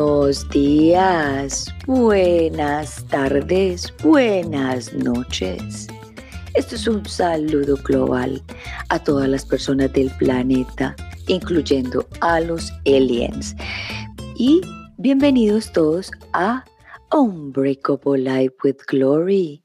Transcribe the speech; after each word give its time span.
Buenos 0.00 0.48
días, 0.48 1.66
buenas 1.86 3.06
tardes, 3.08 3.92
buenas 4.02 4.94
noches. 4.94 5.88
Esto 6.54 6.76
es 6.76 6.86
un 6.88 7.04
saludo 7.04 7.76
global 7.84 8.42
a 8.88 8.98
todas 8.98 9.28
las 9.28 9.44
personas 9.44 9.92
del 9.92 10.10
planeta, 10.12 10.96
incluyendo 11.28 12.08
a 12.22 12.40
los 12.40 12.72
aliens. 12.86 13.54
Y 14.36 14.62
bienvenidos 14.96 15.70
todos 15.70 16.10
a 16.32 16.64
Unbreakable 17.12 18.22
Life 18.22 18.54
with 18.64 18.78
Glory 18.88 19.62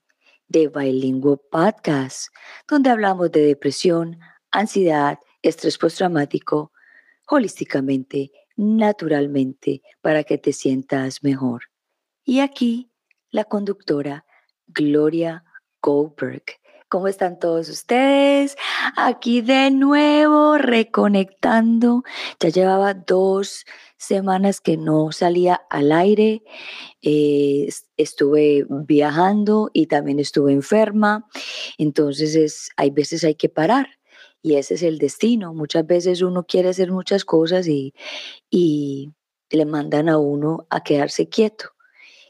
de 0.49 0.67
Bilingual 0.67 1.39
Podcast, 1.49 2.27
donde 2.67 2.89
hablamos 2.89 3.31
de 3.31 3.39
depresión, 3.39 4.19
ansiedad, 4.51 5.17
estrés 5.41 5.77
postraumático, 5.77 6.73
holísticamente 7.29 8.33
naturalmente 8.55 9.81
para 10.01 10.23
que 10.23 10.37
te 10.37 10.53
sientas 10.53 11.23
mejor. 11.23 11.63
Y 12.23 12.39
aquí 12.39 12.89
la 13.29 13.43
conductora 13.43 14.25
Gloria 14.67 15.43
Goldberg. 15.81 16.43
¿Cómo 16.87 17.07
están 17.07 17.39
todos 17.39 17.67
ustedes? 17.67 18.55
Aquí 18.95 19.41
de 19.41 19.71
nuevo 19.71 20.57
reconectando. 20.57 22.03
Ya 22.39 22.49
llevaba 22.49 22.93
dos 22.93 23.65
semanas 23.97 24.61
que 24.61 24.77
no 24.77 25.11
salía 25.11 25.55
al 25.69 25.91
aire. 25.91 26.43
Eh, 27.01 27.69
estuve 27.97 28.65
viajando 28.69 29.71
y 29.73 29.87
también 29.87 30.19
estuve 30.19 30.53
enferma. 30.53 31.27
Entonces 31.77 32.35
es, 32.35 32.69
hay 32.77 32.91
veces 32.91 33.23
hay 33.23 33.35
que 33.35 33.49
parar 33.49 33.87
y 34.45 34.57
ese 34.57 34.75
es 34.75 34.83
el 34.83 34.99
destino. 34.99 35.55
Muchas 35.55 35.87
veces 35.87 36.21
uno 36.21 36.45
quiere 36.45 36.69
hacer 36.69 36.91
muchas 36.91 37.25
cosas 37.25 37.67
y, 37.67 37.95
y 38.51 39.11
le 39.49 39.65
mandan 39.65 40.07
a 40.07 40.19
uno 40.19 40.67
a 40.69 40.83
quedarse 40.83 41.29
quieto, 41.29 41.71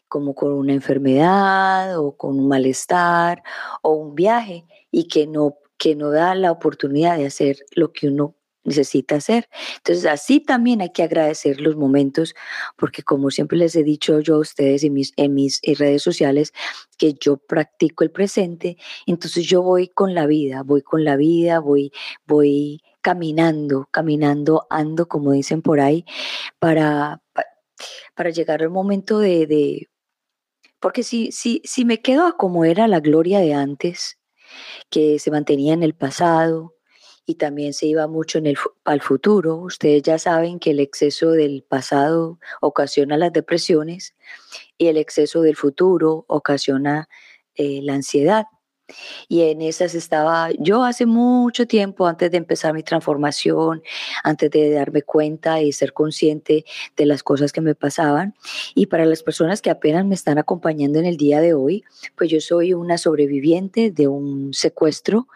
como 0.07 0.33
con 0.33 0.53
una 0.53 0.71
enfermedad 0.71 1.99
o 1.99 2.15
con 2.15 2.39
un 2.39 2.47
malestar 2.47 3.43
o 3.81 3.95
un 3.95 4.15
viaje 4.15 4.63
y 4.91 5.09
que 5.09 5.27
no, 5.27 5.57
que 5.77 5.93
no 5.93 6.09
da 6.09 6.35
la 6.35 6.53
oportunidad 6.53 7.17
de 7.17 7.25
hacer 7.25 7.57
lo 7.71 7.91
que 7.91 8.07
uno 8.07 8.33
necesita 8.65 9.15
hacer. 9.15 9.47
Entonces, 9.77 10.05
así 10.05 10.41
también 10.41 10.81
hay 10.81 10.91
que 10.91 11.03
agradecer 11.03 11.61
los 11.61 11.75
momentos, 11.77 12.35
porque 12.75 13.03
como 13.03 13.31
siempre 13.31 13.57
les 13.57 13.75
he 13.75 13.83
dicho 13.83 14.19
yo 14.19 14.35
a 14.35 14.39
ustedes 14.39 14.83
en 14.83 14.93
mis, 14.93 15.13
en 15.15 15.33
mis 15.33 15.61
redes 15.61 16.01
sociales, 16.01 16.53
que 16.97 17.13
yo 17.13 17.37
practico 17.37 18.03
el 18.03 18.11
presente, 18.11 18.77
entonces 19.05 19.45
yo 19.45 19.61
voy 19.61 19.87
con 19.87 20.13
la 20.13 20.25
vida, 20.27 20.63
voy 20.63 20.81
con 20.81 21.03
la 21.03 21.15
vida, 21.15 21.59
voy, 21.59 21.91
voy 22.25 22.81
caminando, 23.01 23.87
caminando, 23.91 24.67
ando, 24.69 25.07
como 25.07 25.31
dicen 25.31 25.61
por 25.61 25.79
ahí, 25.79 26.05
para, 26.59 27.21
para 28.15 28.29
llegar 28.31 28.61
al 28.63 28.69
momento 28.71 29.19
de, 29.19 29.47
de 29.47 29.89
porque 30.79 31.03
si, 31.03 31.31
si, 31.31 31.61
si 31.63 31.83
me 31.83 32.01
quedo 32.01 32.27
a 32.27 32.37
como 32.37 32.63
era 32.63 32.87
la 32.87 32.99
gloria 32.99 33.39
de 33.39 33.53
antes, 33.55 34.19
que 34.91 35.19
se 35.19 35.31
mantenía 35.31 35.73
en 35.73 35.83
el 35.83 35.95
pasado, 35.95 36.74
y 37.25 37.35
también 37.35 37.73
se 37.73 37.87
iba 37.87 38.07
mucho 38.07 38.37
en 38.37 38.45
el, 38.45 38.57
al 38.83 39.01
futuro. 39.01 39.55
Ustedes 39.57 40.03
ya 40.03 40.19
saben 40.19 40.59
que 40.59 40.71
el 40.71 40.79
exceso 40.79 41.31
del 41.31 41.63
pasado 41.63 42.39
ocasiona 42.61 43.17
las 43.17 43.33
depresiones 43.33 44.15
y 44.77 44.87
el 44.87 44.97
exceso 44.97 45.41
del 45.41 45.55
futuro 45.55 46.25
ocasiona 46.27 47.09
eh, 47.55 47.79
la 47.81 47.93
ansiedad. 47.93 48.45
Y 49.27 49.41
en 49.41 49.61
esas 49.61 49.95
estaba 49.95 50.49
yo 50.59 50.83
hace 50.83 51.05
mucho 51.05 51.65
tiempo, 51.65 52.05
antes 52.07 52.29
de 52.31 52.37
empezar 52.37 52.73
mi 52.73 52.83
transformación, 52.83 53.81
antes 54.23 54.51
de 54.51 54.71
darme 54.71 55.01
cuenta 55.01 55.61
y 55.61 55.71
ser 55.71 55.93
consciente 55.93 56.65
de 56.95 57.05
las 57.05 57.23
cosas 57.23 57.51
que 57.51 57.61
me 57.61 57.75
pasaban. 57.75 58.35
Y 58.75 58.85
para 58.87 59.05
las 59.05 59.23
personas 59.23 59.61
que 59.61 59.69
apenas 59.69 60.05
me 60.05 60.15
están 60.15 60.37
acompañando 60.37 60.99
en 60.99 61.05
el 61.05 61.17
día 61.17 61.41
de 61.41 61.53
hoy, 61.53 61.83
pues 62.15 62.29
yo 62.29 62.39
soy 62.39 62.73
una 62.73 62.97
sobreviviente 62.97 63.91
de 63.91 64.07
un 64.07 64.53
secuestro. 64.53 65.27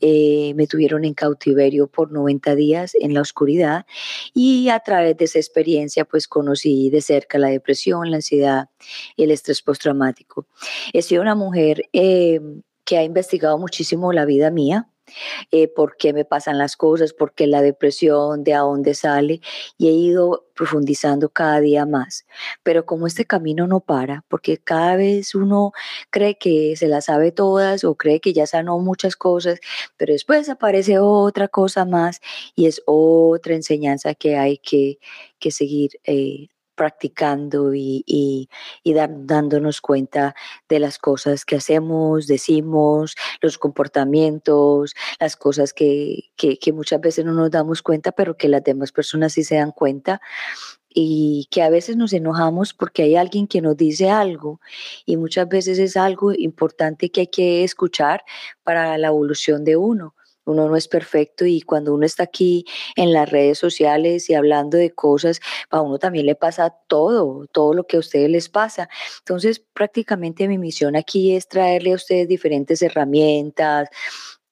Eh, 0.00 0.52
me 0.54 0.66
tuvieron 0.66 1.04
en 1.04 1.14
cautiverio 1.14 1.88
por 1.88 2.12
90 2.12 2.54
días 2.54 2.92
en 3.00 3.14
la 3.14 3.20
oscuridad 3.20 3.86
y 4.32 4.68
a 4.68 4.78
través 4.80 5.16
de 5.16 5.24
esa 5.24 5.38
experiencia 5.38 6.04
pues 6.04 6.28
conocí 6.28 6.90
de 6.90 7.00
cerca 7.00 7.38
la 7.38 7.48
depresión, 7.48 8.10
la 8.10 8.16
ansiedad 8.16 8.68
el 9.16 9.30
estrés 9.30 9.62
postraumático. 9.62 10.46
He 10.92 11.02
sido 11.02 11.22
una 11.22 11.34
mujer... 11.34 11.84
Eh, 11.92 12.40
que 12.84 12.98
ha 12.98 13.04
investigado 13.04 13.58
muchísimo 13.58 14.12
la 14.12 14.24
vida 14.24 14.50
mía, 14.50 14.88
eh, 15.50 15.68
por 15.68 15.96
qué 15.96 16.12
me 16.12 16.24
pasan 16.24 16.58
las 16.58 16.76
cosas, 16.76 17.12
por 17.12 17.34
qué 17.34 17.46
la 17.46 17.62
depresión, 17.62 18.44
de 18.44 18.54
a 18.54 18.60
dónde 18.60 18.94
sale, 18.94 19.40
y 19.76 19.88
he 19.88 19.92
ido 19.92 20.46
profundizando 20.54 21.28
cada 21.28 21.60
día 21.60 21.86
más. 21.86 22.24
Pero 22.62 22.86
como 22.86 23.06
este 23.06 23.24
camino 23.24 23.66
no 23.66 23.80
para, 23.80 24.24
porque 24.28 24.58
cada 24.58 24.96
vez 24.96 25.34
uno 25.34 25.72
cree 26.10 26.38
que 26.38 26.76
se 26.76 26.88
las 26.88 27.06
sabe 27.06 27.32
todas 27.32 27.84
o 27.84 27.96
cree 27.96 28.20
que 28.20 28.32
ya 28.32 28.46
sanó 28.46 28.78
muchas 28.78 29.16
cosas, 29.16 29.60
pero 29.96 30.12
después 30.12 30.48
aparece 30.48 30.98
otra 30.98 31.48
cosa 31.48 31.84
más 31.84 32.20
y 32.54 32.66
es 32.66 32.82
otra 32.86 33.54
enseñanza 33.54 34.14
que 34.14 34.36
hay 34.36 34.58
que, 34.58 34.98
que 35.38 35.50
seguir 35.50 35.90
eh, 36.04 36.48
practicando 36.74 37.74
y, 37.74 38.48
dándonos 38.84 39.80
cuenta 39.80 40.34
de 40.68 40.78
las 40.78 40.98
cosas 40.98 41.44
que 41.44 41.56
hacemos, 41.56 42.26
decimos, 42.26 43.14
los 43.40 43.58
comportamientos, 43.58 44.94
las 45.20 45.36
cosas 45.36 45.72
que, 45.72 46.30
que, 46.36 46.72
muchas 46.72 47.00
veces 47.00 47.24
no 47.24 47.32
nos 47.32 47.50
damos 47.50 47.82
cuenta, 47.82 48.12
pero 48.12 48.36
que 48.36 48.48
las 48.48 48.64
demás 48.64 48.92
personas 48.92 49.32
sí 49.32 49.44
se 49.44 49.56
dan 49.56 49.72
cuenta 49.72 50.20
y 50.94 51.48
que 51.50 51.62
a 51.62 51.70
veces 51.70 51.96
nos 51.96 52.12
enojamos 52.12 52.74
porque 52.74 53.02
hay 53.02 53.16
alguien 53.16 53.46
que 53.46 53.60
nos 53.62 53.76
dice 53.76 54.10
algo 54.10 54.60
y 55.06 55.16
muchas 55.16 55.48
veces 55.48 55.78
es 55.78 55.96
algo 55.96 56.32
importante 56.32 57.10
que 57.10 57.22
hay 57.22 57.26
que 57.28 57.64
escuchar 57.64 58.24
para 58.62 58.98
la 58.98 59.08
evolución 59.08 59.64
de 59.64 59.76
uno 59.76 60.14
uno 60.44 60.68
no 60.68 60.76
es 60.76 60.88
perfecto 60.88 61.46
y 61.46 61.60
cuando 61.62 61.94
uno 61.94 62.06
está 62.06 62.24
aquí 62.24 62.64
en 62.96 63.12
las 63.12 63.30
redes 63.30 63.58
sociales 63.58 64.28
y 64.30 64.34
hablando 64.34 64.76
de 64.78 64.90
cosas, 64.90 65.40
a 65.70 65.80
uno 65.80 65.98
también 65.98 66.26
le 66.26 66.34
pasa 66.34 66.74
todo, 66.88 67.46
todo 67.52 67.74
lo 67.74 67.86
que 67.86 67.96
a 67.96 68.00
ustedes 68.00 68.30
les 68.30 68.48
pasa. 68.48 68.88
Entonces, 69.18 69.60
prácticamente 69.60 70.48
mi 70.48 70.58
misión 70.58 70.96
aquí 70.96 71.34
es 71.36 71.48
traerle 71.48 71.92
a 71.92 71.96
ustedes 71.96 72.28
diferentes 72.28 72.82
herramientas, 72.82 73.88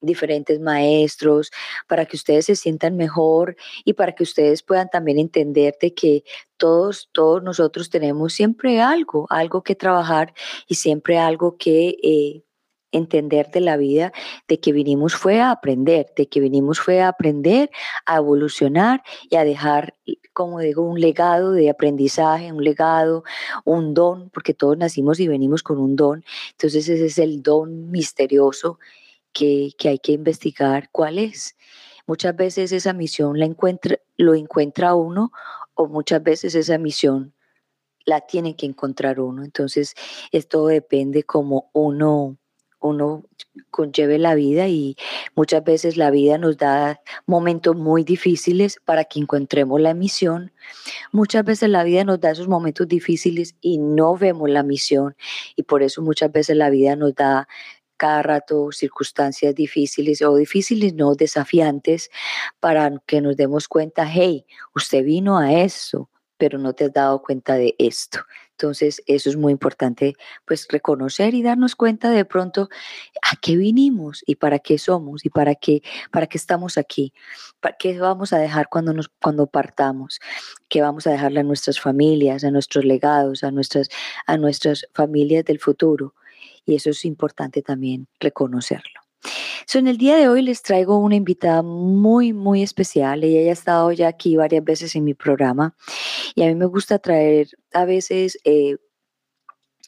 diferentes 0.00 0.60
maestros, 0.60 1.50
para 1.86 2.06
que 2.06 2.16
ustedes 2.16 2.46
se 2.46 2.56
sientan 2.56 2.96
mejor 2.96 3.56
y 3.84 3.94
para 3.94 4.14
que 4.14 4.22
ustedes 4.22 4.62
puedan 4.62 4.88
también 4.88 5.18
entender 5.18 5.76
de 5.80 5.94
que 5.94 6.24
todos, 6.56 7.10
todos 7.12 7.42
nosotros 7.42 7.90
tenemos 7.90 8.32
siempre 8.32 8.80
algo, 8.80 9.26
algo 9.30 9.62
que 9.62 9.74
trabajar 9.74 10.34
y 10.66 10.76
siempre 10.76 11.18
algo 11.18 11.56
que... 11.56 11.96
Eh, 12.02 12.42
entender 12.92 13.50
de 13.50 13.60
la 13.60 13.76
vida, 13.76 14.12
de 14.48 14.60
que 14.60 14.72
vinimos 14.72 15.14
fue 15.14 15.40
a 15.40 15.50
aprender, 15.50 16.12
de 16.16 16.28
que 16.28 16.40
vinimos 16.40 16.80
fue 16.80 17.00
a 17.00 17.08
aprender, 17.08 17.70
a 18.06 18.16
evolucionar 18.16 19.02
y 19.28 19.36
a 19.36 19.44
dejar, 19.44 19.94
como 20.32 20.60
digo, 20.60 20.82
un 20.82 21.00
legado 21.00 21.52
de 21.52 21.70
aprendizaje, 21.70 22.52
un 22.52 22.64
legado, 22.64 23.24
un 23.64 23.94
don, 23.94 24.30
porque 24.30 24.54
todos 24.54 24.76
nacimos 24.76 25.20
y 25.20 25.28
venimos 25.28 25.62
con 25.62 25.78
un 25.78 25.96
don. 25.96 26.24
Entonces 26.52 26.88
ese 26.88 27.06
es 27.06 27.18
el 27.18 27.42
don 27.42 27.90
misterioso 27.90 28.78
que, 29.32 29.70
que 29.78 29.88
hay 29.88 29.98
que 29.98 30.12
investigar 30.12 30.88
cuál 30.90 31.18
es. 31.18 31.56
Muchas 32.06 32.34
veces 32.34 32.72
esa 32.72 32.92
misión 32.92 33.38
la 33.38 33.46
encuentra, 33.46 33.98
lo 34.16 34.34
encuentra 34.34 34.94
uno 34.94 35.32
o 35.74 35.86
muchas 35.86 36.22
veces 36.22 36.54
esa 36.54 36.76
misión 36.76 37.34
la 38.04 38.22
tiene 38.22 38.56
que 38.56 38.66
encontrar 38.66 39.20
uno. 39.20 39.44
Entonces, 39.44 39.94
esto 40.32 40.66
depende 40.66 41.22
como 41.22 41.70
uno 41.72 42.39
uno 42.80 43.24
conlleve 43.70 44.18
la 44.18 44.34
vida 44.34 44.68
y 44.68 44.96
muchas 45.34 45.62
veces 45.64 45.96
la 45.96 46.10
vida 46.10 46.38
nos 46.38 46.56
da 46.56 47.00
momentos 47.26 47.76
muy 47.76 48.04
difíciles 48.04 48.78
para 48.84 49.04
que 49.04 49.20
encontremos 49.20 49.80
la 49.80 49.94
misión. 49.94 50.52
Muchas 51.12 51.44
veces 51.44 51.68
la 51.68 51.84
vida 51.84 52.04
nos 52.04 52.20
da 52.20 52.30
esos 52.30 52.48
momentos 52.48 52.88
difíciles 52.88 53.54
y 53.60 53.78
no 53.78 54.16
vemos 54.16 54.48
la 54.50 54.62
misión 54.62 55.16
y 55.56 55.64
por 55.64 55.82
eso 55.82 56.02
muchas 56.02 56.32
veces 56.32 56.56
la 56.56 56.70
vida 56.70 56.96
nos 56.96 57.14
da 57.14 57.48
cada 58.00 58.22
rato 58.22 58.72
circunstancias 58.72 59.54
difíciles 59.54 60.22
o 60.22 60.34
difíciles, 60.34 60.94
no 60.94 61.14
desafiantes, 61.14 62.10
para 62.58 62.90
que 63.06 63.20
nos 63.20 63.36
demos 63.36 63.68
cuenta, 63.68 64.08
hey, 64.10 64.46
usted 64.74 65.04
vino 65.04 65.36
a 65.36 65.52
eso, 65.52 66.08
pero 66.38 66.58
no 66.58 66.72
te 66.72 66.86
has 66.86 66.94
dado 66.94 67.20
cuenta 67.20 67.56
de 67.56 67.74
esto. 67.78 68.20
Entonces, 68.60 69.02
eso 69.06 69.30
es 69.30 69.38
muy 69.38 69.52
importante, 69.52 70.16
pues 70.44 70.68
reconocer 70.68 71.32
y 71.32 71.42
darnos 71.42 71.74
cuenta 71.74 72.10
de 72.10 72.26
pronto 72.26 72.68
a 73.22 73.36
qué 73.40 73.56
vinimos 73.56 74.22
y 74.26 74.34
para 74.34 74.58
qué 74.58 74.76
somos 74.76 75.24
y 75.24 75.30
para 75.30 75.54
qué, 75.54 75.80
para 76.12 76.26
qué 76.26 76.36
estamos 76.36 76.76
aquí, 76.76 77.14
para 77.60 77.78
qué 77.78 77.98
vamos 77.98 78.34
a 78.34 78.38
dejar 78.38 78.68
cuando, 78.68 78.92
nos, 78.92 79.08
cuando 79.22 79.46
partamos, 79.46 80.20
qué 80.68 80.82
vamos 80.82 81.06
a 81.06 81.12
dejarle 81.12 81.40
a 81.40 81.42
nuestras 81.42 81.80
familias, 81.80 82.44
a 82.44 82.50
nuestros 82.50 82.84
legados, 82.84 83.44
a 83.44 83.50
nuestras, 83.50 83.88
a 84.26 84.36
nuestras 84.36 84.86
familias 84.92 85.46
del 85.46 85.58
futuro. 85.58 86.14
Y 86.66 86.74
eso 86.74 86.90
es 86.90 87.06
importante 87.06 87.62
también 87.62 88.08
reconocerlo. 88.20 89.00
En 89.78 89.88
el 89.88 89.98
día 89.98 90.16
de 90.16 90.28
hoy 90.28 90.42
les 90.42 90.62
traigo 90.62 90.98
una 90.98 91.16
invitada 91.16 91.62
muy, 91.62 92.32
muy 92.32 92.62
especial. 92.62 93.22
Ella 93.24 93.42
ya 93.42 93.50
ha 93.50 93.52
estado 93.52 93.92
ya 93.92 94.08
aquí 94.08 94.36
varias 94.36 94.64
veces 94.64 94.96
en 94.96 95.04
mi 95.04 95.14
programa 95.14 95.74
y 96.34 96.42
a 96.42 96.46
mí 96.46 96.54
me 96.54 96.66
gusta 96.66 96.98
traer 96.98 97.48
a 97.72 97.84
veces 97.84 98.38
eh, 98.44 98.76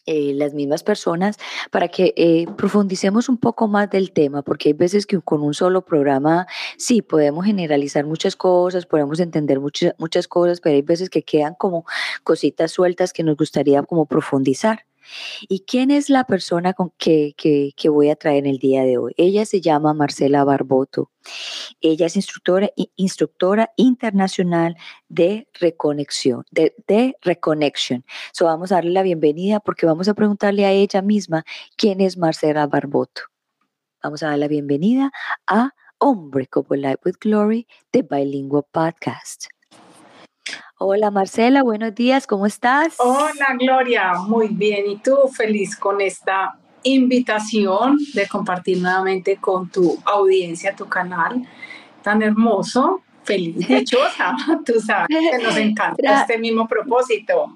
eh, 0.06 0.32
las 0.34 0.52
mismas 0.52 0.82
personas 0.82 1.38
para 1.70 1.86
que 1.88 2.12
eh, 2.16 2.46
profundicemos 2.56 3.28
un 3.28 3.38
poco 3.38 3.68
más 3.68 3.88
del 3.88 4.12
tema, 4.12 4.42
porque 4.42 4.70
hay 4.70 4.72
veces 4.72 5.06
que 5.06 5.20
con 5.20 5.42
un 5.42 5.54
solo 5.54 5.84
programa 5.84 6.46
sí 6.76 7.02
podemos 7.02 7.46
generalizar 7.46 8.04
muchas 8.04 8.34
cosas, 8.34 8.84
podemos 8.84 9.20
entender 9.20 9.60
muchas, 9.60 9.94
muchas 9.98 10.26
cosas, 10.26 10.60
pero 10.60 10.74
hay 10.74 10.82
veces 10.82 11.08
que 11.08 11.22
quedan 11.22 11.54
como 11.54 11.84
cositas 12.24 12.72
sueltas 12.72 13.12
que 13.12 13.22
nos 13.22 13.36
gustaría 13.36 13.82
como 13.84 14.06
profundizar. 14.06 14.86
¿Y 15.48 15.60
quién 15.60 15.90
es 15.90 16.08
la 16.10 16.24
persona 16.24 16.72
con 16.72 16.90
que, 16.98 17.34
que, 17.36 17.88
voy 17.88 18.10
a 18.10 18.16
traer 18.16 18.46
el 18.46 18.58
día 18.58 18.84
de 18.84 18.98
hoy? 18.98 19.12
Ella 19.16 19.44
se 19.46 19.60
llama 19.60 19.94
Marcela 19.94 20.44
Barboto. 20.44 21.10
Ella 21.80 22.06
es 22.06 22.16
instructora, 22.16 22.70
instructora 22.96 23.72
internacional 23.76 24.76
de 25.08 25.48
reconexión, 25.54 26.44
de, 26.50 26.74
Reconnection. 27.22 28.04
So 28.32 28.46
vamos 28.46 28.72
a 28.72 28.76
darle 28.76 28.90
la 28.90 29.02
bienvenida 29.02 29.60
porque 29.60 29.86
vamos 29.86 30.08
a 30.08 30.14
preguntarle 30.14 30.64
a 30.64 30.72
ella 30.72 31.02
misma 31.02 31.44
quién 31.76 32.00
es 32.00 32.16
Marcela 32.16 32.66
Barboto. 32.66 33.22
Vamos 34.02 34.22
a 34.22 34.28
dar 34.28 34.38
la 34.38 34.48
bienvenida 34.48 35.12
a 35.46 35.70
Hombre 35.98 36.48
como 36.48 36.74
Life 36.74 36.98
with 37.04 37.14
Glory 37.20 37.68
de 37.92 38.02
Bilingual 38.02 38.64
Podcast. 38.72 39.46
Hola 40.84 41.12
Marcela, 41.12 41.62
buenos 41.62 41.94
días, 41.94 42.26
¿cómo 42.26 42.44
estás? 42.44 42.94
Hola 42.98 43.56
Gloria, 43.56 44.14
muy 44.14 44.48
bien. 44.48 44.90
¿Y 44.90 44.96
tú? 44.96 45.16
Feliz 45.32 45.76
con 45.76 46.00
esta 46.00 46.58
invitación 46.82 47.98
de 48.14 48.26
compartir 48.26 48.82
nuevamente 48.82 49.36
con 49.36 49.68
tu 49.70 49.96
audiencia, 50.04 50.74
tu 50.74 50.88
canal 50.88 51.46
tan 52.02 52.20
hermoso. 52.20 53.00
Feliz, 53.22 53.56
dichosa, 53.68 54.34
tú 54.66 54.80
sabes 54.80 55.06
que 55.08 55.38
nos 55.38 55.56
encanta 55.56 56.22
este 56.22 56.36
mismo 56.38 56.66
propósito. 56.66 57.54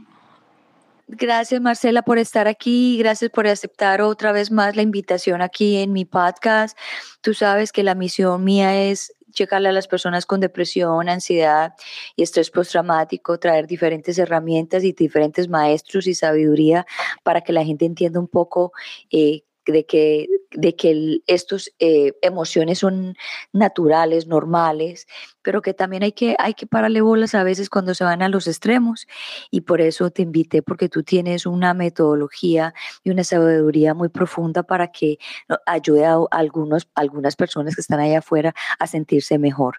Gracias 1.09 1.61
Marcela 1.61 2.03
por 2.03 2.19
estar 2.19 2.47
aquí, 2.47 2.97
gracias 2.99 3.33
por 3.33 3.49
aceptar 3.49 4.03
otra 4.03 4.31
vez 4.31 4.53
más 4.53 4.77
la 4.77 4.83
invitación 4.83 5.43
aquí 5.43 5.79
en 5.79 5.93
mi 5.93 6.05
podcast. 6.05 6.79
Tú 7.23 7.35
sabes 7.35 7.73
que 7.73 7.83
la 7.83 7.97
misión 7.97 8.45
mía 8.45 8.85
es 8.85 9.16
checarle 9.37 9.69
a 9.69 9.73
las 9.73 9.87
personas 9.87 10.27
con 10.27 10.41
depresión, 10.41 11.09
ansiedad 11.09 11.75
y 12.17 12.23
estrés 12.23 12.51
postraumático, 12.51 13.39
traer 13.39 13.67
diferentes 13.67 14.19
herramientas 14.19 14.83
y 14.83 14.93
diferentes 14.93 15.49
maestros 15.49 16.07
y 16.09 16.15
sabiduría 16.15 16.87
para 17.23 17.43
que 17.43 17.53
la 17.53 17.65
gente 17.65 17.85
entienda 17.85 18.19
un 18.19 18.29
poco 18.29 18.73
eh, 19.13 19.43
de 19.67 19.85
que, 19.85 20.27
de 20.57 20.75
que 20.75 21.21
estos 21.27 21.73
eh, 21.79 22.15
emociones 22.23 22.81
son 22.81 23.15
naturales, 23.53 24.27
normales, 24.27 25.07
pero 25.43 25.63
que 25.63 25.75
también 25.75 26.03
hay 26.03 26.13
que, 26.13 26.35
hay 26.39 26.55
que 26.55 26.67
pararle 26.67 27.01
bolas 27.03 27.35
a 27.35 27.45
veces 27.45 27.71
cuando 27.71 27.95
se 27.95 28.03
van 28.03 28.23
a 28.23 28.29
los 28.29 28.49
extremos. 28.49 29.07
Y 29.51 29.61
por 29.61 29.81
eso 29.81 30.11
te 30.11 30.23
invité, 30.23 30.63
porque 30.63 30.89
tú 30.89 31.03
tienes 31.03 31.47
una 31.47 31.75
metodología 31.75 32.75
y 33.05 33.11
una 33.11 33.23
sabiduría 33.23 33.95
muy 33.95 34.09
profunda 34.09 34.65
para 34.65 34.91
que 34.91 35.19
ayude 35.67 36.05
a 36.05 36.19
algunos, 36.33 36.89
algunas 36.95 37.37
personas 37.37 37.77
que 37.77 37.81
están 37.81 38.01
allá 38.01 38.19
afuera 38.19 38.55
a 38.79 38.87
sentirse 38.87 39.39
mejor. 39.39 39.77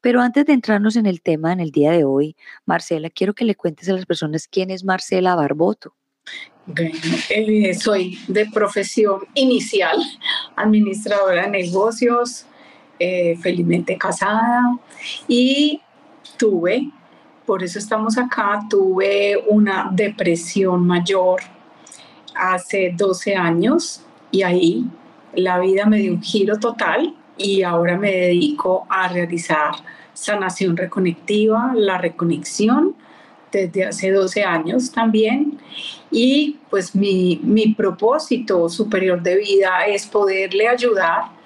Pero 0.00 0.20
antes 0.20 0.46
de 0.46 0.52
entrarnos 0.52 0.96
en 0.96 1.06
el 1.06 1.22
tema 1.22 1.52
en 1.52 1.60
el 1.60 1.72
día 1.72 1.90
de 1.90 2.04
hoy, 2.04 2.36
Marcela, 2.66 3.10
quiero 3.10 3.34
que 3.34 3.44
le 3.44 3.56
cuentes 3.56 3.88
a 3.88 3.94
las 3.94 4.06
personas 4.06 4.46
quién 4.46 4.70
es 4.70 4.84
Marcela 4.84 5.34
Barboto. 5.34 5.97
Eh, 6.76 7.74
soy 7.74 8.18
de 8.28 8.46
profesión 8.46 9.20
inicial, 9.34 9.96
administradora 10.54 11.44
de 11.44 11.50
negocios, 11.50 12.44
eh, 12.98 13.38
felizmente 13.40 13.96
casada 13.96 14.76
y 15.26 15.80
tuve, 16.36 16.90
por 17.46 17.62
eso 17.62 17.78
estamos 17.78 18.18
acá, 18.18 18.60
tuve 18.68 19.36
una 19.48 19.88
depresión 19.90 20.86
mayor 20.86 21.40
hace 22.34 22.92
12 22.94 23.34
años 23.34 24.04
y 24.30 24.42
ahí 24.42 24.84
la 25.34 25.58
vida 25.58 25.86
me 25.86 25.98
dio 25.98 26.12
un 26.12 26.22
giro 26.22 26.58
total 26.58 27.14
y 27.38 27.62
ahora 27.62 27.96
me 27.96 28.10
dedico 28.12 28.86
a 28.90 29.08
realizar 29.08 29.72
sanación 30.12 30.76
reconectiva, 30.76 31.72
la 31.74 31.96
reconexión 31.98 32.96
desde 33.52 33.84
hace 33.84 34.10
12 34.10 34.44
años 34.44 34.90
también 34.90 35.58
y 36.10 36.56
pues 36.70 36.94
mi, 36.94 37.40
mi 37.42 37.74
propósito 37.74 38.68
superior 38.68 39.22
de 39.22 39.36
vida 39.36 39.86
es 39.86 40.06
poderle 40.06 40.68
ayudar 40.68 41.38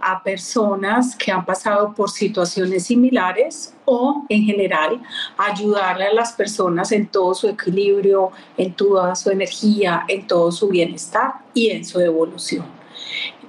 a 0.00 0.22
personas 0.22 1.14
que 1.14 1.30
han 1.30 1.44
pasado 1.44 1.94
por 1.94 2.10
situaciones 2.10 2.86
similares 2.86 3.74
o 3.84 4.24
en 4.28 4.44
general 4.44 5.00
ayudarle 5.36 6.06
a 6.06 6.14
las 6.14 6.32
personas 6.32 6.90
en 6.92 7.06
todo 7.06 7.34
su 7.34 7.48
equilibrio, 7.48 8.30
en 8.56 8.72
toda 8.72 9.14
su 9.14 9.30
energía, 9.30 10.04
en 10.08 10.26
todo 10.26 10.50
su 10.52 10.68
bienestar 10.68 11.34
y 11.52 11.70
en 11.70 11.84
su 11.84 12.00
evolución. 12.00 12.64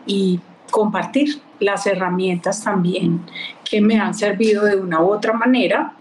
Y 0.06 0.42
compartir 0.70 1.42
las 1.60 1.86
herramientas 1.88 2.64
también 2.64 3.22
que 3.64 3.80
me 3.82 4.00
han 4.00 4.14
servido 4.14 4.66
de 4.66 4.76
una 4.76 5.02
u 5.02 5.14
otra 5.14 5.34
manera 5.34 5.94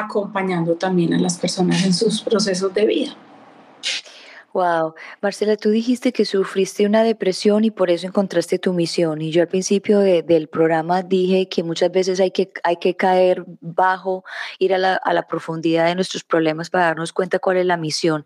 acompañando 0.00 0.74
también 0.74 1.14
a 1.14 1.18
las 1.18 1.38
personas 1.38 1.84
en 1.84 1.92
sus 1.92 2.22
procesos 2.22 2.72
de 2.74 2.86
vida. 2.86 3.16
Wow, 4.54 4.94
Marcela, 5.20 5.56
tú 5.56 5.68
dijiste 5.70 6.12
que 6.12 6.24
sufriste 6.24 6.86
una 6.86 7.04
depresión 7.04 7.64
y 7.64 7.70
por 7.70 7.90
eso 7.90 8.06
encontraste 8.06 8.58
tu 8.58 8.72
misión. 8.72 9.20
Y 9.20 9.30
yo 9.30 9.42
al 9.42 9.48
principio 9.48 10.00
del 10.00 10.48
programa 10.48 11.02
dije 11.02 11.48
que 11.48 11.62
muchas 11.62 11.92
veces 11.92 12.18
hay 12.18 12.30
que, 12.30 12.50
hay 12.64 12.76
que 12.78 12.96
caer 12.96 13.44
bajo, 13.60 14.24
ir 14.58 14.72
a 14.74 14.78
la, 14.78 14.94
a 14.94 15.12
la 15.12 15.26
profundidad 15.28 15.86
de 15.86 15.94
nuestros 15.94 16.24
problemas 16.24 16.70
para 16.70 16.86
darnos 16.86 17.12
cuenta 17.12 17.38
cuál 17.38 17.58
es 17.58 17.66
la 17.66 17.76
misión. 17.76 18.24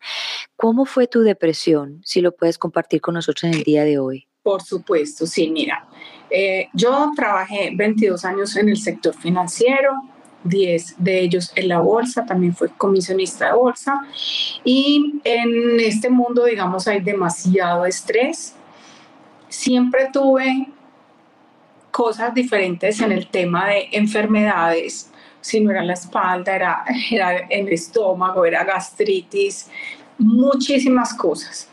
¿Cómo 0.57 0.85
fue 0.85 1.09
tu 1.09 1.23
depresión? 1.23 2.01
Si 2.05 2.21
lo 2.21 2.35
puedes 2.35 2.57
compartir 2.57 3.01
con 3.01 3.15
nosotros 3.15 3.45
en 3.45 3.55
el 3.55 3.65
día 3.65 3.85
de 3.85 3.99
hoy. 3.99 4.29
Por 4.43 4.63
supuesto, 4.63 5.27
sí, 5.27 5.51
mira, 5.51 5.87
eh, 6.31 6.69
yo 6.73 7.11
trabajé 7.15 7.73
22 7.75 8.25
años 8.25 8.57
en 8.57 8.69
el 8.69 8.77
sector 8.77 9.15
financiero, 9.15 9.93
10 10.45 10.97
de 10.99 11.21
ellos 11.21 11.53
en 11.55 11.69
la 11.69 11.81
bolsa, 11.81 12.25
también 12.25 12.55
fue 12.55 12.69
comisionista 12.69 13.47
de 13.47 13.53
bolsa. 13.53 14.07
Y 14.65 15.21
en 15.25 15.81
este 15.81 16.11
mundo, 16.11 16.45
digamos, 16.45 16.89
hay 16.89 17.01
demasiado 17.01 17.87
estrés. 17.87 18.55
Siempre 19.49 20.09
tuve 20.13 20.69
cosas 21.91 22.35
diferentes 22.35 23.01
en 23.01 23.13
el 23.13 23.29
tema 23.29 23.67
de 23.67 23.89
enfermedades. 23.93 25.11
Si 25.41 25.61
no 25.61 25.71
era 25.71 25.85
la 25.85 25.95
espalda, 25.95 26.55
era, 26.55 26.85
era 27.11 27.37
el 27.37 27.69
estómago, 27.69 28.45
era 28.45 28.65
gastritis, 28.65 29.69
muchísimas 30.19 31.15
cosas. 31.15 31.69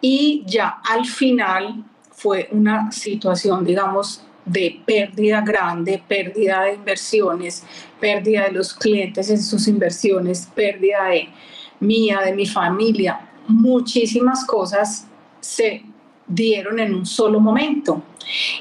Y 0.00 0.42
ya 0.46 0.80
al 0.88 1.06
final 1.06 1.84
fue 2.10 2.48
una 2.52 2.92
situación, 2.92 3.64
digamos, 3.64 4.24
de 4.44 4.80
pérdida 4.84 5.40
grande, 5.40 6.02
pérdida 6.06 6.62
de 6.62 6.74
inversiones, 6.74 7.64
pérdida 8.00 8.44
de 8.44 8.52
los 8.52 8.74
clientes 8.74 9.30
en 9.30 9.42
sus 9.42 9.66
inversiones, 9.68 10.48
pérdida 10.54 11.04
de 11.04 11.28
mía, 11.80 12.20
de 12.24 12.32
mi 12.32 12.46
familia. 12.46 13.20
Muchísimas 13.48 14.44
cosas 14.44 15.06
se 15.40 15.82
dieron 16.26 16.78
en 16.78 16.94
un 16.94 17.06
solo 17.06 17.40
momento. 17.40 18.02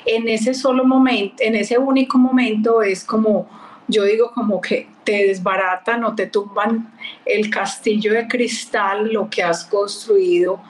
En 0.05 0.27
ese 0.27 0.53
solo 0.53 0.85
momento, 0.85 1.35
en 1.39 1.55
ese 1.55 1.77
único 1.77 2.17
momento 2.17 2.81
es 2.81 3.03
como, 3.03 3.47
yo 3.87 4.03
digo 4.03 4.31
como 4.33 4.59
que 4.59 4.87
te 5.03 5.27
desbaratan 5.27 6.03
o 6.03 6.15
te 6.15 6.27
tumban 6.27 6.93
el 7.25 7.49
castillo 7.49 8.13
de 8.13 8.27
cristal, 8.27 9.11
lo 9.11 9.29
que 9.29 9.43
has 9.43 9.65
construido 9.65 10.61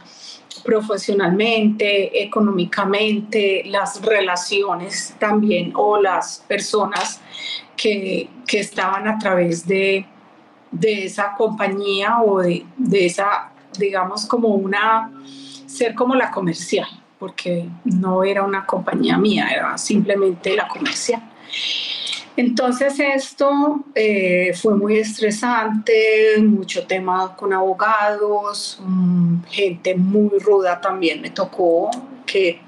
profesionalmente, 0.64 2.24
económicamente, 2.24 3.64
las 3.66 4.02
relaciones 4.02 5.16
también 5.20 5.74
o 5.76 6.00
las 6.00 6.44
personas 6.48 7.22
que, 7.76 8.30
estaban 8.48 9.08
a 9.08 9.18
través 9.18 9.66
de, 9.66 10.06
esa 10.82 11.34
compañía 11.36 12.22
o 12.22 12.40
de, 12.40 12.66
de, 12.78 13.06
esa, 13.08 13.52
digamos, 13.80 14.28
como 14.28 14.50
una, 14.50 15.12
ser 15.66 15.96
como 15.96 16.14
la 16.14 16.30
comercial, 16.30 16.88
porque 17.18 17.68
no 17.84 18.24
era 18.24 18.44
una 18.44 18.66
compañía 18.66 19.18
mía, 19.18 19.50
era 19.50 19.78
simplemente 19.78 20.56
la 20.56 20.68
comercial. 20.68 21.24
Entonces 22.36 23.00
esto 23.00 23.84
eh, 23.94 24.54
fue 24.56 24.76
muy 24.76 24.98
estresante, 24.98 26.36
mucho 26.40 26.88
tema 26.88 27.36
con 27.36 27.54
abogados, 27.54 28.82
mm, 28.84 29.44
gente 29.50 29.96
muy 29.96 30.40
ruda 30.40 30.82
también 30.82 31.22
me 31.22 31.30
tocó, 31.30 31.92
que 32.26 32.60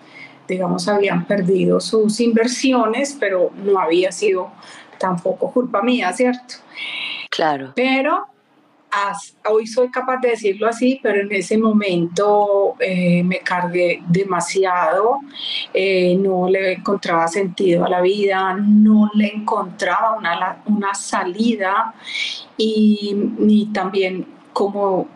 digamos 0.47 0.87
habían 0.87 1.25
perdido 1.25 1.79
sus 1.79 2.19
inversiones, 2.19 3.17
pero 3.19 3.51
no 3.55 3.79
había 3.79 4.11
sido 4.11 4.51
tampoco 4.99 5.51
culpa 5.51 5.81
mía, 5.81 6.13
¿cierto? 6.13 6.55
Claro. 7.31 7.73
Pero 7.75 8.27
hoy 9.49 9.67
soy 9.67 9.89
capaz 9.89 10.17
de 10.17 10.29
decirlo 10.29 10.67
así, 10.67 10.99
pero 11.01 11.21
en 11.21 11.31
ese 11.31 11.57
momento 11.57 12.75
eh, 12.79 13.23
me 13.23 13.39
cargué 13.39 14.01
demasiado, 14.07 15.19
eh, 15.73 16.15
no 16.15 16.49
le 16.49 16.73
encontraba 16.73 17.27
sentido 17.27 17.85
a 17.85 17.89
la 17.89 18.01
vida, 18.01 18.53
no 18.53 19.09
le 19.13 19.27
encontraba 19.27 20.17
una, 20.17 20.61
una 20.65 20.93
salida 20.93 21.93
y 22.57 23.13
ni 23.37 23.67
también 23.67 24.25
como 24.53 25.07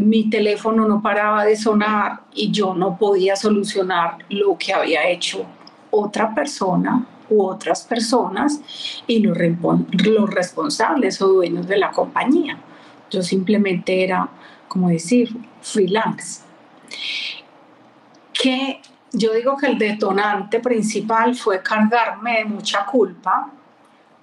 mi 0.00 0.30
teléfono 0.30 0.88
no 0.88 1.02
paraba 1.02 1.44
de 1.44 1.56
sonar 1.56 2.22
y 2.34 2.50
yo 2.50 2.74
no 2.74 2.96
podía 2.98 3.36
solucionar 3.36 4.18
lo 4.30 4.56
que 4.56 4.72
había 4.72 5.08
hecho 5.08 5.44
otra 5.90 6.34
persona 6.34 7.06
u 7.28 7.44
otras 7.44 7.82
personas 7.82 8.60
y 9.06 9.20
los 9.20 10.30
responsables 10.30 11.20
o 11.22 11.28
dueños 11.28 11.66
de 11.66 11.78
la 11.78 11.90
compañía. 11.90 12.58
Yo 13.12 13.22
simplemente 13.22 14.02
era, 14.02 14.28
como 14.66 14.88
decir, 14.88 15.36
freelance. 15.60 16.40
Que 18.32 18.80
yo 19.12 19.34
digo 19.34 19.56
que 19.56 19.66
el 19.66 19.78
detonante 19.78 20.58
principal 20.60 21.34
fue 21.34 21.62
cargarme 21.62 22.38
de 22.38 22.44
mucha 22.46 22.86
culpa, 22.86 23.50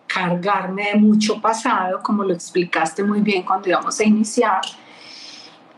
cargarme 0.07 0.91
de 0.93 0.95
mucho 0.95 1.39
pasado, 1.39 2.01
como 2.01 2.23
lo 2.23 2.33
explicaste 2.33 3.03
muy 3.03 3.21
bien 3.21 3.43
cuando 3.43 3.69
íbamos 3.69 3.99
a 3.99 4.03
iniciar, 4.03 4.61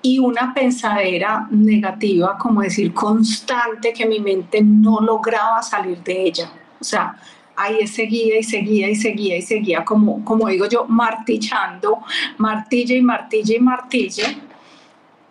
y 0.01 0.18
una 0.18 0.53
pensadera 0.53 1.48
negativa, 1.51 2.38
como 2.38 2.62
decir, 2.62 2.94
constante, 2.94 3.91
que 3.94 4.06
mi 4.06 4.20
mente 4.20 4.62
no 4.63 5.01
lograba 5.01 5.62
salir 5.62 6.01
de 6.01 6.24
ella. 6.24 6.50
O 6.80 6.84
sea, 6.84 7.15
ahí 7.63 7.88
seguía 7.88 8.39
y 8.39 8.44
seguía 8.44 8.89
y 8.89 8.96
seguía 8.96 9.38
y 9.38 9.41
seguía, 9.41 9.86
como, 9.86 10.24
como 10.25 10.48
digo 10.48 10.65
yo, 10.68 10.86
martillando, 10.86 12.00
martilla 12.38 12.96
y 12.96 13.01
martilla 13.01 13.56
y 13.56 13.60
martilla. 13.60 14.25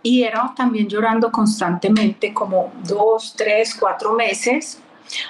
Y 0.03 0.23
era 0.23 0.53
también 0.57 0.89
llorando 0.89 1.31
constantemente, 1.31 2.33
como 2.33 2.73
dos, 2.85 3.35
tres, 3.37 3.75
cuatro 3.79 4.15
meses, 4.15 4.81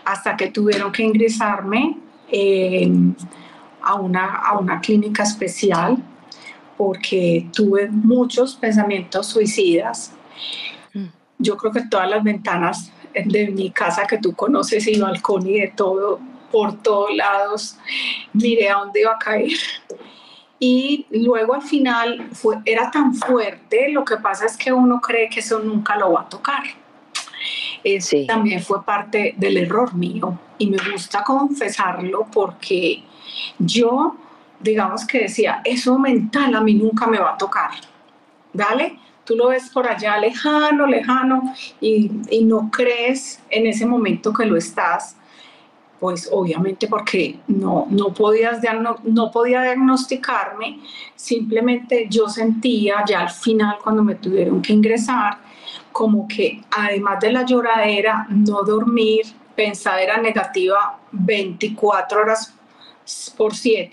hasta 0.04 0.36
que 0.36 0.48
tuvieron 0.48 0.92
que 0.92 1.02
ingresarme 1.02 1.96
a, 3.82 3.94
una, 3.94 4.36
a 4.36 4.58
una 4.58 4.80
clínica 4.80 5.22
especial 5.22 5.96
porque 6.76 7.48
tuve 7.52 7.88
muchos 7.88 8.54
pensamientos 8.54 9.26
suicidas. 9.26 10.12
Mm. 10.94 11.06
Yo 11.38 11.56
creo 11.56 11.72
que 11.72 11.82
todas 11.82 12.08
las 12.08 12.22
ventanas 12.22 12.92
de 13.12 13.48
mi 13.48 13.70
casa 13.70 14.06
que 14.06 14.18
tú 14.18 14.34
conoces 14.34 14.86
y 14.86 14.98
balcón 14.98 15.46
y 15.48 15.60
de 15.60 15.68
todo 15.68 16.20
por 16.50 16.82
todos 16.82 17.14
lados, 17.14 17.78
miré 18.32 18.68
a 18.70 18.78
dónde 18.78 19.00
iba 19.00 19.12
a 19.12 19.18
caer. 19.18 19.52
Y 20.58 21.06
luego 21.10 21.54
al 21.54 21.62
final 21.62 22.28
fue, 22.32 22.58
era 22.66 22.90
tan 22.90 23.14
fuerte, 23.14 23.88
lo 23.90 24.04
que 24.04 24.18
pasa 24.18 24.44
es 24.44 24.58
que 24.58 24.72
uno 24.72 25.00
cree 25.00 25.30
que 25.30 25.40
eso 25.40 25.58
nunca 25.60 25.96
lo 25.96 26.12
va 26.12 26.22
a 26.22 26.28
tocar. 26.28 26.62
Ese 27.82 28.26
también 28.26 28.62
fue 28.62 28.84
parte 28.84 29.34
del 29.38 29.56
error 29.56 29.94
mío 29.94 30.38
y 30.58 30.68
me 30.68 30.76
gusta 30.92 31.24
confesarlo 31.24 32.26
porque 32.30 33.02
yo, 33.58 34.16
digamos 34.60 35.06
que 35.06 35.20
decía, 35.20 35.62
eso 35.64 35.98
mental 35.98 36.54
a 36.54 36.60
mí 36.60 36.74
nunca 36.74 37.06
me 37.06 37.18
va 37.18 37.32
a 37.32 37.38
tocar. 37.38 37.70
Dale, 38.52 38.98
tú 39.24 39.36
lo 39.36 39.48
ves 39.48 39.70
por 39.70 39.88
allá 39.88 40.18
lejano, 40.18 40.86
lejano 40.86 41.54
y, 41.80 42.10
y 42.28 42.44
no 42.44 42.70
crees 42.70 43.40
en 43.48 43.66
ese 43.66 43.86
momento 43.86 44.34
que 44.34 44.44
lo 44.44 44.58
estás 44.58 45.16
pues 46.00 46.30
obviamente 46.32 46.88
porque 46.88 47.38
no, 47.46 47.86
no, 47.90 48.14
no 49.04 49.30
podía 49.30 49.62
diagnosticarme, 49.62 50.80
simplemente 51.14 52.06
yo 52.08 52.26
sentía 52.26 53.04
ya 53.06 53.20
al 53.20 53.30
final 53.30 53.76
cuando 53.84 54.02
me 54.02 54.14
tuvieron 54.14 54.62
que 54.62 54.72
ingresar, 54.72 55.38
como 55.92 56.26
que 56.26 56.62
además 56.70 57.20
de 57.20 57.32
la 57.32 57.44
lloradera, 57.44 58.26
no 58.30 58.62
dormir, 58.62 59.26
pensadera 59.54 60.16
negativa 60.16 60.98
24 61.12 62.22
horas 62.22 62.54
por 63.36 63.54
7, 63.54 63.90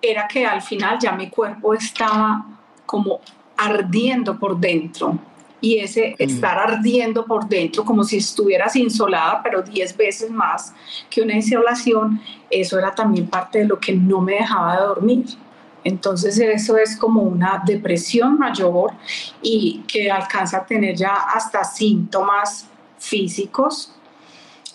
era 0.00 0.26
que 0.26 0.46
al 0.46 0.62
final 0.62 0.98
ya 0.98 1.12
mi 1.12 1.28
cuerpo 1.28 1.74
estaba 1.74 2.46
como 2.86 3.20
ardiendo 3.58 4.38
por 4.38 4.56
dentro 4.56 5.18
y 5.64 5.78
ese 5.78 6.10
mm. 6.10 6.22
estar 6.22 6.58
ardiendo 6.58 7.24
por 7.24 7.48
dentro 7.48 7.86
como 7.86 8.04
si 8.04 8.18
estuvieras 8.18 8.76
insolada, 8.76 9.40
pero 9.42 9.62
10 9.62 9.96
veces 9.96 10.30
más 10.30 10.74
que 11.08 11.22
una 11.22 11.34
insolación, 11.34 12.20
eso 12.50 12.78
era 12.78 12.94
también 12.94 13.26
parte 13.28 13.60
de 13.60 13.64
lo 13.64 13.80
que 13.80 13.94
no 13.94 14.20
me 14.20 14.34
dejaba 14.34 14.76
de 14.76 14.82
dormir. 14.82 15.24
Entonces 15.82 16.38
eso 16.38 16.76
es 16.76 16.96
como 16.96 17.22
una 17.22 17.62
depresión 17.64 18.38
mayor 18.38 18.92
y 19.40 19.82
que 19.88 20.10
alcanza 20.10 20.58
a 20.58 20.66
tener 20.66 20.96
ya 20.96 21.14
hasta 21.14 21.64
síntomas 21.64 22.68
físicos. 22.98 23.94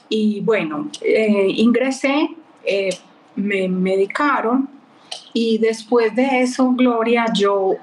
Y 0.07 0.41
bueno, 0.41 0.89
eh, 1.01 1.47
ingresé, 1.55 2.29
eh, 2.65 2.89
me 3.35 3.67
medicaron 3.67 4.67
y 5.33 5.59
después 5.59 6.15
de 6.15 6.41
eso, 6.41 6.71
Gloria, 6.71 7.25
yo 7.31 7.75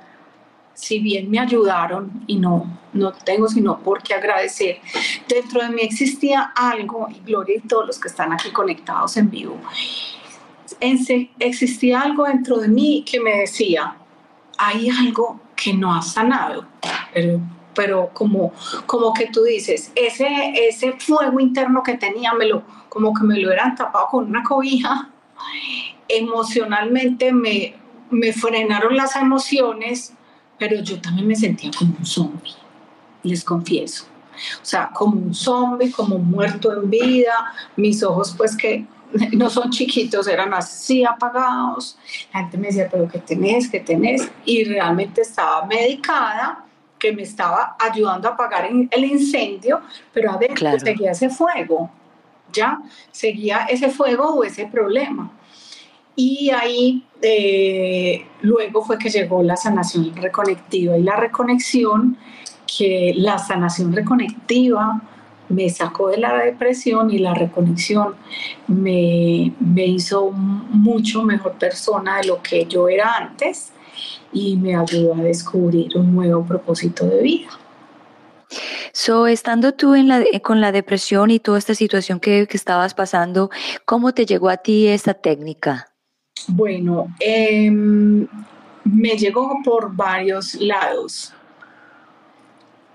si 0.76 0.98
bien 0.98 1.30
me 1.30 1.38
ayudaron 1.38 2.22
y 2.26 2.36
no, 2.36 2.78
no 2.92 3.12
tengo 3.12 3.48
sino 3.48 3.78
por 3.78 4.02
qué 4.02 4.14
agradecer, 4.14 4.78
dentro 5.26 5.62
de 5.62 5.70
mí 5.70 5.80
existía 5.80 6.52
algo, 6.54 7.08
y 7.10 7.20
Gloria 7.20 7.56
y 7.56 7.66
todos 7.66 7.86
los 7.86 7.98
que 7.98 8.08
están 8.08 8.32
aquí 8.32 8.50
conectados 8.50 9.16
en 9.16 9.30
vivo, 9.30 9.56
existía 11.38 12.02
algo 12.02 12.24
dentro 12.24 12.58
de 12.58 12.68
mí 12.68 13.04
que 13.10 13.20
me 13.20 13.38
decía, 13.38 13.96
hay 14.58 14.90
algo 14.90 15.40
que 15.56 15.72
no 15.72 15.94
ha 15.94 16.02
sanado, 16.02 16.66
pero, 17.14 17.40
pero 17.74 18.10
como, 18.12 18.52
como 18.84 19.14
que 19.14 19.28
tú 19.28 19.44
dices, 19.44 19.92
ese, 19.94 20.68
ese 20.68 20.92
fuego 20.92 21.40
interno 21.40 21.82
que 21.82 21.94
tenía, 21.94 22.34
me 22.34 22.46
lo, 22.46 22.64
como 22.90 23.14
que 23.14 23.24
me 23.24 23.38
lo 23.38 23.48
hubieran 23.48 23.74
tapado 23.74 24.08
con 24.08 24.26
una 24.26 24.42
cobija, 24.42 25.08
emocionalmente 26.06 27.32
me, 27.32 27.76
me 28.10 28.34
frenaron 28.34 28.94
las 28.94 29.16
emociones 29.16 30.15
pero 30.58 30.80
yo 30.80 31.00
también 31.00 31.26
me 31.26 31.36
sentía 31.36 31.70
como 31.76 31.94
un 31.98 32.06
zombie, 32.06 32.54
les 33.22 33.44
confieso. 33.44 34.04
O 34.62 34.64
sea, 34.64 34.90
como 34.92 35.16
un 35.16 35.34
zombie, 35.34 35.90
como 35.90 36.18
muerto 36.18 36.72
en 36.72 36.90
vida, 36.90 37.52
mis 37.76 38.02
ojos 38.02 38.34
pues 38.36 38.56
que 38.56 38.86
no 39.32 39.50
son 39.50 39.70
chiquitos, 39.70 40.26
eran 40.26 40.52
así 40.54 41.04
apagados. 41.04 41.98
La 42.32 42.40
gente 42.40 42.58
me 42.58 42.68
decía, 42.68 42.88
pero 42.90 43.08
¿qué 43.08 43.18
tenés? 43.18 43.68
¿Qué 43.68 43.80
tenés? 43.80 44.28
Y 44.44 44.64
realmente 44.64 45.22
estaba 45.22 45.66
medicada, 45.66 46.64
que 46.98 47.12
me 47.12 47.22
estaba 47.22 47.76
ayudando 47.78 48.28
a 48.28 48.32
apagar 48.32 48.68
el 48.90 49.04
incendio, 49.04 49.82
pero 50.12 50.32
adentro 50.32 50.78
seguía 50.78 51.10
ese 51.10 51.28
fuego, 51.28 51.90
¿ya? 52.52 52.80
Seguía 53.12 53.66
ese 53.68 53.90
fuego 53.90 54.34
o 54.34 54.44
ese 54.44 54.66
problema. 54.66 55.30
Y 56.16 56.50
ahí 56.50 57.04
eh, 57.20 58.26
luego 58.40 58.82
fue 58.82 58.98
que 58.98 59.10
llegó 59.10 59.42
la 59.42 59.56
sanación 59.56 60.16
reconectiva 60.16 60.96
y 60.96 61.02
la 61.02 61.16
reconexión, 61.16 62.16
que 62.66 63.12
la 63.16 63.38
sanación 63.38 63.92
reconectiva 63.92 65.02
me 65.48 65.68
sacó 65.70 66.08
de 66.08 66.16
la 66.16 66.36
depresión 66.38 67.10
y 67.10 67.18
la 67.18 67.34
reconexión 67.34 68.14
me, 68.66 69.52
me 69.60 69.86
hizo 69.86 70.30
mucho 70.32 71.22
mejor 71.22 71.52
persona 71.52 72.18
de 72.18 72.28
lo 72.28 72.42
que 72.42 72.66
yo 72.66 72.88
era 72.88 73.16
antes 73.16 73.72
y 74.32 74.56
me 74.56 74.74
ayudó 74.74 75.14
a 75.14 75.18
descubrir 75.18 75.96
un 75.96 76.14
nuevo 76.14 76.44
propósito 76.44 77.06
de 77.06 77.22
vida. 77.22 77.48
So, 78.92 79.26
estando 79.26 79.74
tú 79.74 79.94
en 79.94 80.08
la, 80.08 80.24
con 80.42 80.60
la 80.60 80.72
depresión 80.72 81.30
y 81.30 81.38
toda 81.38 81.58
esta 81.58 81.74
situación 81.74 82.20
que, 82.20 82.46
que 82.46 82.56
estabas 82.56 82.94
pasando, 82.94 83.50
¿cómo 83.84 84.14
te 84.14 84.24
llegó 84.24 84.48
a 84.48 84.56
ti 84.56 84.88
esta 84.88 85.14
técnica? 85.14 85.92
Bueno, 86.48 87.08
em, 87.18 88.26
me 88.84 89.16
llegó 89.16 89.58
por 89.64 89.94
varios 89.94 90.54
lados, 90.54 91.34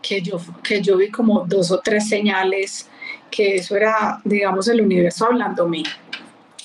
que 0.01 0.21
yo, 0.21 0.39
que 0.63 0.81
yo 0.81 0.97
vi 0.97 1.09
como 1.09 1.45
dos 1.45 1.71
o 1.71 1.79
tres 1.79 2.07
señales 2.07 2.89
que 3.29 3.55
eso 3.55 3.75
era, 3.75 4.19
digamos, 4.23 4.67
el 4.67 4.81
universo 4.81 5.25
hablándome. 5.25 5.83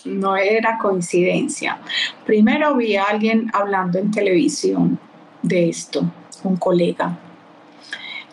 No 0.05 0.37
era 0.37 0.79
coincidencia. 0.79 1.79
Primero 2.25 2.77
vi 2.77 2.97
a 2.97 3.05
alguien 3.05 3.51
hablando 3.53 3.99
en 3.99 4.11
televisión 4.11 4.99
de 5.43 5.69
esto, 5.69 6.05
un 6.45 6.57
colega. 6.57 7.19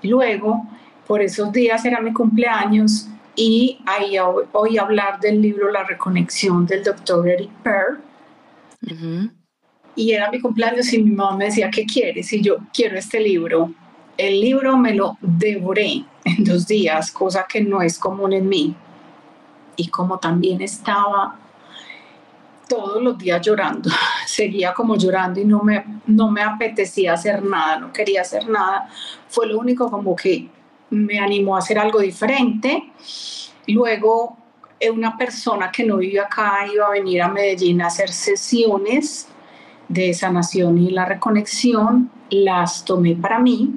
Luego, 0.03 0.67
por 1.07 1.21
esos 1.21 1.51
días 1.51 1.83
era 1.85 2.01
mi 2.01 2.13
cumpleaños 2.13 3.07
y 3.35 3.79
ahí 3.85 4.17
oí 4.51 4.77
hablar 4.77 5.19
del 5.19 5.41
libro 5.41 5.71
La 5.71 5.83
Reconexión 5.83 6.65
del 6.65 6.83
doctor 6.83 7.27
Eric 7.27 7.49
Pearl 7.63 7.99
y 9.95 10.11
era 10.11 10.31
mi 10.31 10.39
cumpleaños 10.39 10.91
y 10.93 11.03
mi 11.03 11.11
mamá 11.11 11.37
me 11.37 11.45
decía, 11.45 11.69
¿qué 11.69 11.85
quieres? 11.85 12.31
Y 12.33 12.41
yo, 12.41 12.57
quiero 12.73 12.97
este 12.97 13.19
libro. 13.19 13.71
El 14.17 14.41
libro 14.41 14.77
me 14.77 14.93
lo 14.93 15.17
devoré 15.21 16.03
en 16.23 16.43
dos 16.43 16.67
días, 16.67 17.11
cosa 17.11 17.45
que 17.47 17.61
no 17.61 17.81
es 17.81 17.99
común 17.99 18.33
en 18.33 18.49
mí. 18.49 18.75
Y 19.75 19.87
como 19.87 20.19
también 20.19 20.61
estaba 20.61 21.39
todos 22.67 23.01
los 23.03 23.17
días 23.17 23.41
llorando, 23.41 23.89
seguía 24.25 24.73
como 24.73 24.95
llorando 24.95 25.39
y 25.39 25.45
no 25.45 25.61
me, 25.61 25.83
no 26.07 26.31
me 26.31 26.41
apetecía 26.41 27.13
hacer 27.13 27.43
nada, 27.43 27.79
no 27.79 27.93
quería 27.93 28.21
hacer 28.21 28.47
nada. 28.47 28.89
Fue 29.27 29.47
lo 29.47 29.59
único 29.59 29.89
como 29.91 30.15
que 30.15 30.49
me 30.89 31.19
animó 31.19 31.55
a 31.55 31.59
hacer 31.59 31.77
algo 31.77 31.99
diferente. 31.99 32.91
Luego, 33.67 34.37
una 34.91 35.17
persona 35.17 35.71
que 35.71 35.83
no 35.83 35.97
vive 35.97 36.19
acá 36.19 36.65
iba 36.71 36.87
a 36.87 36.91
venir 36.91 37.21
a 37.21 37.27
Medellín 37.27 37.81
a 37.81 37.87
hacer 37.87 38.09
sesiones 38.09 39.27
de 39.87 40.13
sanación 40.13 40.77
y 40.77 40.89
la 40.89 41.05
reconexión, 41.05 42.09
las 42.29 42.83
tomé 42.83 43.15
para 43.15 43.39
mí 43.39 43.71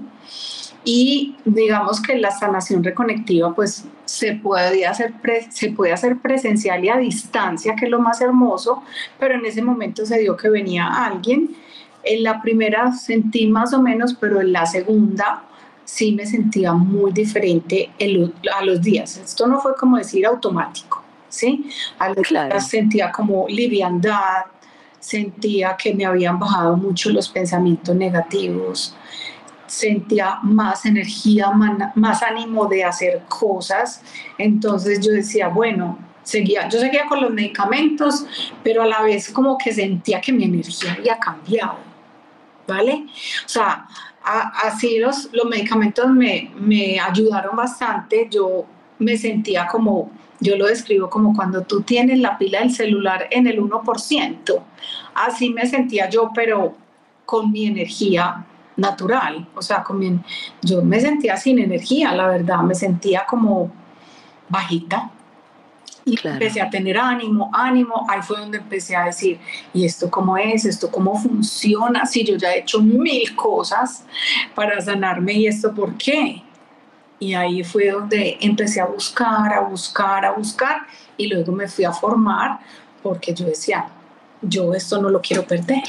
y 0.84 1.34
digamos 1.44 2.00
que 2.00 2.16
la 2.16 2.30
sanación 2.30 2.84
reconectiva 2.84 3.52
pues 3.54 3.84
se 4.04 4.36
puede 4.36 4.86
hacer, 4.86 5.14
se 5.50 5.72
puede 5.72 5.92
hacer 5.92 6.18
presencial 6.18 6.84
y 6.84 6.88
a 6.88 6.96
distancia, 6.96 7.75
que 7.75 7.86
es 7.86 7.90
lo 7.90 7.98
más 7.98 8.20
hermoso, 8.20 8.84
pero 9.18 9.34
en 9.34 9.44
ese 9.44 9.62
momento 9.62 10.06
se 10.06 10.20
dio 10.20 10.36
que 10.36 10.48
venía 10.48 10.86
alguien. 10.86 11.56
En 12.04 12.22
la 12.22 12.40
primera 12.40 12.92
sentí 12.92 13.48
más 13.48 13.75
o 13.75 13.82
menos, 13.82 14.14
pero 14.14 14.40
en 14.40 14.52
la 14.52 14.64
segunda 14.64 15.42
sí 15.84 16.12
me 16.12 16.25
sentía 16.25 16.72
muy 16.72 17.10
diferente 17.12 17.90
a 18.56 18.64
los 18.64 18.80
días. 18.80 19.16
Esto 19.16 19.48
no 19.48 19.60
fue 19.60 19.75
como 19.75 19.96
decir 19.96 20.25
automático, 20.25 20.85
¿sí? 21.36 21.70
A 21.98 22.08
los 22.08 22.28
días 22.28 22.68
sentía 22.68 23.12
como 23.12 23.46
liviandad, 23.48 24.46
sentía 24.98 25.76
que 25.76 25.94
me 25.94 26.04
habían 26.04 26.38
bajado 26.38 26.76
mucho 26.76 27.10
los 27.10 27.28
pensamientos 27.28 27.94
negativos, 27.94 28.96
sentía 29.66 30.38
más 30.42 30.86
energía, 30.86 31.50
más 31.94 32.22
ánimo 32.22 32.66
de 32.66 32.84
hacer 32.84 33.22
cosas. 33.28 34.02
Entonces 34.38 35.04
yo 35.04 35.12
decía, 35.12 35.48
bueno, 35.48 35.98
seguía, 36.22 36.68
yo 36.68 36.80
seguía 36.80 37.06
con 37.06 37.20
los 37.20 37.30
medicamentos, 37.30 38.26
pero 38.62 38.82
a 38.82 38.86
la 38.86 39.02
vez 39.02 39.30
como 39.30 39.56
que 39.58 39.72
sentía 39.72 40.20
que 40.20 40.32
mi 40.32 40.44
energía 40.44 40.94
había 40.94 41.18
cambiado, 41.18 41.78
¿vale? 42.66 43.06
O 43.44 43.48
sea, 43.48 43.86
así 44.64 44.98
los, 44.98 45.28
los 45.32 45.46
medicamentos 45.46 46.08
me, 46.08 46.50
me 46.58 46.98
ayudaron 46.98 47.54
bastante, 47.54 48.28
yo 48.30 48.66
me 48.98 49.16
sentía 49.16 49.66
como, 49.66 50.10
yo 50.40 50.56
lo 50.56 50.66
describo 50.66 51.08
como 51.08 51.34
cuando 51.34 51.62
tú 51.62 51.82
tienes 51.82 52.18
la 52.18 52.38
pila 52.38 52.60
del 52.60 52.70
celular 52.70 53.26
en 53.30 53.46
el 53.46 53.60
1%, 53.60 54.62
así 55.14 55.50
me 55.50 55.66
sentía 55.66 56.08
yo, 56.08 56.30
pero 56.34 56.74
con 57.24 57.50
mi 57.50 57.66
energía 57.66 58.44
natural, 58.76 59.48
o 59.54 59.62
sea, 59.62 59.84
yo 60.62 60.82
me 60.82 61.00
sentía 61.00 61.36
sin 61.36 61.58
energía, 61.58 62.12
la 62.12 62.28
verdad, 62.28 62.60
me 62.60 62.74
sentía 62.74 63.24
como 63.28 63.72
bajita. 64.48 65.10
Y 66.04 66.16
empecé 66.24 66.60
a 66.60 66.70
tener 66.70 66.96
ánimo, 66.96 67.50
ánimo, 67.52 68.06
ahí 68.08 68.22
fue 68.22 68.38
donde 68.38 68.58
empecé 68.58 68.94
a 68.94 69.06
decir, 69.06 69.40
¿y 69.74 69.84
esto 69.84 70.08
cómo 70.08 70.36
es? 70.38 70.64
¿Esto 70.64 70.88
cómo 70.88 71.18
funciona? 71.18 72.06
Si 72.06 72.22
yo 72.22 72.36
ya 72.36 72.52
he 72.52 72.60
hecho 72.60 72.80
mil 72.80 73.34
cosas 73.34 74.04
para 74.54 74.80
sanarme, 74.80 75.32
¿y 75.32 75.48
esto 75.48 75.74
por 75.74 75.96
qué? 75.96 76.44
Y 77.18 77.35
ahí 77.35 77.64
fue 77.64 77.90
donde 77.90 78.37
empecé 78.40 78.80
a 78.80 78.87
buscar, 78.87 79.52
a 79.52 79.61
buscar, 79.61 80.25
a 80.25 80.32
buscar, 80.32 80.87
y 81.16 81.28
luego 81.28 81.52
me 81.52 81.66
fui 81.66 81.85
a 81.85 81.92
formar 81.92 82.61
porque 83.02 83.32
yo 83.32 83.46
decía, 83.46 83.88
yo 84.42 84.75
esto 84.75 85.00
no 85.00 85.08
lo 85.08 85.20
quiero 85.20 85.46
perder. 85.46 85.82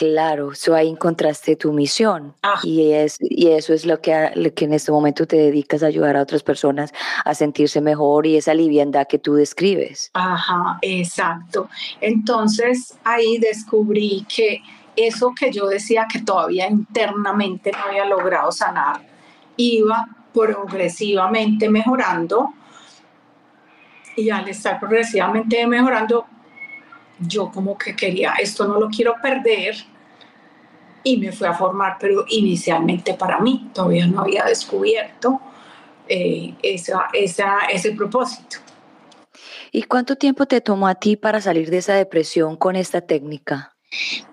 Claro, 0.00 0.54
so 0.54 0.74
ahí 0.74 0.88
encontraste 0.88 1.56
tu 1.56 1.74
misión 1.74 2.34
ah. 2.42 2.58
y, 2.62 2.92
es, 2.92 3.18
y 3.20 3.48
eso 3.48 3.74
es 3.74 3.84
lo 3.84 4.00
que, 4.00 4.30
lo 4.34 4.54
que 4.54 4.64
en 4.64 4.72
este 4.72 4.90
momento 4.92 5.26
te 5.26 5.36
dedicas 5.36 5.82
a 5.82 5.88
ayudar 5.88 6.16
a 6.16 6.22
otras 6.22 6.42
personas 6.42 6.94
a 7.22 7.34
sentirse 7.34 7.82
mejor 7.82 8.26
y 8.26 8.38
esa 8.38 8.54
liviandad 8.54 9.06
que 9.06 9.18
tú 9.18 9.34
describes. 9.34 10.10
Ajá, 10.14 10.78
exacto. 10.80 11.68
Entonces 12.00 12.96
ahí 13.04 13.36
descubrí 13.38 14.24
que 14.34 14.62
eso 14.96 15.32
que 15.38 15.50
yo 15.50 15.66
decía 15.66 16.06
que 16.10 16.20
todavía 16.20 16.68
internamente 16.68 17.72
no 17.72 17.78
había 17.88 18.04
logrado 18.04 18.52
sanar, 18.52 19.00
iba 19.56 20.08
progresivamente 20.32 21.68
mejorando 21.68 22.52
y 24.16 24.30
al 24.30 24.48
estar 24.48 24.78
progresivamente 24.78 25.66
mejorando 25.66 26.26
yo 27.18 27.50
como 27.50 27.76
que 27.76 27.94
quería, 27.94 28.34
esto 28.34 28.66
no 28.66 28.78
lo 28.78 28.88
quiero 28.88 29.14
perder 29.22 29.76
y 31.02 31.16
me 31.16 31.32
fui 31.32 31.46
a 31.46 31.54
formar, 31.54 31.96
pero 31.98 32.24
inicialmente 32.28 33.14
para 33.14 33.40
mí 33.40 33.70
todavía 33.74 34.06
no 34.06 34.20
había 34.20 34.44
descubierto 34.44 35.40
eh, 36.08 36.54
esa, 36.62 37.08
ese 37.12 37.92
propósito. 37.92 38.58
¿Y 39.72 39.84
cuánto 39.84 40.16
tiempo 40.16 40.46
te 40.46 40.60
tomó 40.60 40.88
a 40.88 40.96
ti 40.96 41.16
para 41.16 41.40
salir 41.40 41.70
de 41.70 41.78
esa 41.78 41.94
depresión 41.94 42.56
con 42.56 42.74
esta 42.74 43.00
técnica? 43.00 43.69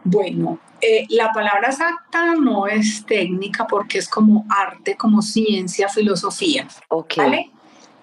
Bueno, 0.03 0.59
eh, 0.81 1.05
la 1.09 1.31
palabra 1.31 1.69
exacta 1.69 2.35
no 2.35 2.67
es 2.67 3.05
técnica 3.05 3.65
porque 3.67 3.97
es 3.97 4.07
como 4.07 4.45
arte, 4.49 4.95
como 4.95 5.21
ciencia, 5.21 5.89
filosofía. 5.89 6.67
Ok. 6.89 7.15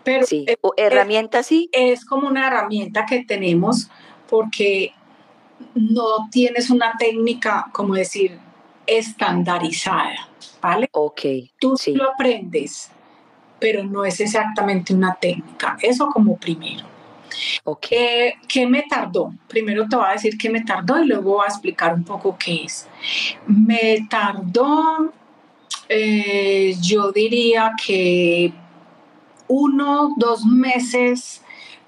Pero 0.02 0.26
sí. 0.26 0.44
¿O 0.60 0.74
herramienta 0.76 1.42
sí? 1.42 1.68
Es 1.72 2.04
como 2.04 2.28
una 2.28 2.48
herramienta 2.48 3.06
que 3.06 3.24
tenemos 3.24 3.88
porque 4.28 4.92
no 5.74 6.28
tienes 6.30 6.70
una 6.70 6.94
técnica, 6.98 7.66
como 7.72 7.94
decir, 7.94 8.38
estandarizada, 8.86 10.28
¿vale? 10.60 10.88
Ok. 10.92 11.20
Tú 11.58 11.76
sí. 11.76 11.94
lo 11.94 12.10
aprendes, 12.10 12.90
pero 13.58 13.84
no 13.84 14.04
es 14.04 14.20
exactamente 14.20 14.92
una 14.92 15.14
técnica. 15.14 15.78
Eso 15.80 16.08
como 16.08 16.36
primero. 16.36 16.93
¿Qué, 17.80 18.66
me 18.66 18.82
tardó? 18.82 19.32
Primero 19.48 19.86
te 19.88 19.96
voy 19.96 20.06
a 20.08 20.12
decir 20.12 20.36
qué 20.38 20.50
me 20.50 20.62
tardó 20.62 21.02
y 21.02 21.06
luego 21.06 21.34
voy 21.34 21.44
a 21.44 21.48
explicar 21.48 21.94
un 21.94 22.04
poco 22.04 22.36
qué 22.38 22.64
es. 22.64 22.88
Me 23.46 24.06
tardó, 24.08 25.12
eh, 25.88 26.74
yo 26.80 27.12
diría 27.12 27.72
que 27.84 28.52
uno, 29.48 30.14
dos 30.16 30.44
meses 30.44 31.42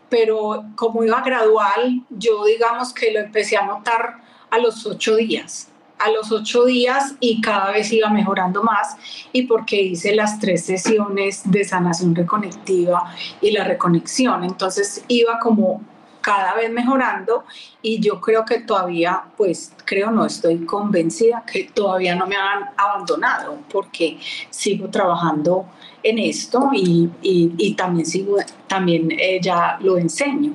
pero 0.09 0.65
como 0.77 1.05
iba 1.05 1.21
gradual, 1.21 2.03
yo 2.11 2.45
digamos 2.45 2.93
que 2.93 3.13
lo 3.13 3.21
empecé 3.21 3.57
a 3.57 3.67
notar 3.67 4.21
a 4.51 4.59
los 4.59 4.87
ocho 4.87 5.17
días, 5.17 5.69
a 5.99 6.11
los 6.11 6.31
ocho 6.31 6.65
días 6.65 7.15
y 7.21 7.41
cada 7.41 7.71
vez 7.71 7.93
iba 7.93 8.11
mejorando 8.11 8.63
más 8.63 8.97
y 9.33 9.43
porque 9.43 9.81
hice 9.81 10.15
las 10.15 10.39
tres 10.39 10.65
sesiones 10.65 11.43
de 11.45 11.65
sanación 11.65 12.15
reconectiva 12.15 13.15
y 13.41 13.51
la 13.51 13.65
reconexión, 13.65 14.45
entonces 14.45 15.05
iba 15.09 15.39
como 15.39 15.83
cada 16.27 16.55
vez 16.55 16.73
mejorando 16.73 17.45
y 17.81 18.01
yo 18.01 18.21
creo 18.21 18.45
que 18.45 18.59
todavía, 18.59 19.23
pues 19.37 19.73
creo, 19.85 20.11
no 20.11 20.27
estoy 20.27 20.67
convencida 20.67 21.45
que 21.47 21.71
todavía 21.73 22.17
no 22.17 22.27
me 22.27 22.35
han 22.35 22.71
abandonado 22.77 23.59
porque 23.71 24.19
sigo 24.51 24.91
trabajando 24.91 25.67
en 26.03 26.19
esto 26.19 26.71
y, 26.73 27.09
y, 27.23 27.75
también 27.75 28.07
sigo, 28.07 28.39
también 28.67 29.13
eh, 29.13 29.39
ya 29.41 29.79
lo 29.81 29.99
enseño. 29.99 30.53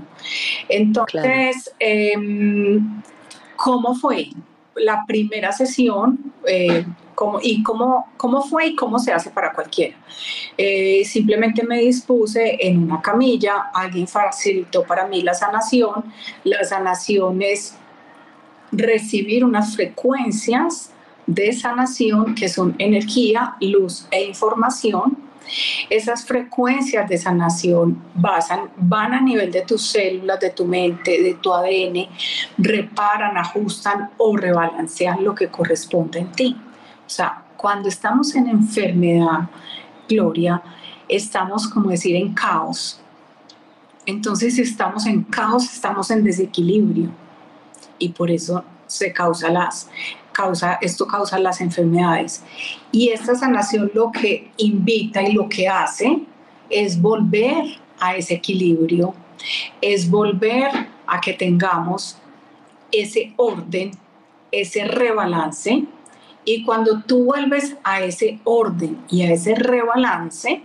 Entonces, 0.67 1.73
em, 1.79 3.01
¿cómo 3.55 3.95
fue? 3.95 4.27
La 4.81 5.05
primera 5.07 5.51
sesión, 5.51 6.33
eh, 6.47 6.85
y 7.41 7.63
cómo, 7.63 8.07
cómo 8.17 8.41
fue 8.41 8.67
y 8.67 8.75
cómo 8.75 8.99
se 8.99 9.11
hace 9.11 9.29
para 9.29 9.53
cualquiera. 9.53 9.95
Eh, 10.57 11.03
simplemente 11.05 11.63
me 11.63 11.79
dispuse 11.79 12.57
en 12.59 12.83
una 12.83 13.01
camilla, 13.01 13.69
alguien 13.73 14.07
facilitó 14.07 14.83
para 14.83 15.07
mí 15.07 15.21
la 15.21 15.33
sanación. 15.33 16.05
La 16.43 16.63
sanación 16.63 17.41
es 17.41 17.75
recibir 18.71 19.43
unas 19.43 19.75
frecuencias 19.75 20.91
de 21.27 21.53
sanación 21.53 22.35
que 22.35 22.49
son 22.49 22.75
energía, 22.77 23.55
luz 23.61 24.07
e 24.11 24.23
información. 24.23 25.17
Esas 25.89 26.25
frecuencias 26.25 27.07
de 27.09 27.17
sanación 27.17 28.01
basan, 28.15 28.69
van 28.77 29.13
a 29.13 29.21
nivel 29.21 29.51
de 29.51 29.61
tus 29.61 29.85
células, 29.85 30.39
de 30.39 30.51
tu 30.51 30.65
mente, 30.65 31.21
de 31.21 31.33
tu 31.35 31.53
ADN, 31.53 32.07
reparan, 32.57 33.37
ajustan 33.37 34.11
o 34.17 34.35
rebalancean 34.35 35.23
lo 35.23 35.35
que 35.35 35.47
corresponde 35.47 36.19
en 36.19 36.31
ti. 36.31 36.57
O 37.05 37.09
sea, 37.09 37.43
cuando 37.57 37.89
estamos 37.89 38.35
en 38.35 38.47
enfermedad, 38.47 39.49
Gloria, 40.07 40.61
estamos, 41.07 41.67
como 41.67 41.89
decir, 41.89 42.15
en 42.15 42.33
caos. 42.33 43.01
Entonces, 44.05 44.55
si 44.55 44.61
estamos 44.61 45.05
en 45.05 45.23
caos, 45.23 45.65
estamos 45.65 46.09
en 46.11 46.23
desequilibrio. 46.23 47.09
Y 47.99 48.09
por 48.09 48.31
eso 48.31 48.63
se 48.87 49.13
causa 49.13 49.49
las, 49.49 49.89
esto 50.81 51.07
causa 51.07 51.39
las 51.39 51.61
enfermedades. 51.61 52.43
Y 52.91 53.09
esta 53.09 53.35
sanación 53.35 53.91
lo 53.93 54.11
que 54.11 54.51
invita 54.57 55.21
y 55.21 55.33
lo 55.33 55.47
que 55.49 55.67
hace 55.67 56.19
es 56.69 57.01
volver 57.01 57.65
a 57.99 58.15
ese 58.15 58.35
equilibrio, 58.35 59.13
es 59.81 60.09
volver 60.09 60.87
a 61.07 61.19
que 61.19 61.33
tengamos 61.33 62.17
ese 62.91 63.33
orden, 63.37 63.91
ese 64.51 64.85
rebalance 64.85 65.85
y 66.43 66.63
cuando 66.63 67.01
tú 67.01 67.25
vuelves 67.25 67.75
a 67.83 68.01
ese 68.01 68.39
orden 68.43 68.99
y 69.09 69.23
a 69.23 69.31
ese 69.31 69.55
rebalance, 69.55 70.61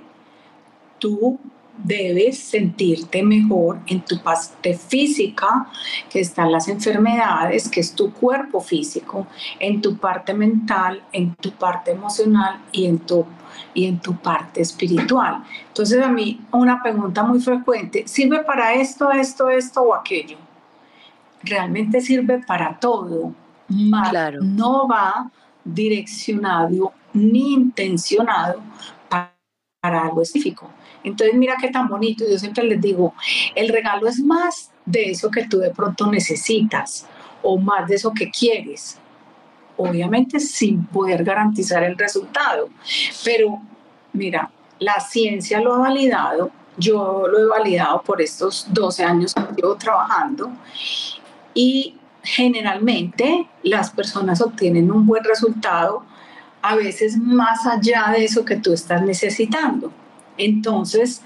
tú 0.99 1.39
debes 1.79 2.39
sentirte 2.39 3.23
mejor 3.23 3.81
en 3.87 4.01
tu 4.01 4.21
parte 4.21 4.75
física, 4.75 5.67
que 6.11 6.21
están 6.21 6.51
las 6.53 6.69
enfermedades, 6.69 7.69
que 7.69 7.81
es 7.81 7.95
tu 7.95 8.13
cuerpo 8.13 8.61
físico, 8.61 9.27
en 9.59 9.81
tu 9.81 9.97
parte 9.97 10.35
mental, 10.35 11.03
en 11.13 11.35
tu 11.35 11.53
parte 11.53 11.93
emocional 11.93 12.61
y 12.73 12.87
en 12.87 12.99
tu, 12.99 13.25
y 13.75 13.87
en 13.87 14.01
tu 14.01 14.17
parte 14.17 14.61
espiritual. 14.61 15.45
Entonces 15.69 16.03
a 16.03 16.09
mí 16.09 16.41
una 16.53 16.83
pregunta 16.83 17.23
muy 17.23 17.41
frecuente, 17.41 18.05
¿sirve 18.07 18.43
para 18.45 18.75
esto, 18.75 19.11
esto, 19.11 19.51
esto 19.51 19.83
o 19.83 19.95
aquello? 19.95 20.39
Realmente 21.43 22.01
sirve 22.01 22.43
para 22.47 22.79
todo, 22.79 23.33
claro. 24.11 24.41
no 24.43 24.89
va 24.89 25.31
direccionado 25.65 26.93
ni 27.13 27.53
intencionado 27.53 28.61
para 29.09 30.03
algo 30.03 30.23
específico. 30.23 30.69
Entonces, 31.07 31.37
mira 31.37 31.55
qué 31.61 31.69
tan 31.69 31.89
bonito. 31.89 32.25
Yo 32.29 32.39
siempre 32.39 32.65
les 32.65 32.81
digo, 32.81 33.15
el 33.55 33.69
regalo 33.69 34.09
es 34.09 34.19
más 34.19 34.73
de 34.85 35.11
eso 35.11 35.31
que 35.31 35.47
tú 35.47 35.59
de 35.59 35.71
pronto 35.71 36.11
necesitas 36.11 37.07
o 37.43 37.59
más 37.59 37.89
de 37.89 37.95
eso 37.95 38.13
que 38.13 38.31
quieres. 38.31 38.99
Obviamente 39.77 40.41
sin 40.41 40.85
poder 40.87 41.23
garantizar 41.23 41.85
el 41.85 41.97
resultado. 41.97 42.69
Pero 43.25 43.61
mira, 44.13 44.51
la 44.81 44.99
ciencia 44.99 45.61
lo 45.61 45.75
ha 45.75 45.79
validado. 45.79 46.51
Yo 46.77 47.27
lo 47.29 47.39
he 47.39 47.47
validado 47.47 48.03
por 48.03 48.21
estos 48.21 48.67
12 48.71 49.05
años 49.05 49.33
que 49.33 49.63
llevo 49.63 49.77
trabajando. 49.77 50.51
Y 51.55 51.95
generalmente 52.25 53.49
las 53.63 53.91
personas 53.91 54.41
obtienen 54.41 54.91
un 54.91 55.07
buen 55.07 55.23
resultado 55.23 56.03
a 56.63 56.75
veces 56.75 57.17
más 57.17 57.65
allá 57.65 58.09
de 58.11 58.25
eso 58.25 58.45
que 58.45 58.57
tú 58.57 58.73
estás 58.73 59.03
necesitando. 59.03 59.93
Entonces, 60.39 61.23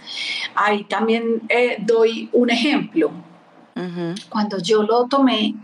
ahí 0.54 0.84
también 0.84 1.42
eh, 1.48 1.76
doy 1.80 2.28
un 2.32 2.50
ejemplo. 2.50 3.10
Cuando 4.28 4.58
yo 4.58 4.82
lo 4.82 5.06
tomé, 5.06 5.54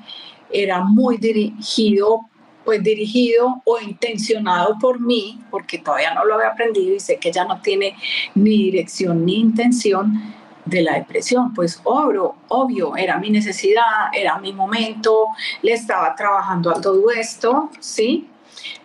era 0.50 0.82
muy 0.82 1.18
dirigido, 1.18 2.20
pues 2.64 2.82
dirigido 2.82 3.60
o 3.64 3.78
intencionado 3.78 4.78
por 4.80 5.00
mí, 5.00 5.38
porque 5.50 5.78
todavía 5.78 6.14
no 6.14 6.24
lo 6.24 6.36
había 6.36 6.48
aprendido 6.48 6.94
y 6.94 7.00
sé 7.00 7.18
que 7.18 7.30
ya 7.30 7.44
no 7.44 7.60
tiene 7.60 7.94
ni 8.34 8.56
dirección 8.64 9.26
ni 9.26 9.36
intención 9.36 10.34
de 10.64 10.82
la 10.82 10.94
depresión. 10.94 11.52
Pues 11.52 11.80
obvio, 11.84 12.36
obvio, 12.48 12.96
era 12.96 13.18
mi 13.18 13.30
necesidad, 13.30 14.10
era 14.12 14.38
mi 14.38 14.52
momento, 14.52 15.26
le 15.62 15.72
estaba 15.72 16.14
trabajando 16.14 16.70
a 16.70 16.80
todo 16.80 17.10
esto, 17.10 17.70
¿sí? 17.80 18.28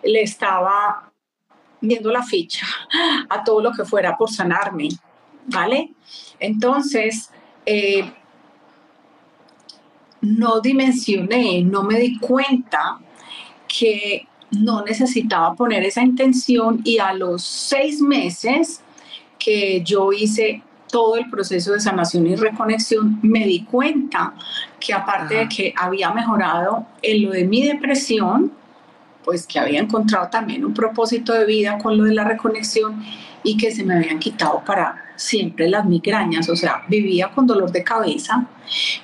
Le 0.02 0.22
estaba 0.22 1.11
viendo 1.82 2.10
la 2.10 2.22
ficha 2.22 2.66
a 3.28 3.44
todo 3.44 3.60
lo 3.60 3.72
que 3.72 3.84
fuera 3.84 4.16
por 4.16 4.30
sanarme, 4.30 4.88
¿vale? 5.46 5.92
Entonces, 6.38 7.30
eh, 7.66 8.10
no 10.22 10.60
dimensioné, 10.60 11.62
no 11.62 11.82
me 11.82 11.98
di 11.98 12.18
cuenta 12.18 12.98
que 13.68 14.26
no 14.52 14.84
necesitaba 14.84 15.54
poner 15.54 15.84
esa 15.84 16.02
intención 16.02 16.80
y 16.84 16.98
a 16.98 17.12
los 17.12 17.42
seis 17.42 18.00
meses 18.00 18.80
que 19.38 19.82
yo 19.82 20.12
hice 20.12 20.62
todo 20.90 21.16
el 21.16 21.28
proceso 21.30 21.72
de 21.72 21.80
sanación 21.80 22.26
y 22.26 22.36
reconexión, 22.36 23.18
me 23.22 23.46
di 23.46 23.64
cuenta 23.64 24.34
que 24.78 24.92
aparte 24.92 25.34
de 25.36 25.48
que 25.48 25.74
había 25.76 26.12
mejorado 26.12 26.86
en 27.00 27.22
lo 27.24 27.30
de 27.30 27.44
mi 27.44 27.66
depresión, 27.66 28.52
pues 29.24 29.46
que 29.46 29.58
había 29.58 29.80
encontrado 29.80 30.28
también 30.28 30.64
un 30.64 30.74
propósito 30.74 31.32
de 31.32 31.44
vida 31.44 31.78
con 31.78 31.96
lo 31.96 32.04
de 32.04 32.14
la 32.14 32.24
reconexión 32.24 33.02
y 33.42 33.56
que 33.56 33.70
se 33.70 33.84
me 33.84 33.96
habían 33.96 34.18
quitado 34.18 34.62
para 34.64 35.12
siempre 35.16 35.68
las 35.68 35.84
migrañas, 35.84 36.48
o 36.48 36.56
sea, 36.56 36.84
vivía 36.88 37.28
con 37.28 37.46
dolor 37.46 37.70
de 37.70 37.84
cabeza, 37.84 38.46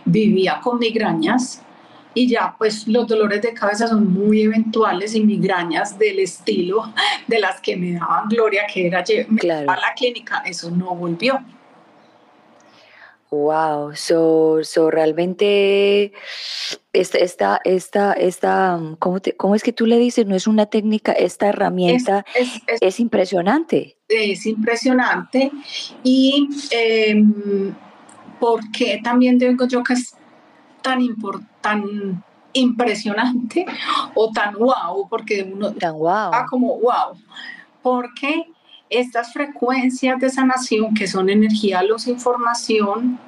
vivía 0.05 0.61
con 0.63 0.79
migrañas 0.79 1.63
y 2.15 2.29
ya 2.29 2.55
pues 2.57 2.89
los 2.89 3.07
dolores 3.07 3.43
de 3.43 3.53
cabeza 3.53 3.87
son 3.87 4.13
muy 4.13 4.43
eventuales 4.43 5.15
y 5.15 5.21
migrañas 5.25 5.99
del 5.99 6.19
estilo 6.19 6.93
de 7.27 7.39
las 7.39 7.61
que 7.61 7.77
me 7.77 7.93
daban 7.93 8.29
gloria, 8.29 8.63
que 8.73 8.87
era 8.87 9.05
claro. 9.05 9.71
a 9.71 9.77
la 9.77 9.95
clínica, 9.95 10.43
eso 10.45 10.71
no 10.71 10.95
volvió. 10.95 11.41
Wow, 13.31 13.95
so, 13.95 14.65
so 14.65 14.91
realmente 14.91 16.15
esta, 16.95 17.19
esta, 17.19 17.61
esta, 17.63 18.13
esta 18.15 18.81
¿cómo, 18.99 19.19
¿cómo, 19.37 19.55
es 19.55 19.63
que 19.63 19.75
tú 19.75 19.85
le 19.85 19.99
dices? 19.99 20.27
No 20.27 20.35
es 20.35 20.47
una 20.47 20.65
técnica, 20.67 21.13
esta 21.13 21.49
herramienta 21.49 22.25
es, 22.81 23.01
impresionante. 23.01 23.99
Es 24.09 24.47
impresionante 24.47 25.53
y 26.03 26.49
eh, 26.71 27.23
¿por 28.41 28.63
qué 28.71 28.99
también 29.05 29.39
digo 29.39 29.67
yo 29.67 29.83
que 29.83 29.93
es 29.93 30.15
tan, 30.81 31.01
tan 31.61 32.25
impresionante 32.55 33.67
o 34.15 34.31
tan 34.33 34.55
wow? 34.55 35.07
Porque 35.11 35.43
uno 35.43 35.75
tan 35.75 35.93
wow. 35.99 36.31
va 36.33 36.47
como 36.49 36.79
wow, 36.79 37.15
porque 37.83 38.47
estas 38.91 39.33
frecuencias 39.33 40.19
de 40.21 40.31
sanación, 40.31 40.95
que 40.95 41.07
son 41.07 41.29
energía, 41.29 41.83
luz, 41.83 42.07
información, 42.07 43.19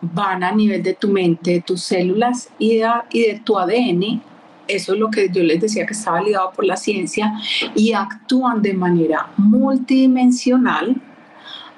van 0.00 0.42
a 0.42 0.52
nivel 0.52 0.82
de 0.82 0.94
tu 0.94 1.08
mente, 1.08 1.52
de 1.52 1.60
tus 1.60 1.82
células 1.82 2.48
y 2.58 2.78
de, 2.78 3.40
tu 3.44 3.58
ADN. 3.58 4.20
Eso 4.68 4.94
es 4.94 4.98
lo 4.98 5.10
que 5.10 5.28
yo 5.30 5.42
les 5.42 5.60
decía 5.60 5.86
que 5.86 5.92
estaba 5.92 6.20
ligado 6.20 6.52
por 6.52 6.64
la 6.64 6.76
ciencia 6.76 7.34
y 7.74 7.92
actúan 7.92 8.62
de 8.62 8.74
manera 8.74 9.30
multidimensional, 9.36 10.96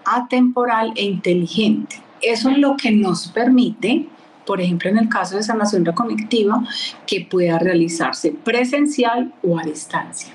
atemporal 0.04 0.92
e 0.96 1.04
inteligente. 1.04 1.96
Eso 2.20 2.50
es 2.50 2.58
lo 2.58 2.76
que 2.76 2.90
nos 2.90 3.28
permite, 3.28 4.06
por 4.46 4.60
ejemplo, 4.60 4.90
en 4.90 4.98
el 4.98 5.08
caso 5.08 5.36
de 5.36 5.42
sanación 5.42 5.84
reconectiva, 5.84 6.62
que 7.06 7.26
pueda 7.28 7.58
realizarse 7.58 8.30
presencial 8.32 9.32
o 9.42 9.58
a 9.58 9.62
distancia. 9.62 10.33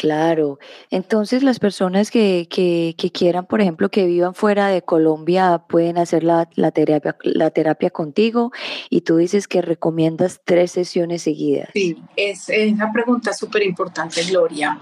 Claro, 0.00 0.58
entonces 0.90 1.42
las 1.42 1.58
personas 1.58 2.10
que, 2.10 2.48
que, 2.48 3.10
quieran, 3.12 3.44
por 3.44 3.60
ejemplo, 3.60 3.90
que 3.90 4.06
vivan 4.06 4.34
fuera 4.34 4.68
de 4.68 4.80
Colombia, 4.80 5.62
pueden 5.68 5.98
hacer 5.98 6.24
la, 6.24 6.46
terapia, 6.46 7.18
la 7.22 7.50
terapia 7.50 7.90
contigo 7.90 8.50
y 8.88 9.02
tú 9.02 9.18
dices 9.18 9.46
que 9.46 9.60
recomiendas 9.60 10.40
tres 10.42 10.70
sesiones 10.70 11.20
seguidas. 11.20 11.68
Sí, 11.74 12.02
es, 12.16 12.48
es 12.48 12.72
una 12.72 12.90
pregunta 12.90 13.34
súper 13.34 13.62
importante, 13.62 14.22
Gloria. 14.24 14.80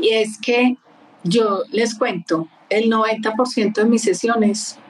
Y 0.00 0.14
es 0.14 0.36
que 0.36 0.76
yo 1.22 1.62
les 1.70 1.94
cuento, 1.94 2.48
el 2.70 2.90
90% 2.90 3.74
de 3.74 3.84
mis 3.84 4.02
sesiones 4.02 4.80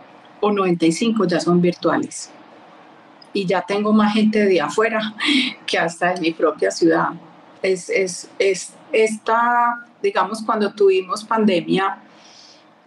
o 0.40 0.52
95 0.52 1.26
ya 1.26 1.38
son 1.38 1.60
virtuales. 1.60 2.30
Y 3.34 3.44
ya 3.44 3.60
tengo 3.60 3.92
más 3.92 4.14
gente 4.14 4.46
de 4.46 4.62
afuera 4.62 5.14
que 5.66 5.78
hasta 5.78 6.14
en 6.14 6.22
mi 6.22 6.32
propia 6.32 6.70
ciudad. 6.70 7.10
Es, 7.62 7.90
es, 7.90 8.30
es 8.38 8.72
esta, 8.92 9.86
digamos, 10.02 10.42
cuando 10.42 10.72
tuvimos 10.72 11.24
pandemia, 11.24 11.98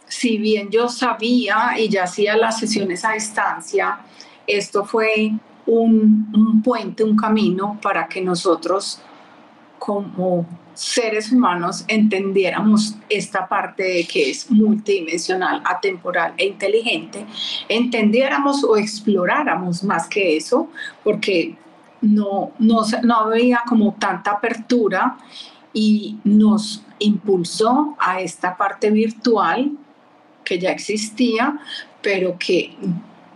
si 0.08 0.38
bien 0.38 0.70
yo 0.70 0.90
sabía 0.90 1.74
y 1.78 1.90
ya 1.90 2.04
hacía 2.04 2.38
las 2.38 2.60
sesiones 2.60 3.04
a 3.04 3.14
distancia, 3.14 4.00
esto 4.46 4.86
fue 4.86 5.32
un, 5.66 6.62
puente, 6.64 7.04
un 7.04 7.16
camino 7.16 7.80
para 7.82 8.08
que 8.08 8.22
nosotros 8.22 9.02
como 9.80 10.46
seres 10.74 11.32
humanos 11.32 11.84
entendiéramos 11.88 12.96
esta 13.10 13.48
parte 13.48 13.84
de 13.84 14.08
que 14.08 14.30
es 14.32 14.50
multidimensional, 14.50 15.62
atemporal 15.66 16.34
e 16.38 16.48
inteligente, 16.48 17.26
entendiéramos 17.70 18.64
o 18.64 18.78
exploráramos 18.78 19.84
más 19.84 20.08
que 20.08 20.38
eso, 20.38 20.70
porque 21.04 21.56
no, 22.02 22.52
no, 22.60 22.82
no 23.04 23.16
había 23.16 23.64
como 23.68 23.96
tanta 24.00 24.32
apertura 24.32 25.18
y 25.74 26.18
nos 26.24 26.84
impulsó 27.00 27.96
a 28.00 28.22
esta 28.22 28.56
parte 28.56 28.92
virtual 28.92 29.72
que 30.46 30.60
ya 30.60 30.70
existía, 30.70 31.60
pero 32.02 32.38
que 32.38 32.76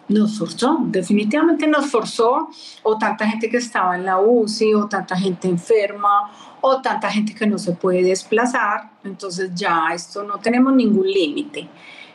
nos 0.10 0.38
forzó, 0.38 0.78
definitivamente 0.84 1.68
nos 1.68 1.88
forzó, 1.88 2.50
o 2.84 2.98
tanta 2.98 3.28
gente 3.28 3.50
que 3.50 3.58
estaba 3.58 3.96
en 3.96 4.06
la 4.06 4.20
UCI, 4.20 4.74
o 4.74 4.88
tanta 4.88 5.18
gente 5.18 5.48
enferma, 5.48 6.32
o 6.62 6.82
tanta 6.82 7.10
gente 7.10 7.34
que 7.34 7.46
no 7.46 7.58
se 7.58 7.74
puede 7.74 8.04
desplazar, 8.04 8.92
entonces 9.04 9.52
ya 9.54 9.90
esto 9.94 10.24
no 10.24 10.38
tenemos 10.40 10.74
ningún 10.74 11.08
límite. 11.08 11.68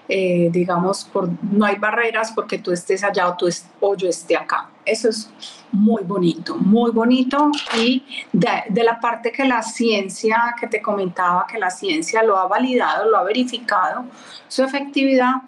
Eh, 0.08 0.50
digamos, 0.52 1.04
por, 1.04 1.30
no 1.42 1.64
hay 1.64 1.76
barreras 1.76 2.32
porque 2.32 2.58
tú 2.58 2.72
estés 2.72 3.04
allá 3.04 3.28
o, 3.28 3.36
tú 3.36 3.48
o 3.80 3.96
yo 3.96 4.08
esté 4.08 4.36
acá. 4.36 4.68
Eso 4.84 5.08
es 5.08 5.30
muy 5.70 6.02
bonito, 6.02 6.56
muy 6.56 6.90
bonito. 6.90 7.50
Y 7.76 8.04
de, 8.32 8.82
la 8.82 9.00
parte 9.00 9.32
que 9.32 9.44
la 9.44 9.62
ciencia, 9.62 10.54
que 10.58 10.66
te 10.66 10.82
comentaba, 10.82 11.46
que 11.46 11.58
la 11.58 11.70
ciencia 11.70 12.22
lo 12.22 12.36
ha 12.36 12.46
validado, 12.46 13.10
lo 13.10 13.16
ha 13.16 13.22
verificado, 13.24 14.04
su 14.48 14.62
efectividad, 14.62 15.42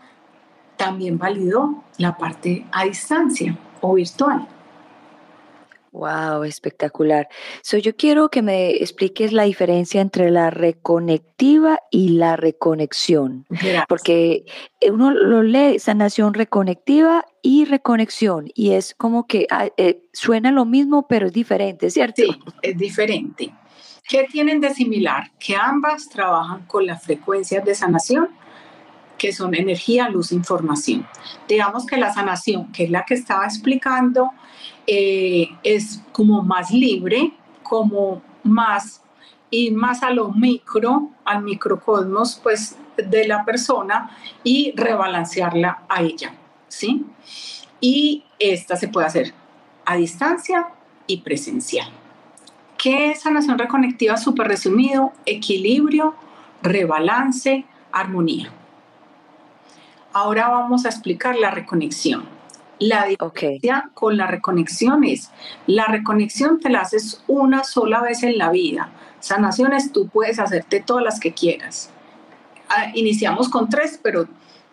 también 0.77 1.19
validó 1.19 1.85
la 1.99 2.17
parte 2.17 2.67
a 2.73 2.85
distancia 2.85 3.57
o 3.81 3.95
virtual. 3.95 4.47
Wow, 5.95 6.43
espectacular. 6.43 7.29
So, 7.63 7.79
yo 7.79 7.95
quiero 7.95 8.29
que 8.29 8.43
me 8.43 8.83
expliques 8.83 9.33
la 9.33 9.45
diferencia 9.45 10.01
entre 10.01 10.33
la 10.33 10.51
reconectiva 10.51 11.79
y 11.89 12.09
la 12.09 12.35
reconexión. 12.35 13.47
Porque 13.89 14.45
uno 14.91 15.13
lo 15.13 15.45
lee 15.45 15.79
sanación 15.79 16.35
reconectiva 16.35 17.25
y 17.43 17.65
reconexión 17.65 18.51
y 18.55 18.73
es 18.73 18.93
como 18.97 19.29
que 19.29 19.47
ah, 19.51 19.69
eh, 19.77 20.03
suena 20.13 20.51
lo 20.51 20.65
mismo 20.65 21.07
pero 21.07 21.27
es 21.27 21.33
diferente, 21.33 21.89
¿cierto? 21.91 22.23
Sí, 22.23 22.41
es 22.61 22.77
diferente. 22.77 23.55
¿Qué 24.09 24.27
tienen 24.31 24.61
de 24.61 24.75
similar? 24.75 25.31
Que 25.39 25.55
ambas 25.55 26.09
trabajan 26.09 26.67
con 26.67 26.87
las 26.87 27.05
frecuencias 27.05 27.65
de 27.65 27.77
sanación 27.77 28.31
que 29.19 29.33
son 29.33 29.55
energía, 29.55 30.09
luz, 30.09 30.33
información. 30.33 31.07
Digamos 31.49 31.87
que 31.87 31.97
la 31.97 32.13
sanación, 32.13 32.73
que 32.73 32.85
es 32.85 32.91
la 32.91 33.05
que 33.05 33.15
estaba 33.15 33.45
explicando, 33.45 34.31
eh, 34.87 35.49
es 35.63 36.03
como 36.13 36.43
más 36.43 36.71
libre, 36.71 37.33
como 37.63 38.23
más 38.43 39.03
y 39.51 39.71
más 39.71 40.03
a 40.03 40.11
lo 40.11 40.31
micro, 40.31 41.11
al 41.25 41.43
microcosmos, 41.43 42.41
pues 42.43 42.77
de 42.97 43.27
la 43.27 43.45
persona 43.45 44.11
y 44.43 44.73
rebalancearla 44.77 45.85
a 45.89 46.03
ella, 46.03 46.35
¿sí? 46.69 47.07
Y 47.81 48.25
esta 48.39 48.77
se 48.77 48.89
puede 48.89 49.07
hacer 49.07 49.35
a 49.85 49.97
distancia 49.97 50.69
y 51.07 51.19
presencial. 51.19 51.89
¿Qué 52.79 53.11
es 53.11 53.23
sanación 53.23 53.59
reconectiva? 53.59 54.17
Súper 54.17 54.49
resumido, 54.49 55.13
equilibrio, 55.27 56.15
rebalance, 56.63 57.65
armonía. 57.93 58.53
Ahora 60.15 60.49
vamos 60.49 60.85
a 60.85 60.91
explicar 60.91 61.35
la 61.35 61.51
reconexión. 61.51 62.25
La 62.79 63.07
diferencia 63.07 63.91
con 63.95 64.17
la 64.17 64.29
reconexión 64.29 65.03
es, 65.03 65.33
la 65.67 65.87
reconexión 65.87 66.61
te 66.61 66.71
la 66.71 66.83
haces 66.83 67.25
una 67.27 67.65
sola 67.65 68.01
vez 68.01 68.23
en 68.23 68.39
la 68.39 68.51
vida. 68.51 68.91
Sanaciones 69.19 69.91
tú 69.91 70.07
puedes 70.07 70.39
hacerte 70.39 70.79
todas 70.79 71.03
las 71.03 71.19
que 71.19 71.33
quieras. 71.33 71.91
Ah, 72.69 72.93
iniciamos 72.95 73.49
con 73.49 73.69
tres, 73.69 73.99
pero 74.01 74.29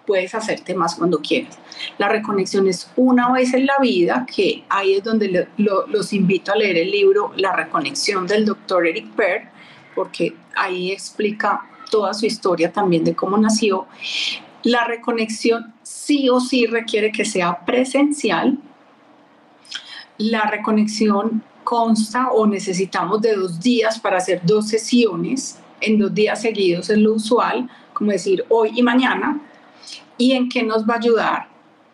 puedes 0.05 0.35
hacerte 0.35 0.75
más 0.75 0.93
cuando 0.93 1.21
quieras. 1.21 1.57
La 1.97 2.07
reconexión 2.07 2.67
es 2.67 2.91
una 2.95 3.31
vez 3.31 3.55
en 3.55 3.65
la 3.65 3.79
vida, 3.81 4.27
que 4.31 4.63
ahí 4.69 4.93
es 4.93 5.03
donde 5.03 5.47
los 5.57 6.13
invito 6.13 6.51
a 6.51 6.55
leer 6.55 6.77
el 6.77 6.91
libro 6.91 7.33
La 7.35 7.55
reconexión 7.55 8.27
del 8.27 8.45
doctor 8.45 8.85
Eric 8.85 9.07
Perr, 9.15 9.49
porque 9.95 10.35
ahí 10.55 10.91
explica 10.91 11.67
toda 11.89 12.13
su 12.13 12.27
historia 12.27 12.71
también 12.71 13.03
de 13.03 13.15
cómo 13.15 13.37
nació. 13.37 13.87
La 14.63 14.85
reconexión 14.85 15.73
sí 15.81 16.29
o 16.29 16.39
sí 16.39 16.67
requiere 16.67 17.11
que 17.11 17.25
sea 17.25 17.65
presencial. 17.65 18.57
La 20.17 20.43
reconexión 20.43 21.43
consta 21.63 22.29
o 22.31 22.45
necesitamos 22.45 23.21
de 23.21 23.35
dos 23.35 23.59
días 23.59 23.99
para 23.99 24.17
hacer 24.17 24.41
dos 24.43 24.67
sesiones. 24.67 25.59
En 25.79 25.97
dos 25.97 26.13
días 26.13 26.41
seguidos 26.41 26.89
es 26.91 26.97
lo 26.99 27.13
usual, 27.13 27.69
como 27.93 28.11
decir 28.11 28.45
hoy 28.49 28.71
y 28.75 28.83
mañana. 28.83 29.41
¿Y 30.17 30.33
en 30.33 30.47
qué 30.47 30.61
nos 30.61 30.87
va 30.87 30.95
a 30.95 30.97
ayudar? 30.97 31.47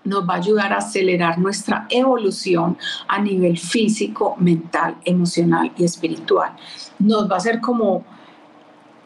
Nos 0.03 0.27
va 0.27 0.33
a 0.33 0.37
ayudar 0.37 0.73
a 0.73 0.77
acelerar 0.77 1.37
nuestra 1.37 1.87
evolución 1.89 2.77
a 3.07 3.21
nivel 3.21 3.57
físico, 3.57 4.35
mental, 4.39 4.97
emocional 5.05 5.71
y 5.77 5.85
espiritual. 5.85 6.51
Nos 6.99 7.29
va 7.29 7.35
a 7.35 7.37
hacer 7.37 7.61
como 7.61 8.03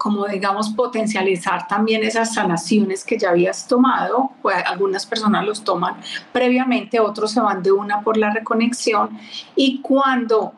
como 0.02 0.26
digamos 0.26 0.70
potencializar 0.70 1.68
también 1.68 2.04
esas 2.04 2.34
sanaciones 2.34 3.06
que 3.06 3.20
ya 3.20 3.30
habías 3.30 3.68
tomado, 3.68 4.32
pues 4.42 4.58
algunas 4.66 5.06
personas 5.06 5.46
los 5.46 5.64
toman 5.64 5.98
previamente, 6.34 7.00
otros 7.00 7.30
se 7.30 7.40
van 7.40 7.62
de 7.62 7.72
una 7.72 8.02
por 8.02 8.18
la 8.18 8.32
reconexión 8.32 9.16
y 9.56 9.80
cuando 9.80 10.54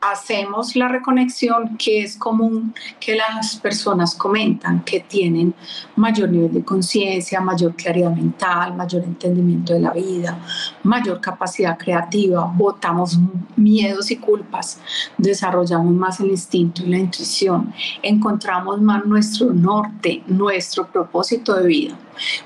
hacemos 0.00 0.76
la 0.76 0.88
reconexión 0.88 1.76
que 1.76 2.02
es 2.02 2.16
común 2.16 2.74
que 3.00 3.16
las 3.16 3.56
personas 3.56 4.14
comentan 4.14 4.84
que 4.84 5.00
tienen 5.00 5.54
mayor 5.96 6.28
nivel 6.28 6.52
de 6.52 6.64
conciencia, 6.64 7.40
mayor 7.40 7.74
claridad 7.74 8.14
mental, 8.14 8.74
mayor 8.74 9.04
entendimiento 9.04 9.72
de 9.72 9.80
la 9.80 9.92
vida, 9.92 10.38
mayor 10.82 11.20
capacidad 11.20 11.78
creativa, 11.78 12.50
botamos 12.54 13.18
miedos 13.56 14.10
y 14.10 14.16
culpas, 14.16 14.80
desarrollamos 15.16 15.94
más 15.94 16.20
el 16.20 16.30
instinto 16.30 16.82
y 16.82 16.88
la 16.88 16.98
intuición, 16.98 17.72
encontramos 18.02 18.80
más 18.80 19.04
nuestro 19.06 19.52
norte, 19.52 20.22
nuestro 20.26 20.86
propósito 20.86 21.54
de 21.54 21.66
vida, 21.66 21.98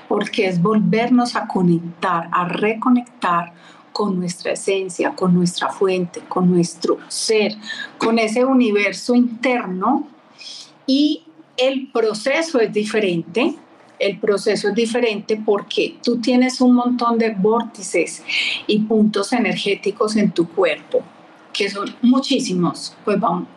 porque 0.07 0.47
es 0.47 0.61
volvernos 0.61 1.35
a 1.35 1.47
conectar, 1.47 2.29
a 2.31 2.45
reconectar 2.45 3.53
con 3.91 4.19
nuestra 4.19 4.53
esencia, 4.53 5.15
con 5.15 5.33
nuestra 5.33 5.69
fuente, 5.69 6.21
con 6.27 6.49
nuestro 6.49 6.97
ser, 7.07 7.55
con 7.97 8.19
ese 8.19 8.45
universo 8.45 9.15
interno 9.15 10.07
y 10.85 11.23
el 11.57 11.87
proceso 11.91 12.59
es 12.59 12.71
diferente. 12.73 13.55
El 13.99 14.19
proceso 14.19 14.69
es 14.69 14.75
diferente 14.75 15.39
porque 15.45 15.97
tú 16.03 16.19
tienes 16.19 16.59
un 16.59 16.73
montón 16.73 17.19
de 17.19 17.29
vórtices 17.29 18.23
y 18.65 18.79
puntos 18.79 19.31
energéticos 19.31 20.15
en 20.15 20.31
tu 20.31 20.49
cuerpo, 20.49 21.03
que 21.53 21.69
son 21.69 21.95
muchísimos. 22.01 22.95
Pues 23.05 23.19
vamos, 23.19 23.47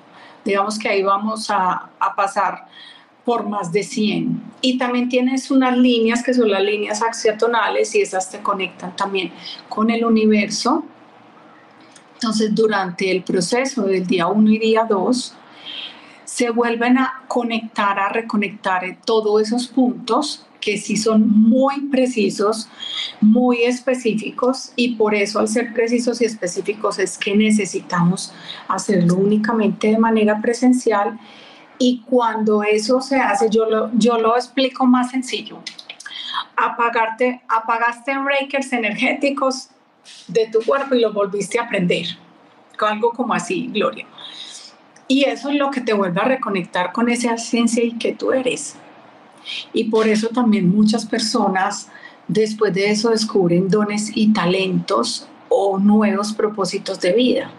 digamos 0.45 0.79
que 0.79 0.89
ahí 0.91 1.03
vamos 1.03 1.51
a, 1.51 1.91
a 1.99 2.15
pasar 2.15 2.67
por 3.25 3.49
más 3.49 3.73
de 3.73 3.83
100. 3.83 4.43
Y 4.61 4.79
también 4.79 5.09
tienes 5.09 5.51
unas 5.51 5.77
líneas 5.77 6.23
que 6.23 6.35
son 6.35 6.51
las 6.51 6.63
líneas 6.63 7.03
axiatonales 7.03 7.95
y 7.95 8.03
esas 8.03 8.31
te 8.31 8.41
conectan 8.41 8.95
también 8.97 9.33
con 9.69 9.91
el 9.91 10.05
universo. 10.05 10.85
Entonces, 12.15 12.55
durante 12.55 13.11
el 13.11 13.23
proceso 13.23 13.83
del 13.83 14.07
día 14.07 14.27
1 14.27 14.51
y 14.51 14.59
día 14.59 14.87
2, 14.89 15.35
se 16.25 16.51
vuelven 16.51 16.99
a 16.99 17.25
conectar, 17.29 17.99
a 17.99 18.09
reconectar 18.09 18.99
todos 19.05 19.43
esos 19.43 19.69
puntos 19.69 20.47
que 20.61 20.79
sí 20.79 20.97
son 20.97 21.29
muy 21.29 21.83
precisos, 21.91 22.69
muy 23.21 23.65
específicos 23.65 24.73
y 24.77 24.95
por 24.95 25.15
eso 25.15 25.39
al 25.39 25.49
ser 25.49 25.75
precisos 25.75 26.23
y 26.23 26.25
específicos 26.25 26.99
es 26.99 27.19
que 27.19 27.37
necesitamos 27.37 28.33
hacerlo 28.67 29.17
únicamente 29.17 29.89
de 29.89 29.99
manera 29.99 30.41
presencial 30.41 31.21
y 31.79 32.03
cuando 32.03 32.63
eso 32.63 33.01
se 33.01 33.17
hace, 33.17 33.51
yo 33.51 33.67
lo, 33.67 33.91
yo 33.95 34.19
lo 34.19 34.37
explico 34.37 34.87
más 34.87 35.11
sencillo. 35.11 35.59
Apagarte, 36.57 37.43
apagaste 37.49 38.17
breakers 38.19 38.73
energéticos 38.73 39.69
de 40.29 40.47
tu 40.49 40.61
cuerpo 40.63 40.95
y 40.95 41.01
los 41.01 41.13
volviste 41.13 41.59
a 41.59 41.69
prender. 41.69 42.07
Algo 42.79 43.13
como 43.13 43.35
así, 43.35 43.69
Gloria. 43.73 44.07
Y 45.09 45.25
eso 45.25 45.51
es 45.51 45.57
lo 45.57 45.71
que 45.71 45.81
te 45.81 45.93
vuelve 45.93 46.21
a 46.21 46.25
reconectar 46.25 46.93
con 46.93 47.09
esa 47.09 47.35
esencia 47.35 47.85
y 47.85 47.93
que 47.93 48.13
tú 48.13 48.33
eres. 48.33 48.77
Y 49.73 49.85
por 49.85 50.09
eso 50.09 50.29
también 50.29 50.75
muchas 50.75 51.07
personas 51.07 51.89
después 52.29 52.73
de 52.73 52.91
eso 52.91 53.11
descubren 53.11 53.69
dones 53.69 54.11
y 54.15 54.33
talentos 54.33 55.29
o 55.49 55.79
nuevos 55.79 56.33
propósitos 56.33 57.01
de 57.01 57.13
vida. 57.13 57.51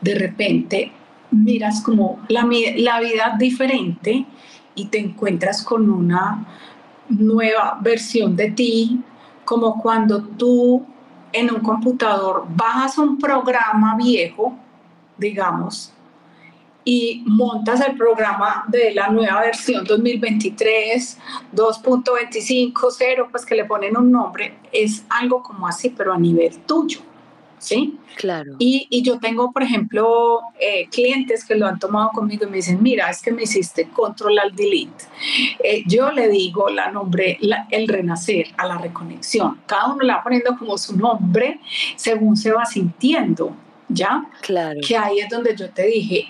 De 0.00 0.14
repente 0.14 0.92
miras 1.30 1.82
como 1.82 2.20
la, 2.28 2.48
la 2.76 3.00
vida 3.00 3.36
diferente 3.38 4.26
y 4.74 4.86
te 4.86 4.98
encuentras 4.98 5.62
con 5.62 5.90
una 5.90 6.46
nueva 7.08 7.78
versión 7.80 8.36
de 8.36 8.50
ti, 8.50 9.00
como 9.44 9.80
cuando 9.80 10.22
tú 10.22 10.84
en 11.32 11.52
un 11.52 11.60
computador 11.60 12.46
bajas 12.48 12.98
un 12.98 13.18
programa 13.18 13.96
viejo, 13.96 14.56
digamos, 15.16 15.92
y 16.84 17.22
montas 17.26 17.80
el 17.82 17.96
programa 17.96 18.64
de 18.68 18.94
la 18.94 19.08
nueva 19.08 19.40
versión 19.40 19.84
2023, 19.84 21.18
2.25.0, 21.54 23.30
pues 23.30 23.44
que 23.44 23.54
le 23.54 23.66
ponen 23.66 23.96
un 23.96 24.10
nombre, 24.10 24.56
es 24.72 25.04
algo 25.10 25.42
como 25.42 25.66
así, 25.66 25.90
pero 25.90 26.14
a 26.14 26.18
nivel 26.18 26.58
tuyo. 26.60 27.00
¿Sí? 27.58 27.98
Claro. 28.16 28.56
Y, 28.58 28.86
y 28.90 29.02
yo 29.02 29.18
tengo, 29.18 29.52
por 29.52 29.62
ejemplo, 29.62 30.40
eh, 30.60 30.88
clientes 30.90 31.44
que 31.44 31.54
lo 31.54 31.66
han 31.66 31.78
tomado 31.78 32.10
conmigo 32.10 32.46
y 32.46 32.50
me 32.50 32.56
dicen, 32.56 32.82
mira, 32.82 33.08
es 33.10 33.22
que 33.22 33.30
me 33.30 33.42
hiciste 33.42 33.88
control 33.88 34.38
al 34.38 34.54
delete. 34.54 35.04
Eh, 35.62 35.82
yo 35.86 36.10
le 36.10 36.28
digo 36.28 36.68
la 36.68 36.90
nombre, 36.90 37.38
el 37.70 37.88
renacer, 37.88 38.48
a 38.56 38.66
la 38.66 38.78
reconexión. 38.78 39.60
Cada 39.66 39.92
uno 39.92 40.02
le 40.02 40.12
va 40.12 40.22
poniendo 40.22 40.56
como 40.58 40.76
su 40.78 40.96
nombre 40.96 41.60
según 41.96 42.36
se 42.36 42.52
va 42.52 42.64
sintiendo, 42.64 43.54
¿ya? 43.88 44.24
Claro. 44.42 44.80
Que 44.86 44.96
ahí 44.96 45.20
es 45.20 45.28
donde 45.28 45.54
yo 45.56 45.70
te 45.70 45.86
dije, 45.86 46.26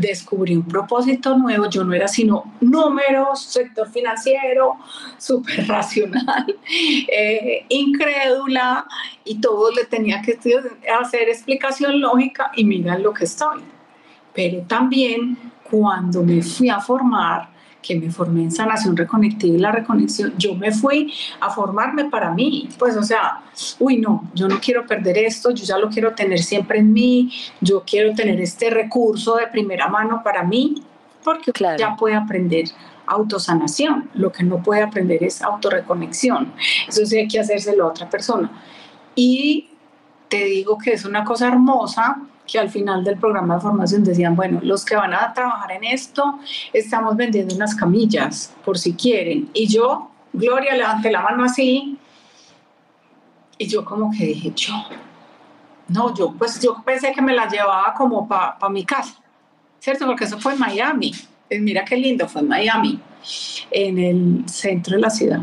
descubrí 0.00 0.56
un 0.56 0.66
propósito 0.66 1.36
nuevo, 1.36 1.68
yo 1.68 1.84
no 1.84 1.94
era 1.94 2.08
sino 2.08 2.52
números, 2.60 3.42
sector 3.42 3.90
financiero, 3.90 4.76
súper 5.18 5.66
racional, 5.66 6.46
eh, 7.08 7.64
incrédula 7.68 8.86
y 9.24 9.40
todo 9.40 9.70
le 9.70 9.84
tenía 9.84 10.20
que 10.22 10.38
hacer 11.00 11.28
explicación 11.28 12.00
lógica 12.00 12.50
y 12.56 12.64
mira 12.64 12.98
lo 12.98 13.12
que 13.12 13.24
estoy. 13.24 13.60
Pero 14.34 14.62
también 14.62 15.38
cuando 15.62 16.22
me 16.22 16.42
fui 16.42 16.68
a 16.68 16.80
formar, 16.80 17.53
que 17.84 17.94
me 17.96 18.10
formé 18.10 18.42
en 18.44 18.50
sanación 18.50 18.96
reconectiva 18.96 19.56
y 19.56 19.60
la 19.60 19.72
reconexión, 19.72 20.32
yo 20.38 20.54
me 20.54 20.72
fui 20.72 21.12
a 21.40 21.50
formarme 21.50 22.06
para 22.06 22.30
mí. 22.30 22.68
Pues, 22.78 22.96
o 22.96 23.02
sea, 23.02 23.42
uy, 23.78 23.98
no, 23.98 24.30
yo 24.34 24.48
no 24.48 24.58
quiero 24.60 24.86
perder 24.86 25.18
esto, 25.18 25.50
yo 25.50 25.64
ya 25.64 25.76
lo 25.76 25.90
quiero 25.90 26.14
tener 26.14 26.42
siempre 26.42 26.78
en 26.78 26.92
mí, 26.92 27.30
yo 27.60 27.82
quiero 27.86 28.14
tener 28.14 28.40
este 28.40 28.70
recurso 28.70 29.36
de 29.36 29.46
primera 29.48 29.88
mano 29.88 30.22
para 30.24 30.42
mí, 30.42 30.82
porque 31.22 31.52
ya 31.78 31.94
puede 31.96 32.14
aprender 32.14 32.66
autosanación. 33.06 34.10
Lo 34.14 34.32
que 34.32 34.44
no 34.44 34.62
puede 34.62 34.82
aprender 34.82 35.22
es 35.22 35.42
autorreconexión. 35.42 36.52
Eso 36.88 37.04
sí 37.04 37.18
hay 37.18 37.28
que 37.28 37.40
hacérselo 37.40 37.84
a 37.84 37.88
otra 37.88 38.08
persona. 38.08 38.50
Y 39.14 39.68
te 40.28 40.44
digo 40.44 40.78
que 40.78 40.92
es 40.92 41.04
una 41.04 41.24
cosa 41.24 41.48
hermosa 41.48 42.16
que 42.46 42.58
al 42.58 42.68
final 42.70 43.02
del 43.04 43.18
programa 43.18 43.54
de 43.54 43.60
formación 43.60 44.04
decían, 44.04 44.36
bueno, 44.36 44.60
los 44.62 44.84
que 44.84 44.96
van 44.96 45.14
a 45.14 45.32
trabajar 45.32 45.72
en 45.72 45.84
esto, 45.84 46.40
estamos 46.72 47.16
vendiendo 47.16 47.54
unas 47.54 47.74
camillas 47.74 48.54
por 48.64 48.78
si 48.78 48.94
quieren. 48.94 49.48
Y 49.54 49.66
yo, 49.66 50.10
Gloria, 50.32 50.74
levanté 50.74 51.10
la 51.10 51.22
mano 51.22 51.44
así 51.44 51.98
y 53.56 53.66
yo 53.66 53.84
como 53.84 54.10
que 54.10 54.26
dije, 54.26 54.52
yo, 54.54 54.74
no, 55.88 56.14
yo 56.14 56.32
pues 56.32 56.60
yo 56.60 56.82
pensé 56.84 57.12
que 57.12 57.22
me 57.22 57.34
la 57.34 57.48
llevaba 57.48 57.94
como 57.94 58.26
para 58.26 58.68
mi 58.68 58.84
casa, 58.84 59.14
¿cierto? 59.78 60.06
Porque 60.06 60.24
eso 60.24 60.38
fue 60.38 60.54
en 60.54 60.58
Miami. 60.58 61.12
Mira 61.50 61.84
qué 61.84 61.96
lindo, 61.96 62.28
fue 62.28 62.40
en 62.42 62.48
Miami, 62.48 63.00
en 63.70 63.98
el 63.98 64.48
centro 64.48 64.96
de 64.96 65.02
la 65.02 65.10
ciudad. 65.10 65.40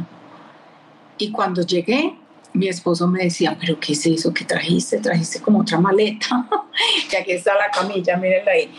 Y 1.17 1.31
cuando 1.31 1.61
llegué, 1.61 2.17
mi 2.53 2.67
esposo 2.67 3.07
me 3.07 3.23
decía, 3.23 3.57
pero 3.59 3.79
¿qué 3.79 3.93
es 3.93 4.05
eso 4.05 4.33
que 4.33 4.45
trajiste? 4.45 4.99
Trajiste 4.99 5.41
como 5.41 5.59
otra 5.59 5.79
maleta. 5.79 6.47
y 7.11 7.15
aquí 7.15 7.31
está 7.31 7.55
la 7.55 7.69
camilla, 7.71 8.17
mírenla 8.17 8.51
ahí. 8.51 8.73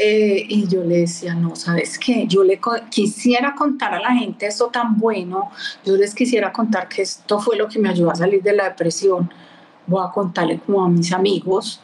Eh, 0.00 0.46
y 0.48 0.66
yo 0.68 0.84
le 0.84 0.98
decía, 0.98 1.34
no, 1.34 1.56
¿sabes 1.56 1.98
qué? 1.98 2.26
Yo 2.26 2.44
le 2.44 2.60
quisiera 2.90 3.54
contar 3.54 3.94
a 3.94 4.00
la 4.00 4.12
gente 4.12 4.46
esto 4.46 4.68
tan 4.68 4.96
bueno. 4.98 5.50
Yo 5.84 5.96
les 5.96 6.14
quisiera 6.14 6.52
contar 6.52 6.88
que 6.88 7.02
esto 7.02 7.40
fue 7.40 7.56
lo 7.56 7.68
que 7.68 7.78
me 7.78 7.88
ayudó 7.88 8.10
a 8.10 8.14
salir 8.14 8.42
de 8.42 8.52
la 8.52 8.64
depresión. 8.64 9.32
Voy 9.86 10.04
a 10.06 10.10
contarle 10.10 10.60
como 10.60 10.84
a 10.84 10.88
mis 10.88 11.12
amigos. 11.12 11.80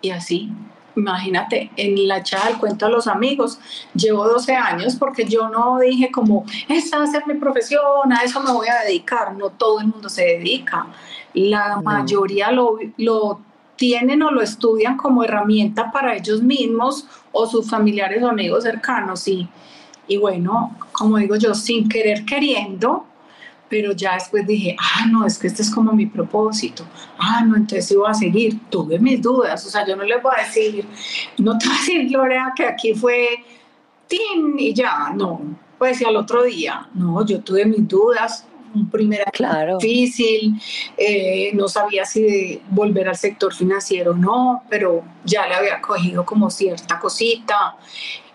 Y 0.00 0.10
así 0.10 0.52
imagínate, 0.96 1.70
en 1.76 2.06
la 2.08 2.18
echada 2.18 2.46
del 2.46 2.58
cuento 2.58 2.86
a 2.86 2.88
los 2.88 3.06
amigos, 3.06 3.58
llevo 3.94 4.26
12 4.26 4.54
años 4.54 4.96
porque 4.96 5.24
yo 5.24 5.48
no 5.48 5.78
dije 5.78 6.10
como, 6.10 6.44
esta 6.68 6.98
va 6.98 7.04
a 7.04 7.06
ser 7.08 7.26
mi 7.26 7.34
profesión, 7.34 8.12
a 8.12 8.22
eso 8.22 8.40
me 8.40 8.52
voy 8.52 8.68
a 8.68 8.84
dedicar, 8.84 9.34
no 9.36 9.50
todo 9.50 9.80
el 9.80 9.86
mundo 9.86 10.08
se 10.08 10.24
dedica, 10.24 10.86
la 11.34 11.80
mayoría 11.80 12.50
lo, 12.50 12.78
lo 12.96 13.40
tienen 13.76 14.22
o 14.22 14.30
lo 14.30 14.40
estudian 14.40 14.96
como 14.96 15.24
herramienta 15.24 15.90
para 15.90 16.16
ellos 16.16 16.42
mismos 16.42 17.06
o 17.32 17.46
sus 17.46 17.68
familiares 17.68 18.22
o 18.22 18.28
amigos 18.28 18.62
cercanos 18.62 19.26
y, 19.26 19.48
y 20.06 20.16
bueno, 20.16 20.76
como 20.92 21.18
digo 21.18 21.36
yo, 21.36 21.54
sin 21.54 21.88
querer 21.88 22.24
queriendo, 22.24 23.06
pero 23.68 23.92
ya 23.92 24.14
después 24.14 24.46
dije, 24.46 24.76
ah, 24.78 25.06
no, 25.06 25.26
es 25.26 25.38
que 25.38 25.46
este 25.46 25.62
es 25.62 25.70
como 25.70 25.92
mi 25.92 26.06
propósito, 26.06 26.86
ah, 27.18 27.42
no, 27.44 27.56
entonces 27.56 27.90
iba 27.90 28.10
a 28.10 28.14
seguir, 28.14 28.60
tuve 28.70 28.98
mis 28.98 29.20
dudas, 29.20 29.64
o 29.66 29.70
sea, 29.70 29.86
yo 29.86 29.96
no 29.96 30.04
les 30.04 30.22
voy 30.22 30.32
a 30.36 30.44
decir, 30.44 30.86
no 31.38 31.58
te 31.58 31.66
voy 31.66 31.74
a 31.74 31.78
decir, 31.78 32.08
Gloria, 32.08 32.52
que 32.54 32.66
aquí 32.66 32.94
fue 32.94 33.44
tin 34.06 34.58
y 34.58 34.74
ya, 34.74 35.10
no, 35.14 35.40
pues 35.78 36.00
y 36.00 36.04
al 36.04 36.16
otro 36.16 36.44
día, 36.44 36.88
no, 36.94 37.24
yo 37.24 37.40
tuve 37.40 37.64
mis 37.64 37.86
dudas, 37.88 38.46
un 38.74 38.90
primer 38.90 39.20
año 39.20 39.30
claro. 39.32 39.78
difícil, 39.78 40.54
eh, 40.96 41.52
no 41.54 41.68
sabía 41.68 42.04
si 42.04 42.22
de 42.22 42.62
volver 42.70 43.08
al 43.08 43.16
sector 43.16 43.54
financiero 43.54 44.10
o 44.10 44.14
no, 44.14 44.64
pero 44.68 45.04
ya 45.24 45.46
le 45.46 45.54
había 45.54 45.80
cogido 45.80 46.24
como 46.24 46.50
cierta 46.50 46.98
cosita, 46.98 47.76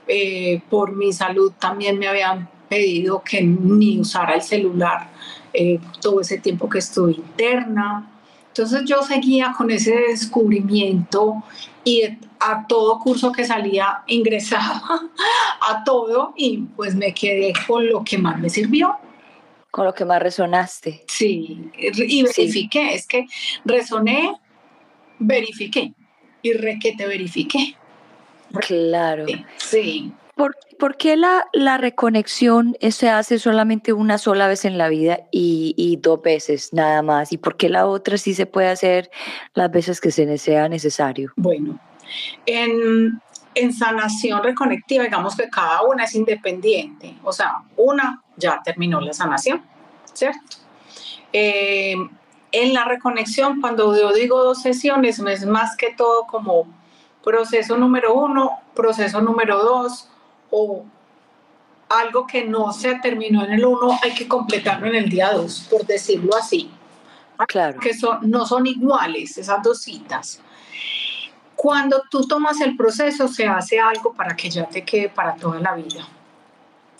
eh, 0.07 0.61
por 0.69 0.95
mi 0.95 1.13
salud 1.13 1.51
también 1.59 1.99
me 1.99 2.07
habían 2.07 2.49
pedido 2.69 3.21
que 3.23 3.41
ni 3.41 3.99
usara 3.99 4.35
el 4.35 4.41
celular 4.41 5.09
eh, 5.53 5.79
todo 6.01 6.21
ese 6.21 6.37
tiempo 6.37 6.69
que 6.69 6.79
estuve 6.79 7.13
interna. 7.13 8.09
Entonces 8.47 8.83
yo 8.85 9.01
seguía 9.03 9.53
con 9.57 9.71
ese 9.71 9.95
descubrimiento 10.09 11.43
y 11.83 12.03
a 12.39 12.65
todo 12.67 12.99
curso 12.99 13.31
que 13.31 13.45
salía 13.45 14.03
ingresaba 14.07 14.81
a 15.61 15.83
todo 15.83 16.33
y 16.35 16.57
pues 16.75 16.95
me 16.95 17.13
quedé 17.13 17.53
con 17.67 17.87
lo 17.87 18.03
que 18.03 18.17
más 18.17 18.39
me 18.39 18.49
sirvió. 18.49 18.97
Con 19.71 19.85
lo 19.85 19.93
que 19.93 20.03
más 20.03 20.21
resonaste. 20.21 21.03
Sí, 21.07 21.69
y 21.77 22.23
verifiqué, 22.23 22.95
es 22.95 23.05
que 23.05 23.27
resoné, 23.65 24.35
verifiqué 25.19 25.93
y 26.41 26.53
re 26.53 26.79
que 26.79 26.95
te 26.95 27.05
verifiqué. 27.05 27.75
Claro. 28.61 29.25
Sí. 29.57 30.11
¿Por, 30.77 30.95
qué 30.95 31.17
la, 31.17 31.47
la, 31.51 31.77
reconexión 31.77 32.77
se 32.79 33.09
hace 33.09 33.39
solamente 33.39 33.91
una 33.91 34.17
sola 34.17 34.47
vez 34.47 34.63
en 34.63 34.77
la 34.77 34.87
vida 34.87 35.19
y, 35.31 35.99
dos 36.01 36.21
veces 36.21 36.71
nada 36.71 37.01
más? 37.01 37.33
¿Y 37.33 37.37
por 37.37 37.57
qué 37.57 37.67
la 37.67 37.85
otra 37.85 38.17
sí 38.17 38.33
se 38.33 38.45
puede 38.45 38.69
hacer 38.69 39.11
las 39.53 39.69
veces 39.69 39.99
que 39.99 40.11
se 40.11 40.37
sea 40.37 40.69
necesario? 40.69 41.33
Bueno, 41.35 41.77
en, 42.45 43.21
en 43.53 43.73
sanación 43.73 44.41
reconectiva, 44.41 45.03
digamos 45.03 45.35
que 45.35 45.49
cada 45.49 45.81
una 45.81 46.05
es 46.05 46.15
independiente. 46.15 47.17
O 47.23 47.33
sea, 47.33 47.55
una 47.75 48.23
ya 48.37 48.61
terminó 48.63 49.01
la 49.01 49.11
sanación, 49.11 49.61
¿cierto? 50.13 50.57
Eh, 51.33 51.95
en 52.53 52.73
la 52.73 52.85
reconexión, 52.85 53.59
cuando 53.59 53.93
yo 53.93 54.13
digo 54.13 54.41
dos 54.41 54.61
sesiones, 54.61 55.19
es 55.19 55.45
más 55.45 55.75
que 55.75 55.93
todo 55.93 56.27
como 56.27 56.65
proceso 57.25 57.77
número 57.77 58.13
uno, 58.13 58.51
proceso 58.73 59.19
número 59.19 59.61
dos, 59.61 60.09
o 60.51 60.85
algo 61.89 62.27
que 62.27 62.45
no 62.45 62.71
se 62.71 62.95
terminó 62.95 63.43
en 63.43 63.53
el 63.53 63.65
1 63.65 63.99
hay 64.03 64.13
que 64.13 64.27
completarlo 64.27 64.87
en 64.87 64.95
el 64.95 65.09
día 65.09 65.31
2, 65.33 65.67
por 65.69 65.85
decirlo 65.85 66.35
así. 66.35 66.69
Claro. 67.47 67.79
Que 67.79 67.93
son, 67.93 68.29
no 68.29 68.45
son 68.45 68.67
iguales 68.67 69.37
esas 69.37 69.63
dos 69.63 69.81
citas. 69.81 70.41
Cuando 71.55 72.03
tú 72.09 72.27
tomas 72.27 72.61
el 72.61 72.77
proceso, 72.77 73.27
se 73.27 73.47
hace 73.47 73.79
algo 73.79 74.13
para 74.13 74.35
que 74.35 74.49
ya 74.49 74.67
te 74.67 74.83
quede 74.83 75.09
para 75.09 75.35
toda 75.35 75.59
la 75.59 75.73
vida. 75.73 76.07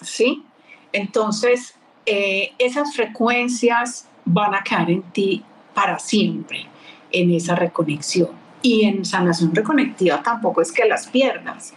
¿Sí? 0.01 0.43
Entonces, 0.91 1.75
eh, 2.05 2.53
esas 2.57 2.93
frecuencias 2.95 4.07
van 4.25 4.55
a 4.55 4.63
quedar 4.63 4.89
en 4.89 5.03
ti 5.12 5.43
para 5.73 5.99
siempre, 5.99 6.67
en 7.12 7.31
esa 7.31 7.55
reconexión. 7.55 8.31
Y 8.62 8.83
en 8.83 9.05
sanación 9.05 9.55
reconectiva 9.55 10.21
tampoco 10.21 10.62
es 10.62 10.71
que 10.71 10.85
las 10.85 11.07
pierdas, 11.07 11.73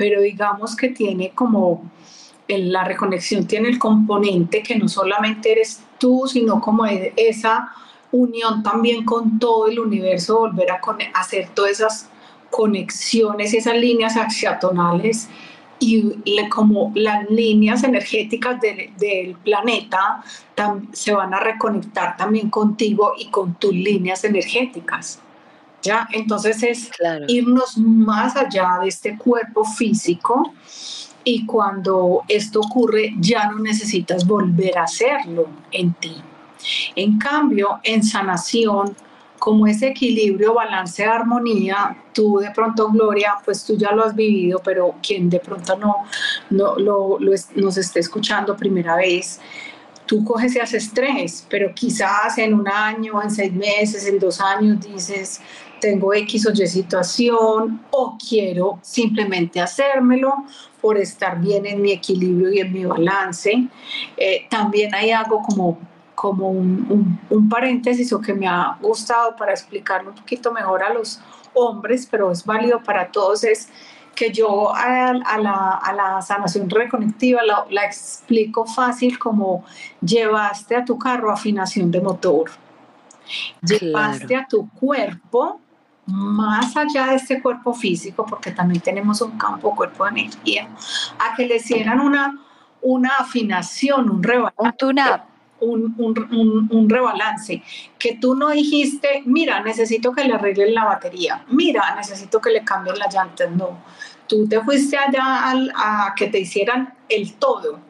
pero 0.00 0.22
digamos 0.22 0.74
que 0.76 0.88
tiene 0.88 1.32
como 1.34 1.82
la 2.48 2.84
reconexión 2.84 3.46
tiene 3.46 3.68
el 3.68 3.78
componente 3.78 4.62
que 4.62 4.76
no 4.76 4.88
solamente 4.88 5.52
eres 5.52 5.82
tú, 5.98 6.26
sino 6.26 6.58
como 6.58 6.86
esa 6.86 7.68
unión 8.10 8.62
también 8.62 9.04
con 9.04 9.38
todo 9.38 9.68
el 9.68 9.78
universo, 9.78 10.38
volver 10.38 10.70
a 10.70 10.80
hacer 11.20 11.50
todas 11.50 11.72
esas 11.72 12.08
conexiones 12.48 13.52
esas 13.52 13.76
líneas 13.76 14.16
axiatonales 14.16 15.28
y 15.78 16.14
como 16.48 16.92
las 16.94 17.28
líneas 17.28 17.84
energéticas 17.84 18.58
del, 18.58 19.36
planeta 19.44 20.24
se 20.92 21.12
van 21.12 21.34
a 21.34 21.40
reconectar 21.40 22.16
también 22.16 22.48
contigo 22.48 23.12
y 23.18 23.26
con 23.26 23.52
tus 23.56 23.74
líneas 23.74 24.24
energéticas. 24.24 25.20
¿Ya? 25.82 26.08
Entonces 26.12 26.62
es 26.62 26.90
irnos 27.28 27.78
más 27.78 28.36
allá 28.36 28.78
de 28.82 28.88
este 28.88 29.16
cuerpo 29.16 29.64
físico 29.64 30.52
y 31.24 31.46
cuando 31.46 32.22
esto 32.28 32.60
ocurre 32.60 33.14
ya 33.18 33.50
no 33.50 33.58
necesitas 33.58 34.26
volver 34.26 34.78
a 34.78 34.84
hacerlo 34.84 35.48
en 35.70 35.92
ti. 35.94 36.16
En 36.94 37.18
cambio, 37.18 37.80
en 37.82 38.02
sanación, 38.02 38.94
como 39.40 39.66
ese 39.66 39.88
equilibrio, 39.88 40.54
balance, 40.54 41.04
armonía, 41.04 41.96
tú 42.12 42.38
de 42.38 42.50
pronto, 42.50 42.90
Gloria, 42.90 43.34
pues 43.44 43.64
tú 43.64 43.76
ya 43.76 43.90
lo 43.92 44.04
has 44.04 44.14
vivido, 44.14 44.60
pero 44.62 44.94
quien 45.02 45.30
de 45.30 45.40
pronto 45.40 45.76
no, 45.76 45.96
no 46.50 46.76
lo, 46.78 47.18
nos 47.56 47.76
esté 47.78 48.00
escuchando 48.00 48.54
primera 48.54 48.96
vez, 48.96 49.40
tú 50.10 50.24
coges 50.24 50.56
ese 50.56 50.78
estrés, 50.78 51.46
pero 51.48 51.72
quizás 51.72 52.36
en 52.36 52.52
un 52.52 52.66
año, 52.66 53.22
en 53.22 53.30
seis 53.30 53.52
meses, 53.52 54.08
en 54.08 54.18
dos 54.18 54.40
años 54.40 54.80
dices, 54.80 55.40
tengo 55.80 56.12
X 56.12 56.48
o 56.48 56.50
Y 56.50 56.66
situación 56.66 57.80
o 57.92 58.18
quiero 58.18 58.80
simplemente 58.82 59.60
hacérmelo 59.60 60.34
por 60.80 60.98
estar 60.98 61.40
bien 61.40 61.64
en 61.64 61.80
mi 61.80 61.92
equilibrio 61.92 62.52
y 62.52 62.58
en 62.58 62.72
mi 62.72 62.84
balance. 62.84 63.68
Eh, 64.16 64.46
también 64.50 64.92
hay 64.96 65.12
algo 65.12 65.42
como, 65.42 65.78
como 66.16 66.50
un, 66.50 67.20
un, 67.30 67.48
paréntesis 67.48 68.12
o 68.12 68.20
que 68.20 68.34
me 68.34 68.48
ha 68.48 68.78
gustado 68.82 69.36
para 69.36 69.52
explicarlo 69.52 70.10
un 70.10 70.16
poquito 70.16 70.50
mejor 70.50 70.82
a 70.82 70.92
los 70.92 71.20
hombres, 71.54 72.08
pero 72.10 72.32
es 72.32 72.44
válido 72.44 72.82
para 72.82 73.12
todos, 73.12 73.44
es 73.44 73.68
que 74.14 74.32
yo 74.32 74.74
a, 74.74 75.12
la, 75.14 75.80
a 75.82 75.92
la, 75.92 76.22
sanación 76.22 76.68
reconectiva 76.68 77.42
la, 77.42 77.64
la 77.70 77.84
explico 77.84 78.66
fácil 78.66 79.18
como 79.18 79.64
llevaste 80.00 80.76
a 80.76 80.84
tu 80.84 80.98
carro 80.98 81.32
afinación 81.32 81.90
de 81.90 82.00
motor. 82.00 82.50
Llevaste 83.62 84.36
a 84.36 84.46
tu 84.46 84.68
cuerpo 84.70 85.60
más 86.10 86.76
allá 86.76 87.06
de 87.06 87.16
este 87.16 87.40
cuerpo 87.40 87.72
físico, 87.72 88.26
porque 88.26 88.50
también 88.50 88.80
tenemos 88.80 89.20
un 89.20 89.38
campo 89.38 89.74
cuerpo 89.74 90.04
de 90.04 90.10
energía, 90.10 90.68
a 91.18 91.34
que 91.36 91.46
le 91.46 91.56
hicieran 91.56 92.00
una, 92.00 92.38
una 92.82 93.10
afinación, 93.18 94.10
un 94.10 94.22
rebalance. 94.22 95.24
Un, 95.62 95.94
un, 95.98 96.68
un, 96.70 96.88
rebalance, 96.88 97.62
que 97.98 98.16
tú 98.18 98.34
no 98.34 98.48
dijiste, 98.48 99.22
mira, 99.26 99.60
necesito 99.60 100.10
que 100.12 100.24
le 100.24 100.32
arreglen 100.32 100.72
la 100.72 100.86
batería, 100.86 101.44
mira, 101.48 101.94
necesito 101.96 102.40
que 102.40 102.48
le 102.48 102.64
cambien 102.64 102.98
las 102.98 103.14
llantas, 103.14 103.50
no. 103.50 103.76
Tú 104.30 104.46
te 104.46 104.60
fuiste 104.60 104.96
allá 104.96 105.50
a 105.74 106.14
que 106.14 106.28
te 106.28 106.38
hicieran 106.38 106.94
el 107.08 107.32
todo, 107.34 107.80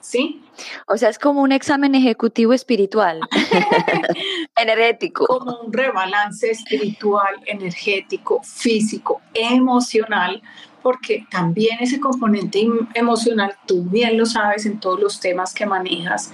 ¿sí? 0.00 0.42
O 0.88 0.96
sea, 0.96 1.08
es 1.08 1.20
como 1.20 1.40
un 1.40 1.52
examen 1.52 1.94
ejecutivo 1.94 2.52
espiritual, 2.52 3.20
energético. 4.56 5.24
Como 5.28 5.60
un 5.60 5.72
rebalance 5.72 6.50
espiritual, 6.50 7.36
energético, 7.46 8.42
físico, 8.42 9.20
emocional, 9.34 10.42
porque 10.82 11.28
también 11.30 11.78
ese 11.80 12.00
componente 12.00 12.66
emocional, 12.94 13.54
tú 13.64 13.84
bien 13.84 14.18
lo 14.18 14.26
sabes 14.26 14.66
en 14.66 14.80
todos 14.80 14.98
los 14.98 15.20
temas 15.20 15.54
que 15.54 15.64
manejas, 15.64 16.32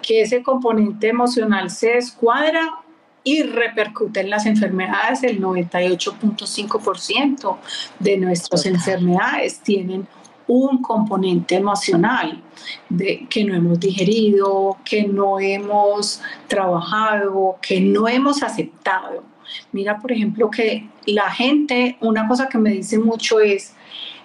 que 0.00 0.22
ese 0.22 0.42
componente 0.42 1.08
emocional 1.08 1.68
se 1.68 1.90
descuadra 1.90 2.81
y 3.24 3.42
repercute 3.42 4.20
en 4.20 4.30
las 4.30 4.46
enfermedades. 4.46 5.22
El 5.22 5.40
98.5% 5.40 7.56
de 7.98 8.16
nuestras 8.18 8.66
enfermedades 8.66 9.60
tienen 9.60 10.06
un 10.46 10.82
componente 10.82 11.54
emocional 11.54 12.42
de, 12.88 13.26
que 13.28 13.44
no 13.44 13.54
hemos 13.54 13.80
digerido, 13.80 14.76
que 14.84 15.04
no 15.04 15.40
hemos 15.40 16.20
trabajado, 16.48 17.58
que 17.62 17.80
no 17.80 18.08
hemos 18.08 18.42
aceptado. 18.42 19.24
Mira, 19.72 19.98
por 19.98 20.12
ejemplo, 20.12 20.50
que 20.50 20.88
la 21.06 21.30
gente, 21.30 21.96
una 22.00 22.28
cosa 22.28 22.48
que 22.48 22.58
me 22.58 22.70
dice 22.70 22.98
mucho 22.98 23.40
es, 23.40 23.74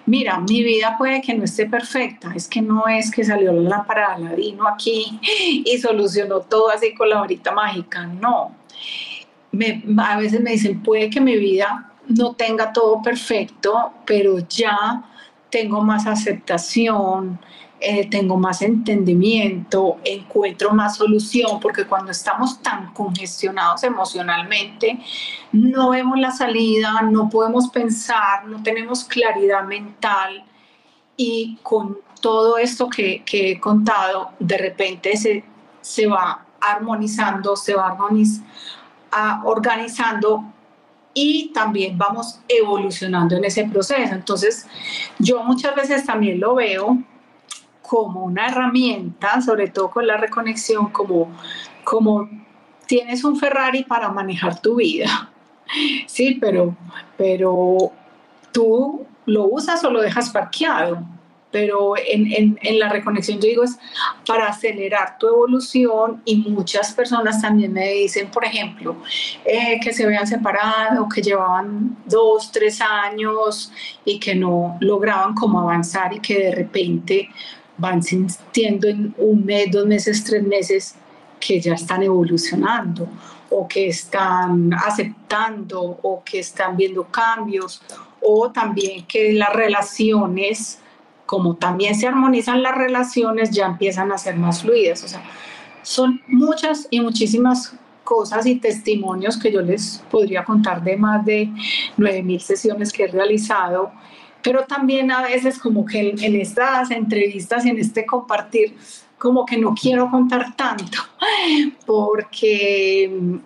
mira, 0.06 0.40
mi 0.40 0.62
vida 0.62 0.96
puede 0.96 1.20
que 1.20 1.34
no 1.34 1.44
esté 1.44 1.66
perfecta, 1.66 2.32
es 2.34 2.48
que 2.48 2.62
no 2.62 2.88
es 2.88 3.10
que 3.10 3.24
salió 3.24 3.52
la 3.52 3.76
lámpara 3.76 4.08
de 4.08 4.26
Aladino 4.26 4.66
aquí 4.66 5.18
y 5.22 5.78
solucionó 5.78 6.40
todo 6.40 6.70
así 6.70 6.94
con 6.94 7.10
la 7.10 7.20
varita 7.20 7.52
mágica, 7.52 8.06
no. 8.06 8.57
A 9.98 10.18
veces 10.18 10.40
me 10.40 10.52
dicen, 10.52 10.82
puede 10.82 11.10
que 11.10 11.20
mi 11.20 11.36
vida 11.36 11.92
no 12.06 12.34
tenga 12.34 12.72
todo 12.72 13.02
perfecto, 13.02 13.92
pero 14.06 14.38
ya 14.48 15.04
tengo 15.50 15.82
más 15.82 16.06
aceptación, 16.06 17.38
eh, 17.80 18.08
tengo 18.10 18.36
más 18.36 18.60
entendimiento, 18.62 19.98
encuentro 20.04 20.72
más 20.72 20.96
solución, 20.96 21.60
porque 21.60 21.84
cuando 21.84 22.10
estamos 22.10 22.60
tan 22.60 22.92
congestionados 22.92 23.84
emocionalmente, 23.84 24.98
no 25.52 25.90
vemos 25.90 26.18
la 26.18 26.32
salida, 26.32 27.02
no 27.02 27.28
podemos 27.28 27.68
pensar, 27.68 28.46
no 28.46 28.62
tenemos 28.64 29.04
claridad 29.04 29.64
mental. 29.64 30.44
Y 31.16 31.58
con 31.62 31.98
todo 32.20 32.58
esto 32.58 32.88
que, 32.88 33.22
he 33.30 33.60
contado, 33.60 34.32
de 34.40 34.58
repente 34.58 35.16
se, 35.16 35.44
se 35.80 36.08
va 36.08 36.46
armonizando, 36.60 37.54
se 37.54 37.74
va 37.74 37.96
organizando 39.44 40.44
y 41.14 41.50
también 41.52 41.98
vamos 41.98 42.40
evolucionando 42.48 43.36
en 43.36 43.44
ese 43.44 43.64
proceso. 43.64 44.14
Entonces, 44.14 44.66
yo 45.18 45.42
muchas 45.42 45.74
veces 45.74 46.04
también 46.04 46.40
lo 46.40 46.54
veo 46.54 46.98
como 47.82 48.24
una 48.24 48.48
herramienta, 48.48 49.40
sobre 49.40 49.68
todo 49.68 49.90
con 49.90 50.06
la 50.06 50.16
reconexión, 50.16 50.90
como, 50.90 51.30
como 51.84 52.28
tienes 52.86 53.24
un 53.24 53.38
Ferrari 53.38 53.84
para 53.84 54.10
manejar 54.10 54.60
tu 54.60 54.76
vida. 54.76 55.30
Sí, 56.06 56.38
pero, 56.40 56.74
pero 57.16 57.92
tú 58.52 59.06
lo 59.26 59.44
usas 59.46 59.84
o 59.84 59.90
lo 59.90 60.00
dejas 60.00 60.30
parqueado 60.30 61.02
pero 61.50 61.94
en, 61.96 62.58
la 62.78 62.88
reconexión 62.88 63.40
yo 63.40 63.48
digo 63.48 63.64
es 63.64 63.78
para 64.26 64.48
acelerar 64.48 65.18
tu 65.18 65.28
evolución 65.28 66.20
y 66.24 66.36
muchas 66.36 66.92
personas 66.92 67.40
también 67.40 67.72
me 67.72 67.90
dicen, 67.92 68.30
por 68.30 68.44
ejemplo, 68.44 68.96
eh, 69.44 69.80
que 69.82 69.92
se 69.92 70.04
habían 70.04 70.26
separado, 70.26 71.08
que 71.08 71.22
llevaban 71.22 71.96
dos, 72.04 72.52
tres 72.52 72.80
años 72.80 73.72
y 74.04 74.18
que 74.18 74.34
no 74.34 74.76
lograban 74.80 75.34
como 75.34 75.60
avanzar 75.60 76.12
y 76.12 76.20
que 76.20 76.38
de 76.38 76.54
repente 76.54 77.30
van 77.78 78.02
sintiendo 78.02 78.88
en 78.88 79.14
un 79.16 79.44
mes, 79.44 79.70
dos 79.70 79.86
meses, 79.86 80.22
tres 80.24 80.42
meses 80.42 80.94
que 81.40 81.60
ya 81.60 81.74
están 81.74 82.02
evolucionando 82.02 83.08
o 83.50 83.66
que 83.66 83.88
están 83.88 84.74
aceptando 84.74 85.80
o 86.02 86.22
que 86.22 86.40
están 86.40 86.76
viendo 86.76 87.04
cambios 87.04 87.80
o 88.20 88.50
también 88.50 89.06
que 89.06 89.32
las 89.32 89.52
relaciones 89.52 90.80
como 91.28 91.56
también 91.56 91.94
se 91.94 92.06
armonizan 92.06 92.62
las 92.62 92.74
relaciones, 92.74 93.50
ya 93.50 93.66
empiezan 93.66 94.10
a 94.12 94.16
ser 94.16 94.36
más 94.36 94.62
fluidas. 94.62 95.04
O 95.04 95.08
sea, 95.08 95.22
son 95.82 96.22
muchas 96.26 96.88
y 96.90 97.02
muchísimas 97.02 97.74
cosas 98.02 98.46
y 98.46 98.54
testimonios 98.54 99.36
que 99.36 99.52
yo 99.52 99.60
les 99.60 100.02
podría 100.10 100.42
contar 100.42 100.82
de 100.82 100.96
más 100.96 101.22
de 101.26 101.50
9.000 101.98 102.38
sesiones 102.38 102.90
que 102.94 103.04
he 103.04 103.08
realizado, 103.08 103.92
pero 104.42 104.64
también 104.64 105.10
a 105.10 105.20
veces 105.20 105.58
como 105.58 105.84
que 105.84 106.14
en, 106.18 106.40
estas 106.40 106.90
entrevistas 106.90 107.66
y 107.66 107.68
en 107.68 107.78
este 107.78 108.06
compartir, 108.06 108.74
como 109.18 109.44
que 109.44 109.58
no 109.58 109.74
quiero 109.74 110.10
contar 110.10 110.56
tanto, 110.56 110.98
porque 111.84 113.38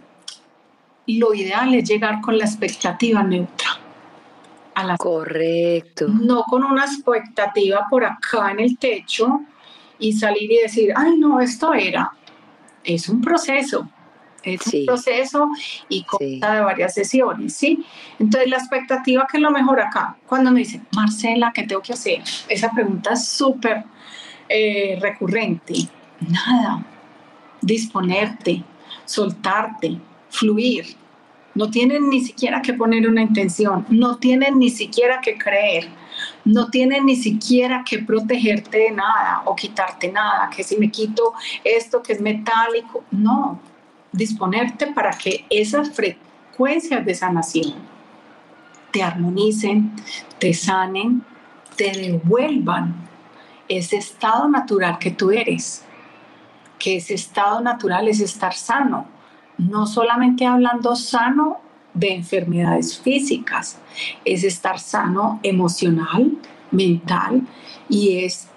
lo 1.08 1.34
ideal 1.34 1.74
es 1.74 1.88
llegar 1.88 2.20
con 2.20 2.38
la 2.38 2.44
expectativa 2.44 3.24
neutra 3.24 3.81
Correcto. 4.98 6.08
No 6.08 6.44
con 6.44 6.64
una 6.64 6.84
expectativa 6.84 7.86
por 7.90 8.04
acá 8.04 8.50
en 8.50 8.60
el 8.60 8.78
techo 8.78 9.40
y 9.98 10.12
salir 10.12 10.50
y 10.50 10.58
decir, 10.62 10.92
ay, 10.96 11.16
no, 11.18 11.40
esto 11.40 11.72
era. 11.74 12.12
Es 12.84 13.08
un 13.08 13.20
proceso. 13.20 13.88
Es 14.42 14.66
un 14.66 14.86
proceso 14.86 15.48
y 15.88 16.02
consta 16.02 16.54
de 16.54 16.60
varias 16.62 16.94
sesiones, 16.94 17.54
¿sí? 17.54 17.84
Entonces, 18.18 18.50
la 18.50 18.56
expectativa 18.56 19.26
que 19.30 19.36
es 19.36 19.42
lo 19.42 19.52
mejor 19.52 19.80
acá, 19.80 20.16
cuando 20.26 20.50
me 20.50 20.60
dicen, 20.60 20.84
Marcela, 20.96 21.52
¿qué 21.54 21.62
tengo 21.62 21.80
que 21.80 21.92
hacer? 21.92 22.22
Esa 22.48 22.70
pregunta 22.72 23.12
es 23.12 23.28
súper 23.28 23.84
eh, 24.48 24.98
recurrente. 25.00 25.74
Nada. 26.28 26.84
Disponerte, 27.60 28.64
soltarte, 29.04 30.00
fluir, 30.28 30.96
no 31.54 31.70
tienen 31.70 32.08
ni 32.08 32.20
siquiera 32.20 32.62
que 32.62 32.74
poner 32.74 33.08
una 33.08 33.22
intención, 33.22 33.86
no 33.90 34.16
tienen 34.16 34.58
ni 34.58 34.70
siquiera 34.70 35.20
que 35.20 35.36
creer, 35.36 35.88
no 36.44 36.70
tienen 36.70 37.06
ni 37.06 37.16
siquiera 37.16 37.84
que 37.88 37.98
protegerte 37.98 38.78
de 38.78 38.90
nada 38.90 39.42
o 39.44 39.54
quitarte 39.54 40.10
nada, 40.10 40.50
que 40.54 40.62
si 40.64 40.76
me 40.76 40.90
quito 40.90 41.34
esto 41.64 42.02
que 42.02 42.14
es 42.14 42.20
metálico, 42.20 43.04
no, 43.10 43.60
disponerte 44.12 44.88
para 44.88 45.10
que 45.10 45.44
esas 45.50 45.90
frecuencias 45.90 47.04
de 47.04 47.14
sanación 47.14 47.74
te 48.90 49.02
armonicen, 49.02 49.92
te 50.38 50.52
sanen, 50.52 51.24
te 51.76 51.90
devuelvan 51.92 52.94
ese 53.68 53.96
estado 53.96 54.48
natural 54.48 54.98
que 54.98 55.10
tú 55.10 55.30
eres, 55.30 55.84
que 56.78 56.96
ese 56.96 57.14
estado 57.14 57.60
natural 57.60 58.08
es 58.08 58.20
estar 58.20 58.52
sano, 58.52 59.06
no 59.68 59.86
solamente 59.86 60.46
hablando 60.46 60.96
sano 60.96 61.60
de 61.94 62.14
enfermedades 62.14 62.98
físicas, 62.98 63.78
es 64.24 64.44
estar 64.44 64.78
sano 64.78 65.40
emocional, 65.42 66.32
mental 66.70 67.42
y 67.88 68.18
es 68.24 68.48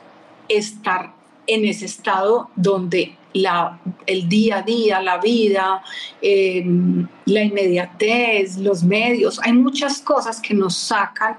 estar 0.48 1.14
en 1.48 1.66
ese 1.66 1.86
estado 1.86 2.50
donde 2.56 3.18
la, 3.34 3.80
el 4.06 4.30
día 4.30 4.58
a 4.58 4.62
día, 4.62 5.02
la 5.02 5.18
vida, 5.18 5.84
em, 6.22 7.08
la 7.26 7.44
inmediatez, 7.44 8.58
los 8.58 8.84
medios, 8.84 9.40
hay 9.44 9.54
muchas 9.54 10.00
cosas 10.00 10.40
que 10.40 10.54
nos 10.54 10.76
sacan 10.76 11.38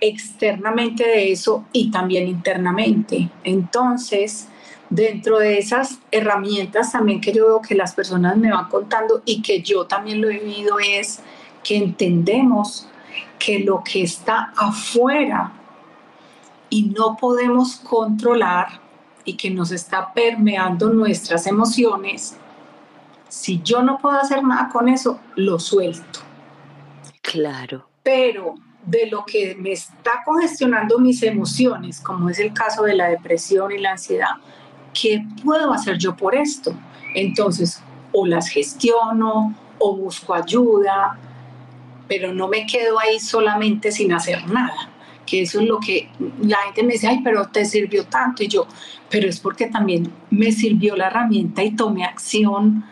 externamente 0.00 1.04
de 1.04 1.32
eso 1.32 1.64
y 1.72 1.90
también 1.90 2.28
internamente. 2.28 3.30
Entonces, 3.44 4.48
dentro 4.90 5.38
de 5.38 5.58
esas 5.58 5.98
herramientas 6.10 6.92
también 6.92 7.20
que 7.20 7.32
yo 7.32 7.46
veo 7.46 7.62
que 7.62 7.74
las 7.74 7.94
personas 7.94 8.36
me 8.36 8.52
van 8.52 8.68
contando 8.68 9.22
y 9.24 9.42
que 9.42 9.62
yo 9.62 9.86
también 9.86 10.20
lo 10.20 10.30
he 10.30 10.38
vivido 10.38 10.76
es 10.78 11.20
que 11.64 11.76
entendemos 11.76 12.88
que 13.38 13.60
lo 13.60 13.82
que 13.82 14.02
está 14.02 14.52
afuera 14.56 15.52
y 16.70 16.84
no 16.84 17.16
podemos 17.16 17.76
controlar 17.76 18.80
y 19.24 19.36
que 19.36 19.50
nos 19.50 19.72
está 19.72 20.12
permeando 20.12 20.88
nuestras 20.92 21.46
emociones, 21.46 22.36
si 23.28 23.60
yo 23.62 23.82
no 23.82 23.98
puedo 23.98 24.18
hacer 24.18 24.42
nada 24.42 24.68
con 24.68 24.88
eso, 24.88 25.20
lo 25.34 25.58
suelto. 25.58 26.20
Claro. 27.22 27.88
Pero 28.02 28.54
de 28.84 29.06
lo 29.06 29.24
que 29.24 29.56
me 29.56 29.72
está 29.72 30.22
congestionando 30.24 31.00
mis 31.00 31.22
emociones, 31.24 32.00
como 32.00 32.30
es 32.30 32.38
el 32.38 32.52
caso 32.52 32.84
de 32.84 32.94
la 32.94 33.08
depresión 33.08 33.72
y 33.72 33.78
la 33.78 33.92
ansiedad, 33.92 34.36
¿qué 35.00 35.24
puedo 35.44 35.72
hacer 35.72 35.98
yo 35.98 36.16
por 36.16 36.34
esto? 36.34 36.74
Entonces, 37.14 37.82
o 38.12 38.26
las 38.26 38.48
gestiono 38.48 39.54
o 39.78 39.96
busco 39.96 40.34
ayuda, 40.34 41.18
pero 42.08 42.32
no 42.32 42.48
me 42.48 42.66
quedo 42.66 42.98
ahí 42.98 43.18
solamente 43.18 43.92
sin 43.92 44.12
hacer 44.12 44.48
nada. 44.48 44.90
que 45.26 45.42
eso 45.42 45.60
es 45.60 45.66
lo 45.66 45.80
que 45.80 46.08
la 46.40 46.58
gente 46.58 46.84
me 46.84 46.92
dice, 46.92 47.08
ay, 47.08 47.20
pero 47.24 47.48
te 47.48 47.64
sirvió 47.64 48.04
tanto. 48.06 48.44
Y 48.44 48.48
yo, 48.48 48.68
pero 49.10 49.28
es 49.28 49.40
porque 49.40 49.66
también 49.66 50.12
me 50.30 50.52
sirvió 50.52 50.94
la 50.94 51.08
herramienta 51.08 51.64
y 51.64 51.72
tomé 51.72 52.04
acción 52.04 52.84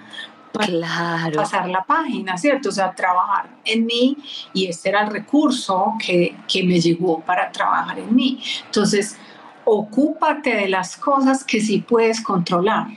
para 0.52 1.30
pasar 1.32 1.68
la 1.68 1.84
página, 1.84 2.36
¿cierto? 2.36 2.70
O 2.70 2.72
sea, 2.72 2.92
trabajar 2.92 3.50
en 3.64 3.86
mí 3.86 4.16
y 4.52 4.66
este 4.66 4.88
era 4.88 5.04
el 5.04 5.10
recurso 5.10 5.94
que, 6.04 6.36
que 6.48 6.64
me 6.64 6.80
llegó 6.80 7.20
para 7.20 7.52
trabajar 7.52 8.00
en 8.00 8.14
mí. 8.14 8.42
Entonces, 8.66 9.16
ocúpate 9.64 10.54
de 10.54 10.68
las 10.68 10.96
cosas 10.96 11.44
que 11.44 11.60
sí 11.60 11.78
puedes 11.78 12.20
controlar, 12.20 12.88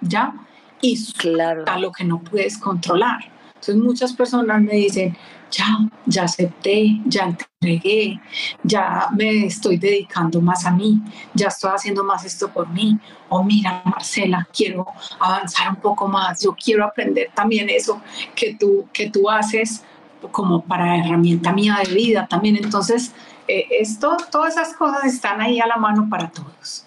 ¿ya? 0.00 0.34
Y 0.80 1.02
claro. 1.12 1.64
lo 1.78 1.92
que 1.92 2.04
no 2.04 2.20
puedes 2.20 2.58
controlar. 2.58 3.30
Entonces 3.54 3.76
muchas 3.76 4.12
personas 4.12 4.60
me 4.60 4.74
dicen, 4.74 5.16
ya, 5.52 5.78
ya 6.06 6.24
acepté, 6.24 7.00
ya 7.04 7.24
entregué, 7.24 8.20
ya 8.64 9.08
me 9.16 9.46
estoy 9.46 9.76
dedicando 9.76 10.40
más 10.40 10.64
a 10.66 10.72
mí, 10.72 11.00
ya 11.34 11.48
estoy 11.48 11.70
haciendo 11.72 12.02
más 12.02 12.24
esto 12.24 12.48
por 12.48 12.68
mí. 12.68 12.98
O 13.28 13.44
mira, 13.44 13.82
Marcela, 13.84 14.48
quiero 14.52 14.86
avanzar 15.20 15.70
un 15.70 15.76
poco 15.76 16.08
más, 16.08 16.42
yo 16.42 16.56
quiero 16.56 16.84
aprender 16.84 17.30
también 17.34 17.68
eso 17.70 18.00
que 18.34 18.54
tú, 18.54 18.88
que 18.92 19.10
tú 19.10 19.30
haces 19.30 19.84
como 20.30 20.62
para 20.62 20.96
herramienta 20.96 21.52
mía 21.52 21.78
de 21.84 21.94
vida 21.94 22.26
también. 22.28 22.56
Entonces, 22.56 23.12
eh, 23.58 23.66
esto, 23.80 24.16
todas 24.30 24.56
esas 24.56 24.74
cosas 24.74 25.04
están 25.04 25.40
ahí 25.40 25.60
a 25.60 25.66
la 25.66 25.76
mano 25.76 26.08
para 26.10 26.30
todos. 26.30 26.86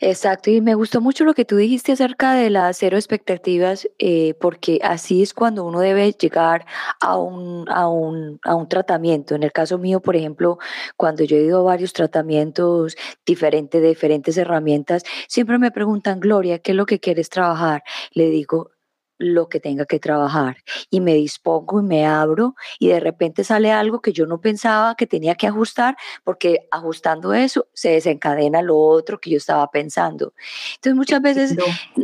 Exacto, 0.00 0.50
y 0.50 0.60
me 0.60 0.76
gustó 0.76 1.00
mucho 1.00 1.24
lo 1.24 1.34
que 1.34 1.44
tú 1.44 1.56
dijiste 1.56 1.90
acerca 1.90 2.32
de 2.34 2.50
las 2.50 2.76
cero 2.76 2.96
expectativas, 2.96 3.88
eh, 3.98 4.34
porque 4.40 4.78
así 4.84 5.22
es 5.22 5.34
cuando 5.34 5.64
uno 5.64 5.80
debe 5.80 6.12
llegar 6.12 6.66
a 7.00 7.16
un, 7.18 7.68
a, 7.68 7.88
un, 7.88 8.38
a 8.44 8.54
un 8.54 8.68
tratamiento. 8.68 9.34
En 9.34 9.42
el 9.42 9.50
caso 9.50 9.76
mío, 9.76 9.98
por 9.98 10.14
ejemplo, 10.14 10.58
cuando 10.96 11.24
yo 11.24 11.36
he 11.36 11.40
ido 11.42 11.60
a 11.60 11.62
varios 11.62 11.92
tratamientos 11.92 12.96
diferentes, 13.26 13.82
de 13.82 13.88
diferentes 13.88 14.36
herramientas, 14.36 15.02
siempre 15.26 15.58
me 15.58 15.72
preguntan, 15.72 16.20
Gloria, 16.20 16.60
¿qué 16.60 16.72
es 16.72 16.76
lo 16.76 16.86
que 16.86 17.00
quieres 17.00 17.28
trabajar? 17.28 17.82
Le 18.12 18.30
digo, 18.30 18.70
lo 19.18 19.48
que 19.48 19.60
tenga 19.60 19.84
que 19.84 19.98
trabajar 19.98 20.58
y 20.90 21.00
me 21.00 21.14
dispongo 21.14 21.80
y 21.80 21.84
me 21.84 22.06
abro 22.06 22.54
y 22.78 22.88
de 22.88 23.00
repente 23.00 23.44
sale 23.44 23.72
algo 23.72 24.00
que 24.00 24.12
yo 24.12 24.26
no 24.26 24.40
pensaba 24.40 24.94
que 24.94 25.06
tenía 25.06 25.34
que 25.34 25.46
ajustar 25.46 25.96
porque 26.24 26.68
ajustando 26.70 27.34
eso 27.34 27.68
se 27.72 27.90
desencadena 27.90 28.62
lo 28.62 28.78
otro 28.78 29.20
que 29.20 29.30
yo 29.30 29.36
estaba 29.36 29.70
pensando. 29.70 30.32
Entonces 30.76 30.96
muchas 30.96 31.20
veces 31.20 31.56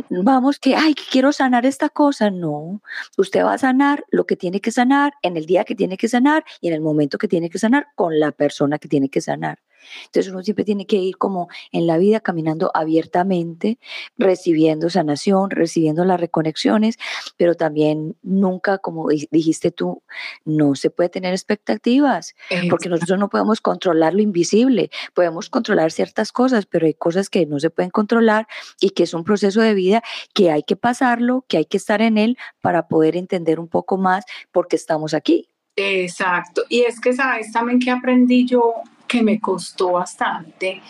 vamos 0.09 0.59
que, 0.59 0.75
ay, 0.75 0.93
quiero 0.93 1.31
sanar 1.31 1.65
esta 1.65 1.89
cosa. 1.89 2.29
No, 2.29 2.81
usted 3.17 3.43
va 3.43 3.53
a 3.53 3.57
sanar 3.57 4.05
lo 4.09 4.25
que 4.25 4.35
tiene 4.35 4.61
que 4.61 4.71
sanar 4.71 5.13
en 5.21 5.37
el 5.37 5.45
día 5.45 5.63
que 5.63 5.75
tiene 5.75 5.97
que 5.97 6.09
sanar 6.09 6.43
y 6.61 6.67
en 6.67 6.73
el 6.73 6.81
momento 6.81 7.17
que 7.17 7.27
tiene 7.27 7.49
que 7.49 7.59
sanar 7.59 7.87
con 7.95 8.19
la 8.19 8.31
persona 8.31 8.77
que 8.77 8.87
tiene 8.87 9.09
que 9.09 9.21
sanar. 9.21 9.59
Entonces 10.05 10.31
uno 10.31 10.43
siempre 10.43 10.65
tiene 10.65 10.85
que 10.85 10.97
ir 10.97 11.17
como 11.17 11.47
en 11.71 11.87
la 11.87 11.97
vida 11.97 12.19
caminando 12.19 12.71
abiertamente, 12.73 13.79
recibiendo 14.17 14.89
sanación, 14.89 15.49
recibiendo 15.49 16.05
las 16.05 16.19
reconexiones, 16.19 16.97
pero 17.37 17.55
también 17.55 18.15
nunca, 18.21 18.77
como 18.77 19.09
dijiste 19.09 19.71
tú, 19.71 20.03
no 20.43 20.75
se 20.75 20.89
puede 20.89 21.09
tener 21.09 21.33
expectativas, 21.33 22.35
porque 22.69 22.89
nosotros 22.89 23.19
no 23.19 23.29
podemos 23.29 23.61
controlar 23.61 24.13
lo 24.13 24.21
invisible, 24.21 24.89
podemos 25.13 25.49
controlar 25.49 25.91
ciertas 25.91 26.31
cosas, 26.31 26.65
pero 26.65 26.85
hay 26.85 26.93
cosas 26.93 27.29
que 27.29 27.45
no 27.45 27.59
se 27.59 27.69
pueden 27.69 27.89
controlar 27.89 28.47
y 28.79 28.91
que 28.91 29.03
es 29.03 29.13
un 29.13 29.23
proceso 29.23 29.61
de 29.61 29.73
vida 29.73 30.03
que 30.33 30.51
hay 30.51 30.63
que 30.63 30.75
pasarlo, 30.75 31.45
que 31.47 31.57
hay 31.57 31.65
que 31.65 31.77
estar 31.77 32.01
en 32.01 32.17
él 32.17 32.37
para 32.61 32.87
poder 32.87 33.15
entender 33.15 33.59
un 33.59 33.67
poco 33.67 33.97
más 33.97 34.25
por 34.51 34.67
qué 34.67 34.75
estamos 34.75 35.13
aquí. 35.13 35.49
Exacto. 35.75 36.63
Y 36.69 36.81
es 36.81 36.99
que, 37.01 37.13
¿sabes 37.13 37.51
también 37.51 37.79
que 37.79 37.91
aprendí 37.91 38.45
yo 38.45 38.75
que 39.07 39.21
me 39.21 39.39
costó 39.39 39.93
bastante 39.93 40.81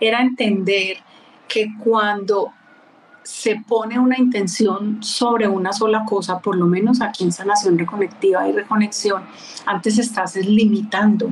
era 0.00 0.20
entender 0.20 0.98
que 1.48 1.68
cuando 1.82 2.52
se 3.22 3.56
pone 3.66 3.98
una 3.98 4.18
intención 4.18 5.02
sobre 5.02 5.48
una 5.48 5.72
sola 5.72 6.04
cosa, 6.04 6.38
por 6.40 6.56
lo 6.56 6.66
menos 6.66 7.00
aquí 7.00 7.24
en 7.24 7.32
sanación 7.32 7.78
reconectiva 7.78 8.46
y 8.46 8.52
reconexión, 8.52 9.24
antes 9.64 9.98
estás 9.98 10.36
limitando. 10.36 11.30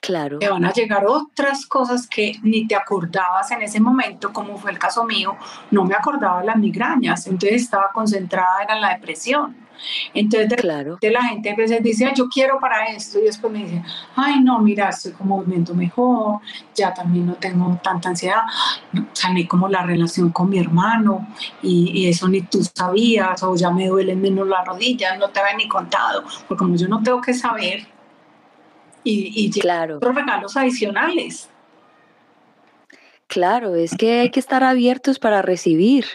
Claro. 0.00 0.38
Te 0.38 0.48
van 0.48 0.64
a 0.64 0.72
llegar 0.72 1.06
otras 1.06 1.66
cosas 1.66 2.06
que 2.06 2.36
ni 2.42 2.66
te 2.66 2.74
acordabas 2.74 3.50
en 3.50 3.62
ese 3.62 3.80
momento, 3.80 4.32
como 4.32 4.56
fue 4.56 4.70
el 4.70 4.78
caso 4.78 5.04
mío, 5.04 5.36
no 5.70 5.84
me 5.84 5.94
acordaba 5.94 6.40
de 6.40 6.46
las 6.46 6.56
migrañas, 6.56 7.26
entonces 7.26 7.62
estaba 7.62 7.90
concentrada 7.92 8.64
en 8.68 8.80
la 8.80 8.90
depresión 8.90 9.67
entonces, 10.14 10.48
de, 10.48 10.56
claro. 10.56 10.98
la 11.00 11.22
gente 11.24 11.50
a 11.50 11.56
veces 11.56 11.82
dice, 11.82 12.10
yo 12.14 12.28
quiero 12.28 12.58
para 12.58 12.86
esto, 12.86 13.18
y 13.18 13.24
después 13.24 13.52
me 13.52 13.60
dice, 13.60 13.82
ay, 14.16 14.40
no, 14.40 14.58
mira, 14.60 14.88
estoy 14.88 15.12
como 15.12 15.38
momento 15.38 15.74
mejor, 15.74 16.40
ya 16.74 16.92
también 16.92 17.26
no 17.26 17.34
tengo 17.34 17.78
tanta 17.82 18.10
ansiedad, 18.10 18.42
sané 19.12 19.46
como 19.46 19.68
la 19.68 19.82
relación 19.82 20.30
con 20.30 20.50
mi 20.50 20.58
hermano, 20.58 21.28
y, 21.62 22.06
eso 22.08 22.28
ni 22.28 22.42
tú 22.42 22.62
sabías, 22.74 23.42
o 23.42 23.54
ya 23.54 23.70
me 23.70 23.88
duelen 23.88 24.20
menos 24.20 24.46
las 24.48 24.66
rodillas, 24.66 25.18
no 25.18 25.28
te 25.28 25.40
había 25.40 25.56
ni 25.56 25.68
contado, 25.68 26.24
porque 26.46 26.58
como 26.58 26.76
yo 26.76 26.88
no 26.88 27.02
tengo 27.02 27.20
que 27.20 27.34
saber, 27.34 27.86
y, 29.04 29.46
y 29.46 29.50
claro. 29.60 29.96
otros 29.96 30.14
regalos 30.14 30.56
adicionales. 30.56 31.48
Claro, 33.28 33.74
es 33.74 33.94
que 33.94 34.20
hay 34.20 34.30
que 34.30 34.40
estar 34.40 34.64
abiertos 34.64 35.18
para 35.18 35.42
recibir. 35.42 36.06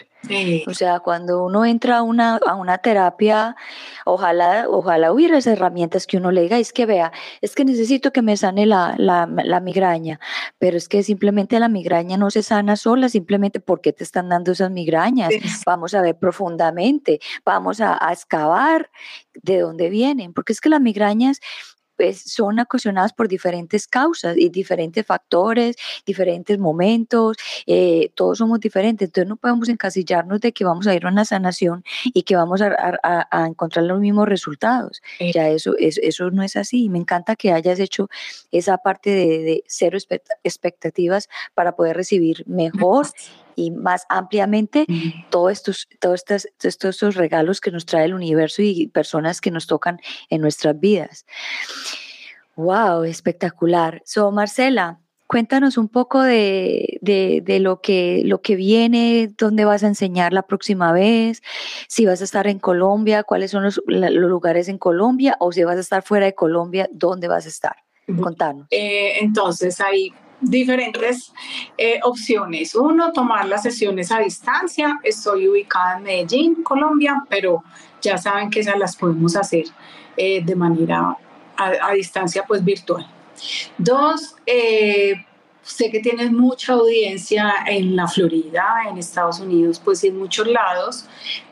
O 0.67 0.73
sea, 0.73 0.99
cuando 1.01 1.43
uno 1.43 1.65
entra 1.65 1.97
a 1.97 2.01
una, 2.01 2.37
a 2.37 2.55
una 2.55 2.77
terapia, 2.77 3.55
ojalá, 4.05 4.65
ojalá 4.69 5.11
hubiera 5.11 5.37
esas 5.37 5.53
herramientas 5.53 6.07
que 6.07 6.17
uno 6.17 6.31
le 6.31 6.41
diga, 6.41 6.57
es 6.57 6.71
que 6.71 6.85
vea, 6.85 7.11
es 7.41 7.55
que 7.55 7.65
necesito 7.65 8.11
que 8.11 8.21
me 8.21 8.37
sane 8.37 8.65
la, 8.65 8.95
la, 8.97 9.27
la, 9.43 9.59
migraña, 9.59 10.19
pero 10.59 10.77
es 10.77 10.87
que 10.87 11.03
simplemente 11.03 11.59
la 11.59 11.67
migraña 11.67 12.17
no 12.17 12.31
se 12.31 12.41
sana 12.43 12.75
sola, 12.75 13.09
simplemente 13.09 13.59
porque 13.59 13.91
te 13.91 14.03
están 14.03 14.29
dando 14.29 14.53
esas 14.53 14.71
migrañas. 14.71 15.33
Vamos 15.65 15.93
a 15.93 16.01
ver 16.01 16.17
profundamente, 16.17 17.19
vamos 17.45 17.81
a, 17.81 17.97
a 17.99 18.13
excavar 18.13 18.89
de 19.33 19.59
dónde 19.59 19.89
vienen, 19.89 20.33
porque 20.33 20.53
es 20.53 20.61
que 20.61 20.69
las 20.69 20.81
migrañas 20.81 21.41
pues, 21.95 22.21
son 22.21 22.59
ocasionadas 22.59 23.13
por 23.13 23.27
diferentes 23.27 23.87
causas 23.87 24.35
y 24.37 24.49
diferentes 24.49 25.05
factores, 25.05 25.75
diferentes 26.05 26.57
momentos, 26.59 27.37
eh, 27.65 28.11
todos 28.15 28.37
somos 28.37 28.59
diferentes, 28.59 29.07
entonces 29.07 29.29
no 29.29 29.35
podemos 29.35 29.69
encasillarnos 29.69 30.39
de 30.41 30.51
que 30.51 30.65
vamos 30.65 30.87
a 30.87 30.95
ir 30.95 31.05
a 31.05 31.09
una 31.09 31.25
sanación 31.25 31.83
y 32.05 32.23
que 32.23 32.35
vamos 32.35 32.61
a, 32.61 33.47
encontrar 33.47 33.85
los 33.85 33.99
mismos 33.99 34.27
resultados. 34.27 35.01
Eh. 35.19 35.31
Ya 35.33 35.49
eso, 35.49 35.73
eso, 35.77 36.29
no 36.31 36.43
es 36.43 36.55
así. 36.55 36.89
Me 36.89 36.99
encanta 36.99 37.35
que 37.35 37.51
hayas 37.51 37.79
hecho 37.79 38.09
esa 38.51 38.77
parte 38.77 39.09
de, 39.09 39.63
cero 39.67 39.97
expectativas 40.43 41.29
para 41.53 41.75
poder 41.75 41.95
recibir 41.95 42.43
mejor 42.47 43.07
y 43.55 43.71
más 43.71 44.05
ampliamente 44.09 44.85
todos 45.29 45.51
estos, 45.51 45.87
todos 45.99 46.23
estos, 46.27 46.85
estos, 46.85 47.15
regalos 47.15 47.61
que 47.61 47.71
nos 47.71 47.85
trae 47.85 48.05
el 48.05 48.13
universo 48.13 48.61
y 48.61 48.87
personas 48.87 49.41
que 49.41 49.51
nos 49.51 49.67
tocan 49.67 49.99
en 50.29 50.41
nuestras 50.41 50.79
vidas. 50.79 51.25
Wow, 52.55 53.03
espectacular. 53.03 54.01
So, 54.05 54.31
Marcela, 54.31 54.99
cuéntanos 55.27 55.77
un 55.77 55.89
poco 55.89 56.21
de, 56.21 56.99
de, 57.01 57.59
lo, 57.59 57.81
que, 57.81 58.21
lo 58.25 58.41
que 58.41 58.55
viene, 58.55 59.31
dónde 59.37 59.65
vas 59.65 59.83
a 59.83 59.87
enseñar 59.87 60.33
la 60.33 60.43
próxima 60.43 60.91
vez, 60.91 61.41
si 61.87 62.05
vas 62.05 62.21
a 62.21 62.23
estar 62.23 62.45
en 62.47 62.59
Colombia, 62.59 63.23
cuáles 63.23 63.51
son 63.51 63.63
los, 63.63 63.81
los 63.87 64.29
lugares 64.29 64.67
en 64.67 64.77
Colombia 64.77 65.35
o 65.39 65.51
si 65.51 65.63
vas 65.63 65.77
a 65.77 65.81
estar 65.81 66.03
fuera 66.03 66.27
de 66.27 66.35
Colombia, 66.35 66.87
dónde 66.91 67.27
vas 67.27 67.45
a 67.45 67.49
estar. 67.49 67.75
Contanos. 68.21 68.67
Eh, 68.69 69.19
entonces, 69.21 69.79
ahí 69.79 70.13
diferentes 70.43 71.33
eh, 71.77 71.99
opciones. 72.03 72.75
Uno, 72.75 73.11
tomar 73.11 73.47
las 73.47 73.63
sesiones 73.63 74.11
a 74.11 74.19
distancia. 74.19 74.99
Estoy 75.03 75.47
ubicada 75.47 75.97
en 75.97 76.03
Medellín, 76.03 76.63
Colombia, 76.63 77.23
pero 77.29 77.63
ya 78.01 78.17
saben 78.17 78.49
que 78.49 78.59
esas 78.59 78.77
las 78.77 78.95
podemos 78.95 79.35
hacer 79.35 79.65
eh, 80.17 80.43
de 80.43 80.55
manera 80.55 81.17
a, 81.57 81.93
distancia, 81.93 82.43
pues 82.47 82.63
virtual. 82.63 83.07
Dos, 83.77 84.35
eh, 84.45 85.25
sé 85.61 85.89
que 85.89 85.99
tienes 85.99 86.31
mucha 86.31 86.73
audiencia 86.73 87.53
en 87.65 87.95
la 87.95 88.07
Florida, 88.07 88.83
en 88.89 88.97
Estados 88.97 89.39
Unidos, 89.39 89.81
pues 89.83 90.03
en 90.03 90.17
muchos 90.17 90.47
lados, 90.47 91.05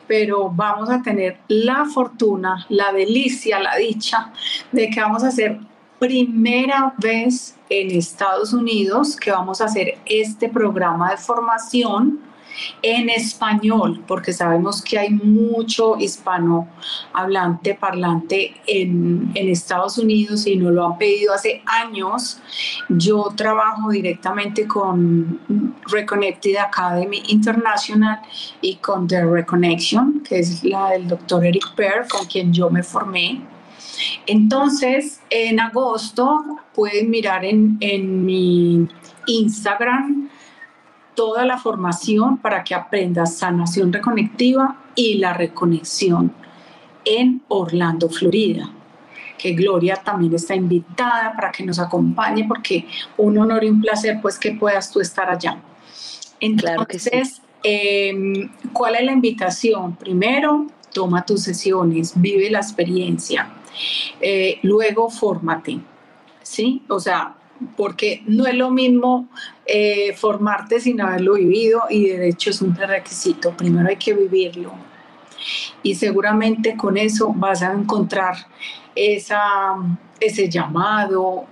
pero 0.07 0.49
vamos 0.49 0.89
a 0.89 1.01
tener 1.01 1.37
la 1.47 1.85
fortuna, 1.85 2.65
la 2.69 2.91
delicia, 2.91 3.59
la 3.59 3.77
dicha 3.77 4.33
de 4.71 4.89
que 4.89 4.99
vamos 4.99 5.23
a 5.23 5.29
hacer 5.29 5.59
primera 6.01 6.95
vez 6.97 7.55
en 7.69 7.91
Estados 7.91 8.53
Unidos 8.53 9.15
que 9.15 9.29
vamos 9.29 9.61
a 9.61 9.65
hacer 9.65 9.99
este 10.07 10.49
programa 10.49 11.11
de 11.11 11.17
formación 11.17 12.19
en 12.81 13.07
español, 13.11 14.03
porque 14.07 14.33
sabemos 14.33 14.81
que 14.81 14.97
hay 14.97 15.11
mucho 15.11 15.97
hispano 15.97 16.67
hablante, 17.13 17.75
parlante 17.75 18.55
en, 18.65 19.31
en, 19.35 19.49
Estados 19.49 19.99
Unidos 19.99 20.47
y 20.47 20.55
nos 20.55 20.73
lo 20.73 20.87
han 20.87 20.97
pedido 20.97 21.35
hace 21.35 21.61
años. 21.67 22.41
Yo 22.89 23.31
trabajo 23.35 23.91
directamente 23.91 24.67
con 24.67 25.39
Reconnected 25.85 26.55
Academy 26.57 27.21
International 27.27 28.19
y 28.59 28.77
con 28.77 29.07
The 29.07 29.23
Reconnection, 29.23 30.23
que 30.27 30.39
es 30.39 30.63
la 30.63 30.89
del 30.89 31.07
doctor 31.07 31.45
Eric 31.45 31.75
Pear, 31.75 32.07
con 32.07 32.25
quien 32.25 32.51
yo 32.51 32.71
me 32.71 32.81
formé 32.81 33.41
Entonces, 34.25 35.21
en 35.29 35.59
agosto 35.59 36.59
pueden 36.73 37.09
mirar 37.09 37.45
en, 37.45 37.77
en 37.79 38.25
mi 38.25 38.87
Instagram 39.27 40.29
toda 41.15 41.45
la 41.45 41.57
formación 41.57 42.37
para 42.37 42.63
que 42.63 42.73
aprendas 42.73 43.37
sanación 43.37 43.91
reconectiva 43.91 44.77
y 44.95 45.15
la 45.15 45.33
reconexión 45.33 46.33
en 47.05 47.41
Orlando, 47.47 48.09
Florida 48.09 48.71
que 49.41 49.53
Gloria 49.53 49.95
también 49.95 50.35
está 50.35 50.55
invitada 50.55 51.33
para 51.35 51.51
que 51.51 51.63
nos 51.63 51.79
acompañe, 51.79 52.45
porque 52.47 52.85
un 53.17 53.39
honor 53.39 53.63
y 53.63 53.69
un 53.69 53.81
placer 53.81 54.19
pues 54.21 54.37
que 54.37 54.51
puedas 54.51 54.91
tú 54.91 54.99
estar 54.99 55.29
allá. 55.29 55.57
Entonces, 56.39 57.41
em, 57.63 58.51
¿cuál 58.71 58.95
es 58.95 59.03
la 59.03 59.11
invitación? 59.11 59.95
Primero, 59.95 60.67
toma 60.93 61.25
tus 61.25 61.41
sesiones, 61.41 62.13
vive 62.15 62.51
la 62.51 62.59
experiencia, 62.59 63.49
eh, 64.19 64.59
luego 64.63 65.09
fórmate, 65.09 65.79
¿sí? 66.41 66.83
O 66.87 66.99
sea, 66.99 67.35
porque 67.77 68.23
no 68.25 68.45
es 68.45 68.55
lo 68.55 68.71
mismo 68.71 69.27
eh, 69.65 70.13
formarte 70.15 70.79
sin 70.79 70.99
haberlo 71.01 71.35
vivido 71.35 71.83
y 71.89 72.09
de 72.09 72.29
hecho 72.29 72.49
es 72.49 72.61
un 72.61 72.75
requisito, 72.75 73.51
primero 73.55 73.87
hay 73.89 73.97
que 73.97 74.13
vivirlo. 74.13 74.71
Y 75.83 75.95
seguramente 75.95 76.75
con 76.75 76.97
eso 76.97 77.33
vas 77.35 77.63
a 77.63 77.73
encontrar 77.73 78.35
esa, 78.95 79.75
ese 80.19 80.49
llamado, 80.49 81.45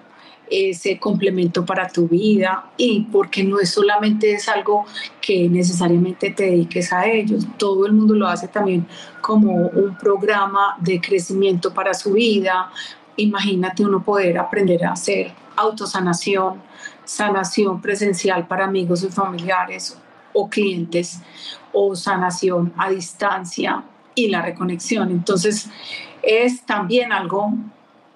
ese 0.50 1.00
complemento 1.00 1.66
para 1.66 1.88
tu 1.88 2.08
vida 2.08 2.72
y 2.78 3.02
porque 3.12 3.44
no 3.44 3.60
es 3.60 3.70
solamente 3.70 4.34
es 4.34 4.50
algo 4.50 4.86
que 5.22 5.48
necesariamente 5.48 6.32
te 6.32 6.46
dediques 6.46 6.92
a 6.92 7.08
ellos, 7.08 7.46
todo 7.58 7.86
el 7.86 7.94
mundo 7.94 8.16
lo 8.16 8.28
hace 8.28 8.48
también 8.48 8.88
como 9.22 9.54
un 9.54 9.96
programa 9.98 10.76
de 10.80 11.00
crecimiento 11.00 11.74
para 11.74 11.94
su 11.94 12.14
vida. 12.14 12.72
Imagínate 13.18 13.86
uno 13.86 14.04
poder 14.04 14.38
aprender 14.38 14.86
a 14.86 14.94
hacer 14.94 15.32
autosanación, 15.56 16.62
sanación 17.04 17.82
presencial 17.82 18.48
para 18.48 18.66
amigos 18.66 19.04
y 19.04 19.10
familiares 19.10 19.98
o 20.34 20.50
clientes 20.50 21.22
o 21.74 21.96
sanación 21.96 22.74
a 22.78 22.90
distancia 22.90 23.84
y 24.16 24.30
la 24.30 24.42
reconexión. 24.42 25.12
Entonces, 25.12 25.70
es 26.22 26.66
también 26.66 27.12
algo 27.12 27.54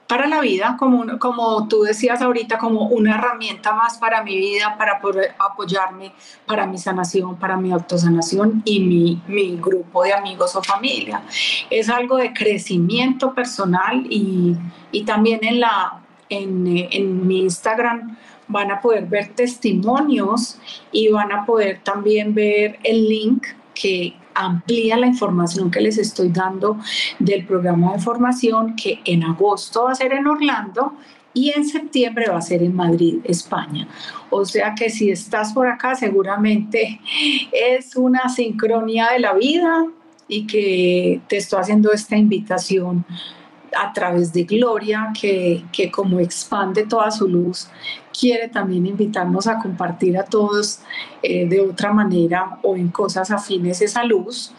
para 0.07 0.27
la 0.27 0.41
vida, 0.41 0.75
como, 0.77 1.17
como 1.17 1.67
tú 1.67 1.81
decías 1.81 2.21
ahorita, 2.21 2.57
como 2.57 2.87
una 2.87 3.15
herramienta 3.15 3.73
más 3.73 3.97
para 3.97 4.23
mi 4.23 4.37
vida, 4.37 4.75
para 4.77 4.99
poder 4.99 5.33
apoyarme 5.39 6.13
para 6.45 6.67
mi 6.67 6.77
sanación, 6.77 7.37
para 7.37 7.57
mi 7.57 7.71
autosanación 7.71 8.61
y 8.65 8.79
mi, 8.81 9.21
mi 9.27 9.57
grupo 9.57 10.03
de 10.03 10.13
amigos 10.13 10.55
o 10.55 10.63
familia. 10.63 11.21
Es 11.69 11.89
algo 11.89 12.17
de 12.17 12.33
crecimiento 12.33 13.33
personal 13.33 14.05
y, 14.09 14.55
y 14.91 15.03
también 15.03 15.39
en, 15.43 15.61
la, 15.61 16.01
en, 16.29 16.67
en 16.67 17.25
mi 17.25 17.41
Instagram 17.41 18.17
van 18.47 18.71
a 18.71 18.81
poder 18.81 19.05
ver 19.05 19.29
testimonios 19.29 20.59
y 20.91 21.09
van 21.09 21.31
a 21.31 21.45
poder 21.45 21.79
también 21.83 22.33
ver 22.33 22.77
el 22.83 23.07
link 23.07 23.47
que, 23.73 24.15
amplía 24.35 24.97
la 24.97 25.07
información 25.07 25.71
que 25.71 25.81
les 25.81 25.97
estoy 25.97 26.29
dando 26.29 26.77
del 27.19 27.45
programa 27.45 27.93
de 27.93 27.99
formación 27.99 28.75
que 28.75 28.99
en 29.05 29.23
agosto 29.23 29.85
va 29.85 29.91
a 29.91 29.95
ser 29.95 30.13
en 30.13 30.27
Orlando 30.27 30.93
y 31.33 31.49
en 31.49 31.65
septiembre 31.65 32.29
va 32.29 32.37
a 32.37 32.41
ser 32.41 32.61
en 32.61 32.75
Madrid, 32.75 33.19
España. 33.23 33.87
O 34.29 34.45
sea 34.45 34.75
que 34.75 34.89
si 34.89 35.09
estás 35.09 35.53
por 35.53 35.67
acá 35.67 35.95
seguramente 35.95 36.99
es 37.51 37.95
una 37.95 38.29
sincronía 38.29 39.09
de 39.13 39.19
la 39.19 39.33
vida 39.33 39.85
y 40.27 40.47
que 40.47 41.21
te 41.27 41.37
estoy 41.37 41.59
haciendo 41.59 41.91
esta 41.91 42.17
invitación 42.17 43.05
a 43.75 43.91
través 43.93 44.31
de 44.33 44.43
Gloria, 44.43 45.11
que, 45.19 45.63
que 45.71 45.91
como 45.91 46.19
expande 46.19 46.85
toda 46.85 47.11
su 47.11 47.27
luz, 47.27 47.67
quiere 48.17 48.47
también 48.47 48.85
invitarnos 48.85 49.47
a 49.47 49.59
compartir 49.59 50.17
a 50.17 50.25
todos 50.25 50.79
eh, 51.21 51.47
de 51.47 51.61
otra 51.61 51.91
manera 51.91 52.59
o 52.61 52.75
en 52.75 52.89
cosas 52.89 53.31
afines 53.31 53.81
esa 53.81 54.03
luz. 54.03 54.53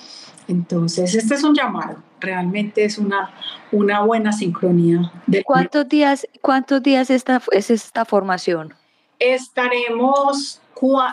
Entonces, 0.46 1.14
este 1.14 1.34
es 1.34 1.42
un 1.42 1.54
llamado, 1.54 1.96
realmente 2.20 2.84
es 2.84 2.98
una, 2.98 3.30
una 3.72 4.02
buena 4.02 4.32
sincronía. 4.32 5.10
De 5.26 5.42
¿Cuántos 5.42 5.88
días, 5.88 6.26
cuántos 6.42 6.82
días 6.82 7.08
esta, 7.08 7.40
es 7.52 7.70
esta 7.70 8.04
formación? 8.04 8.74
Estaremos 9.18 10.60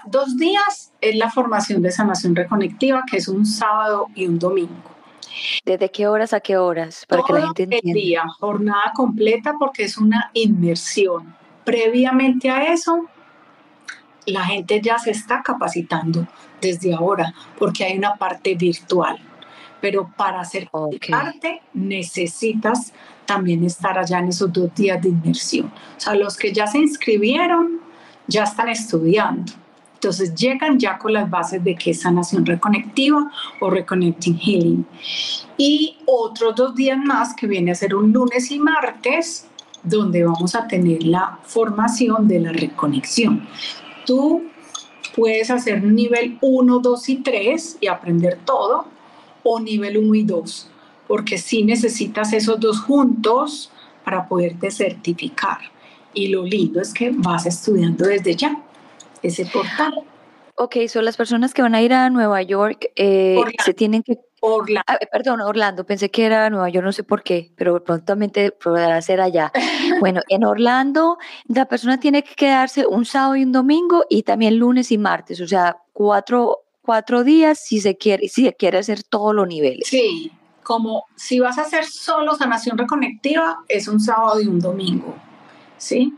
dos 0.06 0.38
días, 0.38 0.91
es 1.02 1.16
la 1.16 1.32
formación 1.32 1.82
de 1.82 1.91
sanación 1.91 2.36
reconectiva, 2.36 3.04
que 3.10 3.18
es 3.18 3.28
un 3.28 3.45
sábado 3.45 4.08
y 4.16 4.28
un 4.28 4.39
domingo. 4.39 4.91
¿Desde 5.65 5.89
qué 5.89 6.07
horas 6.07 6.34
a 6.34 6.39
qué 6.39 6.57
horas? 6.57 7.05
Para 7.07 7.23
que 7.23 7.34
la 7.34 7.41
gente 7.41 7.63
entienda. 7.63 7.89
El 7.89 7.93
día, 7.93 8.23
jornada 8.39 8.91
completa, 8.95 9.53
porque 9.59 9.84
es 9.84 9.97
una 9.97 10.32
inmersión 10.34 11.36
previamente 11.63 12.49
a 12.49 12.73
eso, 12.73 13.05
la 14.25 14.43
gente 14.45 14.82
ya 14.82 14.97
se 14.99 15.11
está 15.11 15.41
capacitando 15.41 16.27
desde 16.59 16.93
ahora 16.93 17.34
porque 17.57 17.84
hay 17.84 17.97
una 17.97 18.15
parte 18.15 18.55
virtual. 18.55 19.19
Pero 19.79 20.11
para 20.15 20.45
ser 20.45 20.69
parte 21.09 21.61
necesitas 21.73 22.93
también 23.25 23.63
estar 23.63 23.97
allá 23.97 24.19
en 24.19 24.27
esos 24.27 24.53
dos 24.53 24.73
días 24.75 25.01
de 25.01 25.09
inmersión. 25.09 25.67
O 25.97 25.99
sea, 25.99 26.13
los 26.13 26.38
que 26.38 26.53
ya 26.53 26.67
se 26.67 26.77
inscribieron 26.77 27.79
ya 28.27 28.43
están 28.43 28.69
estudiando. 28.69 29.51
Entonces 30.02 30.34
llegan 30.34 30.80
ya 30.80 30.97
con 30.97 31.14
las 31.14 31.30
bases 31.30 31.64
de 31.64 31.76
qué 31.76 31.91
es 31.91 32.02
sanación 32.02 32.43
reconectiva 32.43 33.32
o 33.60 33.70
reconnecting 33.70 34.36
healing. 34.36 34.84
Y 35.60 35.97
otros 36.08 36.56
dos 36.56 36.74
días 36.74 36.97
más 36.97 37.36
que 37.36 37.45
viene 37.45 37.70
a 37.70 37.76
ser 37.76 37.93
un 37.93 38.12
lunes 38.12 38.49
y 38.49 38.58
martes 38.58 39.45
donde 39.84 40.24
vamos 40.24 40.56
a 40.56 40.68
tener 40.68 41.04
la 41.04 41.38
formación 41.43 42.28
de 42.28 42.39
la 42.39 42.52
reconexión. 42.52 43.47
Tú 44.08 44.41
puedes 45.16 45.52
hacer 45.52 45.84
nivel 45.84 46.39
1, 46.41 46.80
2 46.80 47.10
y 47.10 47.16
3 47.18 47.78
y 47.82 47.86
aprender 47.86 48.39
todo, 48.43 48.88
o 49.43 49.60
nivel 49.60 49.99
1 49.99 50.16
y 50.16 50.24
2, 50.24 50.70
porque 51.08 51.38
sí 51.38 51.64
necesitas 51.64 52.34
esos 52.34 52.60
dos 52.60 52.80
juntos 52.80 53.72
para 54.04 54.28
poderte 54.28 54.72
certificar. 54.72 55.60
Y 56.12 56.30
lo 56.30 56.43
lindo 56.43 56.82
es 56.82 56.91
que 56.91 57.12
vas 57.12 57.45
estudiando 57.45 58.08
desde 58.08 58.36
ya 58.36 58.64
ese 59.22 59.45
portal. 59.45 59.93
Ok, 60.55 60.78
son 60.88 61.05
las 61.05 61.17
personas 61.17 61.53
que 61.53 61.61
van 61.61 61.76
a 61.76 61.82
ir 61.82 61.93
a 61.93 62.09
Nueva 62.09 62.41
York, 62.41 62.91
eh, 62.95 63.39
se 63.63 63.74
tienen 63.74 64.03
que 64.03 64.19
Orlando. 64.43 64.84
Ah, 64.88 64.97
perdón, 65.11 65.41
Orlando, 65.41 65.86
pensé 65.86 66.09
que 66.09 66.26
era 66.26 66.49
Nueva 66.49 66.67
York, 66.69 66.84
no 66.84 66.91
sé 66.91 67.03
por 67.03 67.22
qué, 67.22 67.51
pero 67.55 67.84
prontamente 67.84 68.51
podrá 68.51 68.99
ser 69.01 69.22
allá. 69.22 69.51
bueno, 69.99 70.22
en 70.30 70.43
Orlando 70.43 71.17
la 71.45 71.65
persona 71.65 71.99
tiene 71.99 72.24
que 72.24 72.34
quedarse 72.34 72.88
un 72.88 73.05
sábado 73.05 73.36
y 73.36 73.43
un 73.43 73.51
domingo 73.51 74.05
y 74.09 74.24
también 74.24 74.57
lunes 74.57 74.91
y 74.91 74.97
martes, 74.97 75.39
o 75.41 75.47
sea, 75.47 75.78
cuatro, 75.93 76.63
cuatro 76.82 77.24
días 77.24 77.59
si 77.59 77.80
se 77.80 77.97
quiere, 77.97 78.28
si 78.30 78.45
se 78.45 78.53
quiere 78.53 78.80
hacer 78.80 79.03
todos 79.03 79.36
los 79.36 79.47
niveles. 79.47 79.88
Sí, 79.88 80.32
como 80.63 81.05
si 81.15 81.39
vas 81.39 81.59
a 81.59 81.61
hacer 81.61 81.86
solo 81.86 82.36
sanación 82.36 82.80
reconectiva, 82.80 83.59
es 83.67 83.88
un 83.88 83.99
sábado 83.99 84.41
y 84.41 84.47
un 84.47 84.59
domingo, 84.59 85.15
¿sí? 85.78 86.15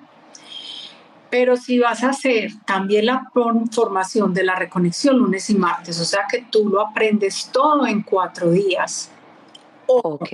Pero 1.33 1.57
si 1.57 1.79
vas 1.79 2.03
a 2.03 2.09
hacer 2.09 2.51
también 2.63 3.07
la 3.07 3.27
formación 3.71 4.35
de 4.35 4.43
la 4.43 4.53
reconexión 4.53 5.17
lunes 5.17 5.49
y 5.49 5.55
martes, 5.55 5.99
o 5.99 6.05
sea 6.05 6.27
que 6.29 6.45
tú 6.51 6.69
lo 6.69 6.79
aprendes 6.79 7.49
todo 7.51 7.87
en 7.87 8.03
cuatro 8.03 8.51
días. 8.51 9.09
ok. 9.87 10.29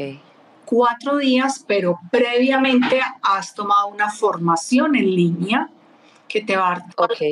Cuatro 0.66 1.16
días, 1.16 1.64
pero 1.66 1.97
previamente 2.12 3.00
has 3.22 3.56
tomado 3.56 3.88
una 3.88 4.12
formación 4.12 4.97
en 4.97 5.16
línea 5.16 5.70
que 6.28 6.41
te 6.41 6.58
va 6.58 6.74
a 6.74 6.80
dar 6.80 6.84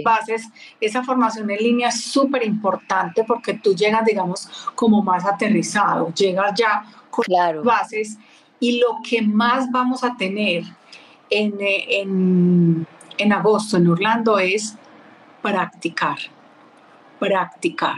bases. 0.02 0.48
Esa 0.80 1.04
formación 1.04 1.52
en 1.52 1.58
línea 1.58 1.90
es 1.90 2.06
súper 2.06 2.46
importante 2.46 3.26
porque 3.26 3.56
tú 3.56 3.76
llegas, 3.76 4.06
digamos, 4.06 4.48
como 4.76 5.04
más 5.04 5.26
aterrizado, 5.26 6.14
llegas 6.14 6.54
ya 6.58 6.86
con 7.10 7.26
claro. 7.26 7.64
bases 7.64 8.18
y 8.62 8.80
lo 8.80 9.00
que 9.04 9.22
más 9.22 9.70
vamos 9.72 10.06
a 10.06 10.16
tener 10.16 10.64
en, 11.30 11.58
en 11.60 12.88
en 13.18 13.34
agosto 13.34 13.78
en 13.78 13.88
Orlando 13.88 14.40
es 14.40 14.76
practicar, 15.42 16.18
practicar, 17.20 17.98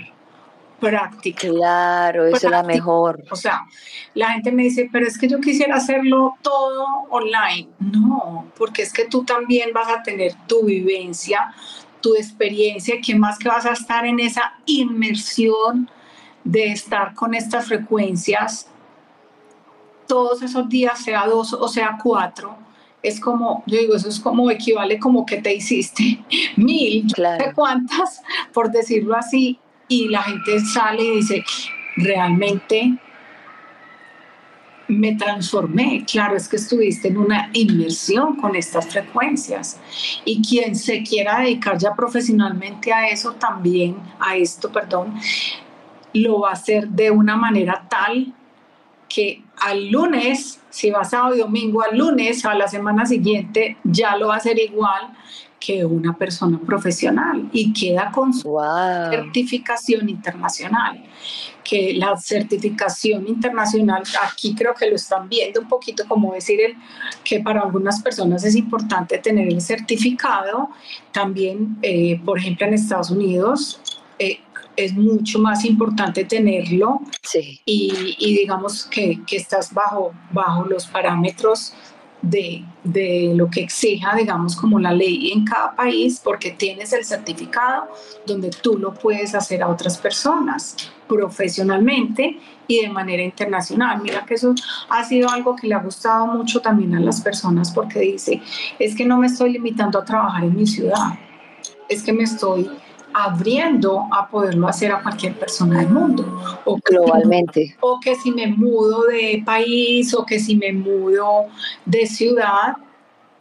practicar. 0.80 1.52
Claro, 1.52 2.26
esa 2.28 2.48
es 2.48 2.52
la 2.52 2.64
mejor. 2.64 3.24
O 3.30 3.36
sea, 3.36 3.66
la 4.14 4.32
gente 4.32 4.52
me 4.52 4.64
dice, 4.64 4.90
pero 4.92 5.08
es 5.08 5.18
que 5.18 5.28
yo 5.28 5.40
quisiera 5.40 5.76
hacerlo 5.76 6.36
todo 6.42 6.86
online. 7.10 7.70
No, 7.80 8.48
porque 8.58 8.82
es 8.82 8.94
que 8.94 9.06
tú 9.06 9.24
también 9.24 9.72
vas 9.74 9.90
a 9.90 10.04
tener 10.04 10.34
tu 10.48 10.66
vivencia, 10.66 11.54
tu 12.02 12.16
experiencia, 12.16 12.96
que 13.06 13.16
más 13.16 13.38
que 13.38 13.50
vas 13.50 13.66
a 13.66 13.74
estar 13.74 14.06
en 14.06 14.20
esa 14.20 14.54
inmersión 14.66 15.90
de 16.44 16.72
estar 16.72 17.14
con 17.14 17.34
estas 17.34 17.68
frecuencias 17.68 18.68
todos 20.08 20.42
esos 20.42 20.68
días, 20.70 21.04
sea 21.04 21.28
dos 21.28 21.54
o 21.54 21.68
sea 21.68 22.00
cuatro 22.02 22.58
es 23.02 23.20
como, 23.20 23.64
yo 23.66 23.80
digo, 23.80 23.96
eso 23.96 24.10
es 24.10 24.20
como 24.20 24.52
equivale 24.52 25.00
como 25.00 25.26
que 25.26 25.38
te 25.38 25.54
hiciste 25.54 26.20
mil, 26.56 27.06
claro. 27.14 27.40
no 27.40 27.50
sé 27.50 27.56
cuántas, 27.56 28.22
por 28.54 28.72
decirlo 28.72 29.16
así, 29.16 29.60
y 29.88 30.08
la 30.10 30.24
gente 30.24 30.60
sale 30.60 31.04
y 31.04 31.16
dice, 31.18 31.44
realmente 31.98 32.98
me 34.90 35.16
transformé. 35.16 36.04
Claro, 36.06 36.36
es 36.36 36.48
que 36.48 36.58
estuviste 36.58 37.08
en 37.08 37.18
una 37.18 37.50
inmersión 37.54 38.36
con 38.36 38.56
estas 38.56 38.88
frecuencias. 38.88 39.80
Y 40.26 40.42
quien 40.42 40.76
se 40.76 41.04
quiera 41.04 41.40
dedicar 41.40 41.78
ya 41.78 41.96
profesionalmente 41.96 42.92
a 42.92 43.08
eso 43.08 43.34
también, 43.34 43.98
a 44.20 44.36
esto, 44.36 44.72
perdón, 44.72 45.14
lo 46.14 46.42
va 46.42 46.50
a 46.50 46.54
hacer 46.54 46.88
de 46.90 47.12
una 47.12 47.36
manera 47.36 47.86
tal 47.90 48.34
que 49.10 49.44
al 49.58 49.90
lunes, 49.90 50.62
si 50.70 50.92
va 50.92 51.04
sábado 51.04 51.36
y 51.36 51.40
domingo, 51.40 51.82
al 51.82 51.98
lunes, 51.98 52.46
a 52.46 52.54
la 52.54 52.68
semana 52.68 53.06
siguiente, 53.06 53.78
ya 53.84 54.16
lo 54.16 54.28
va 54.28 54.36
a 54.36 54.38
hacer 54.38 54.58
igual 54.60 55.14
que 55.60 55.84
una 55.84 56.18
persona 56.18 56.60
profesional 56.66 57.50
y 57.52 57.74
queda 57.74 58.12
con 58.12 58.34
su 58.34 58.58
certificación 59.10 60.08
internacional. 60.08 61.04
Que 61.64 61.94
la 61.94 62.18
certificación 62.18 63.28
internacional, 63.28 64.04
aquí 64.24 64.56
creo 64.56 64.74
que 64.74 64.90
lo 64.90 64.96
están 64.96 65.28
viendo 65.28 65.60
un 65.60 65.68
poquito 65.68 66.06
como 66.08 66.34
decir 66.34 66.62
el, 66.62 66.76
que 67.24 67.42
para 67.42 67.62
algunas 67.62 68.02
personas 68.02 68.44
es 68.46 68.56
importante 68.56 69.18
tener 69.20 69.50
el 69.50 69.62
certificado. 69.62 70.70
También, 71.12 71.78
eh, 71.82 72.20
por 72.24 72.40
ejemplo, 72.40 72.66
en 72.66 72.74
Estados 72.74 73.12
Unidos, 73.12 73.82
eh, 74.18 74.40
es 74.86 74.94
mucho 74.94 75.40
más 75.40 75.66
importante 75.66 76.26
tenerlo 76.26 77.02
sí. 77.22 77.62
y, 77.66 78.16
y, 78.18 78.38
digamos 78.38 78.86
que, 78.86 79.22
que, 79.26 79.38
estás 79.38 79.74
bajo, 79.74 80.14
bajo 80.32 80.66
los 80.66 80.88
parámetros 80.88 81.74
de, 82.22 82.66
de, 82.84 83.34
lo 83.36 83.50
que 83.50 83.62
exija, 83.62 84.16
digamos, 84.16 84.56
como 84.56 84.80
la 84.80 84.92
ley 84.92 85.32
en 85.32 85.46
cada 85.46 85.76
país, 85.76 86.20
porque 86.24 86.52
tienes 86.52 86.92
el 86.94 87.06
certificado 87.06 87.88
donde 88.26 88.50
tú 88.50 88.78
lo 88.78 88.94
puedes 88.94 89.36
hacer 89.36 89.64
a 89.64 89.70
otras 89.70 89.98
personas 89.98 90.76
profesionalmente 91.08 92.40
y 92.68 92.82
de 92.82 92.90
manera 92.90 93.24
internacional. 93.24 94.02
Mira 94.02 94.26
que 94.26 94.36
eso 94.36 94.54
ha 94.90 95.04
sido 95.04 95.30
algo 95.30 95.56
que 95.56 95.68
le 95.68 95.76
ha 95.76 95.80
gustado 95.80 96.28
mucho 96.28 96.62
también 96.62 96.96
a 96.96 97.00
las 97.00 97.22
personas 97.22 97.72
porque 97.72 98.00
dice, 98.00 98.42
es 98.78 98.96
que 98.96 99.06
no 99.06 99.18
me 99.18 99.28
estoy 99.28 99.54
limitando 99.54 100.00
a 100.00 100.06
trabajar 100.06 100.44
en 100.44 100.56
mi 100.56 100.68
ciudad, 100.68 101.18
es 101.88 102.04
que 102.04 102.14
me 102.14 102.24
estoy 102.24 102.70
abriendo 103.14 104.08
a 104.12 104.28
poderlo 104.30 104.68
hacer 104.68 104.92
a 104.92 105.02
cualquier 105.02 105.38
persona 105.38 105.80
del 105.80 105.90
mundo. 105.90 106.26
O 106.66 106.78
Globalmente. 106.78 107.76
o 107.80 108.00
que 108.00 108.16
si 108.16 108.32
me 108.32 108.48
mudo 108.48 109.06
de 109.06 109.42
país 109.46 110.14
o 110.14 110.26
que 110.26 110.40
si 110.40 110.56
me 110.56 110.72
mudo 110.72 111.48
de 111.86 112.06
ciudad. 112.06 112.78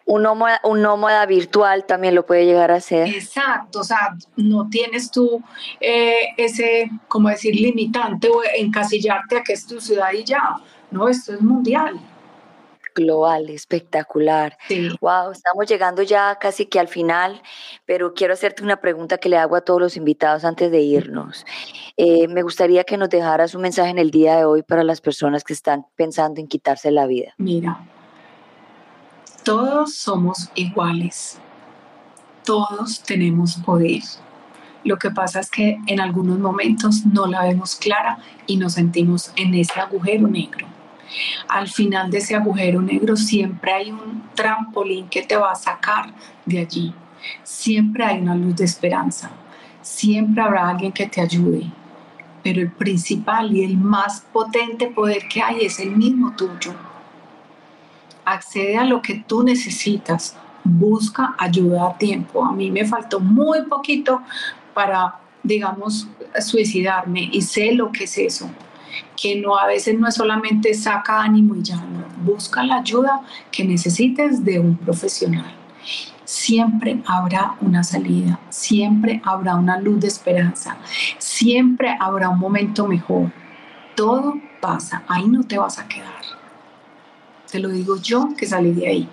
Un 0.07 0.23
nómada, 0.23 0.59
un 0.65 0.81
nómada 0.81 1.27
virtual 1.27 1.85
también 1.85 2.15
lo 2.15 2.25
puede 2.25 2.47
llegar 2.47 2.71
a 2.71 2.81
ser. 2.81 3.09
Exacto, 3.09 3.81
o 3.81 3.85
sea, 3.85 4.17
no 4.37 4.69
tienes 4.71 5.11
tú 5.11 5.43
eh, 5.81 6.29
ese, 6.39 6.91
como 7.09 7.29
decir, 7.29 7.55
limitante 7.55 8.29
o 8.29 8.41
encasillarte 8.57 9.37
a 9.37 9.43
que 9.43 9.53
es 9.53 9.67
tu 9.67 9.81
ciudad 9.81 10.13
y 10.13 10.25
ya. 10.25 10.57
No, 10.91 11.09
esto 11.09 11.35
es 11.35 11.43
mundial 11.43 12.01
global, 12.99 13.49
espectacular. 13.49 14.59
Wow, 15.01 15.31
estamos 15.33 15.67
llegando 15.67 16.03
ya 16.03 16.37
casi 16.41 16.67
que 16.67 16.79
al 16.79 16.89
final, 16.89 17.41
pero 17.87 18.15
quiero 18.15 18.35
hacerte 18.35 18.63
una 18.63 18.81
pregunta 18.81 19.19
que 19.19 19.29
le 19.29 19.39
hago 19.39 19.57
a 19.57 19.61
todos 19.61 19.81
los 19.81 19.97
invitados 19.97 20.45
antes 20.45 20.71
de 20.71 20.81
irnos. 20.81 21.47
Eh, 21.97 22.29
me 22.29 22.43
gustaría 22.43 22.85
que 22.85 22.97
nos 22.97 23.09
dejaras 23.09 23.55
un 23.55 23.63
mensaje 23.63 23.91
en 23.91 23.99
el 23.99 24.11
día 24.11 24.37
de 24.37 24.45
hoy 24.45 24.63
para 24.63 24.85
las 24.85 25.01
personas 25.01 25.45
que 25.45 25.53
están 25.53 25.87
pensando 25.97 26.41
en 26.41 26.49
quitarse 26.49 26.91
la 26.91 27.07
vida. 27.07 27.35
Mira, 27.39 27.81
todos 29.45 29.95
somos 29.95 30.51
iguales, 30.55 31.39
todos 32.45 33.03
tenemos 33.03 33.57
poder. 33.57 34.03
Lo 34.85 34.97
que 34.97 35.11
pasa 35.11 35.41
es 35.41 35.51
que 35.51 35.79
en 35.87 36.01
algunos 36.01 36.39
momentos 36.39 37.05
no 37.05 37.27
la 37.27 37.43
vemos 37.43 37.77
clara 37.77 38.19
y 38.47 38.57
nos 38.57 38.75
sentimos 38.75 39.33
en 39.37 39.55
ese 39.55 39.81
agujero 39.81 40.29
negro 40.29 40.67
al 41.49 41.69
final 41.69 42.11
de 42.11 42.19
ese 42.19 42.35
agujero 42.35 42.83
negro 42.83 43.17
siempre 43.17 43.73
hay 43.73 43.91
un 43.91 44.23
trampolín 44.35 45.09
que 45.09 45.23
te 45.23 45.37
va 45.37 45.53
a 45.53 45.57
sacar 45.57 46.13
de 46.45 46.61
allí. 46.61 46.95
Siempre 47.43 48.05
hay 48.05 48.21
una 48.21 48.35
luz 48.35 48.57
de 48.57 48.65
esperanza. 48.65 49.31
Siempre 49.83 50.43
habrá 50.43 50.69
alguien 50.69 50.93
que 50.93 51.07
te 51.07 51.21
ayude. 51.21 51.71
Pero 52.43 52.61
el 52.61 52.71
principal 52.71 53.55
y 53.55 53.65
el 53.65 53.77
más 53.77 54.21
potente 54.33 54.89
poder 54.89 55.27
que 55.29 55.43
hay 55.43 55.65
es 55.65 55.81
el 55.81 55.91
mismo 55.91 56.35
tuyo. 56.37 56.75
Accede 58.25 58.77
a 58.77 58.85
lo 58.85 59.03
que 59.03 59.25
tú 59.27 59.43
necesitas. 59.43 60.37
Busca 60.63 61.35
ayuda 61.39 61.89
a 61.89 61.99
tiempo. 61.99 62.45
A 62.45 62.53
mí 62.53 62.71
me 62.71 62.85
faltó 62.85 63.21
muy 63.21 63.63
poquito 63.63 64.23
para, 64.75 65.19
digamos, 65.43 66.07
suicidarme 66.41 67.29
y 67.33 67.43
sé 67.43 67.73
lo 67.73 67.91
que 67.91 68.05
es 68.05 68.19
eso 68.19 68.51
que 69.21 69.41
no 69.41 69.59
a 69.59 69.67
veces 69.67 69.99
no 69.99 70.09
es 70.09 70.15
solamente 70.15 70.75
saca 70.75 71.23
ánimo 71.23 71.55
y 71.57 71.63
ya, 71.63 71.83
busca 72.25 72.63
la 72.63 72.77
ayuda 72.79 73.23
que 73.51 73.65
necesites 73.65 74.45
de 74.45 74.59
un 74.59 74.77
profesional. 74.77 75.55
Siempre 76.25 77.03
habrá 77.07 77.57
una 77.61 77.83
salida, 77.83 78.39
siempre 78.51 79.23
habrá 79.25 79.55
una 79.55 79.81
luz 79.81 80.01
de 80.01 80.09
esperanza, 80.09 80.77
siempre 81.17 81.97
habrá 81.99 82.29
un 82.29 82.39
momento 82.39 82.87
mejor. 82.87 83.33
Todo 83.95 84.35
pasa, 84.61 85.03
ahí 85.09 85.27
no 85.27 85.43
te 85.45 85.59
vas 85.59 85.79
a 85.79 85.89
quedar. 85.89 86.19
Te 87.51 87.59
lo 87.59 87.71
digo 87.71 87.97
yo 87.97 88.29
que 88.37 88.47
salí 88.47 88.73
de 88.73 88.89
ahí. 88.89 89.09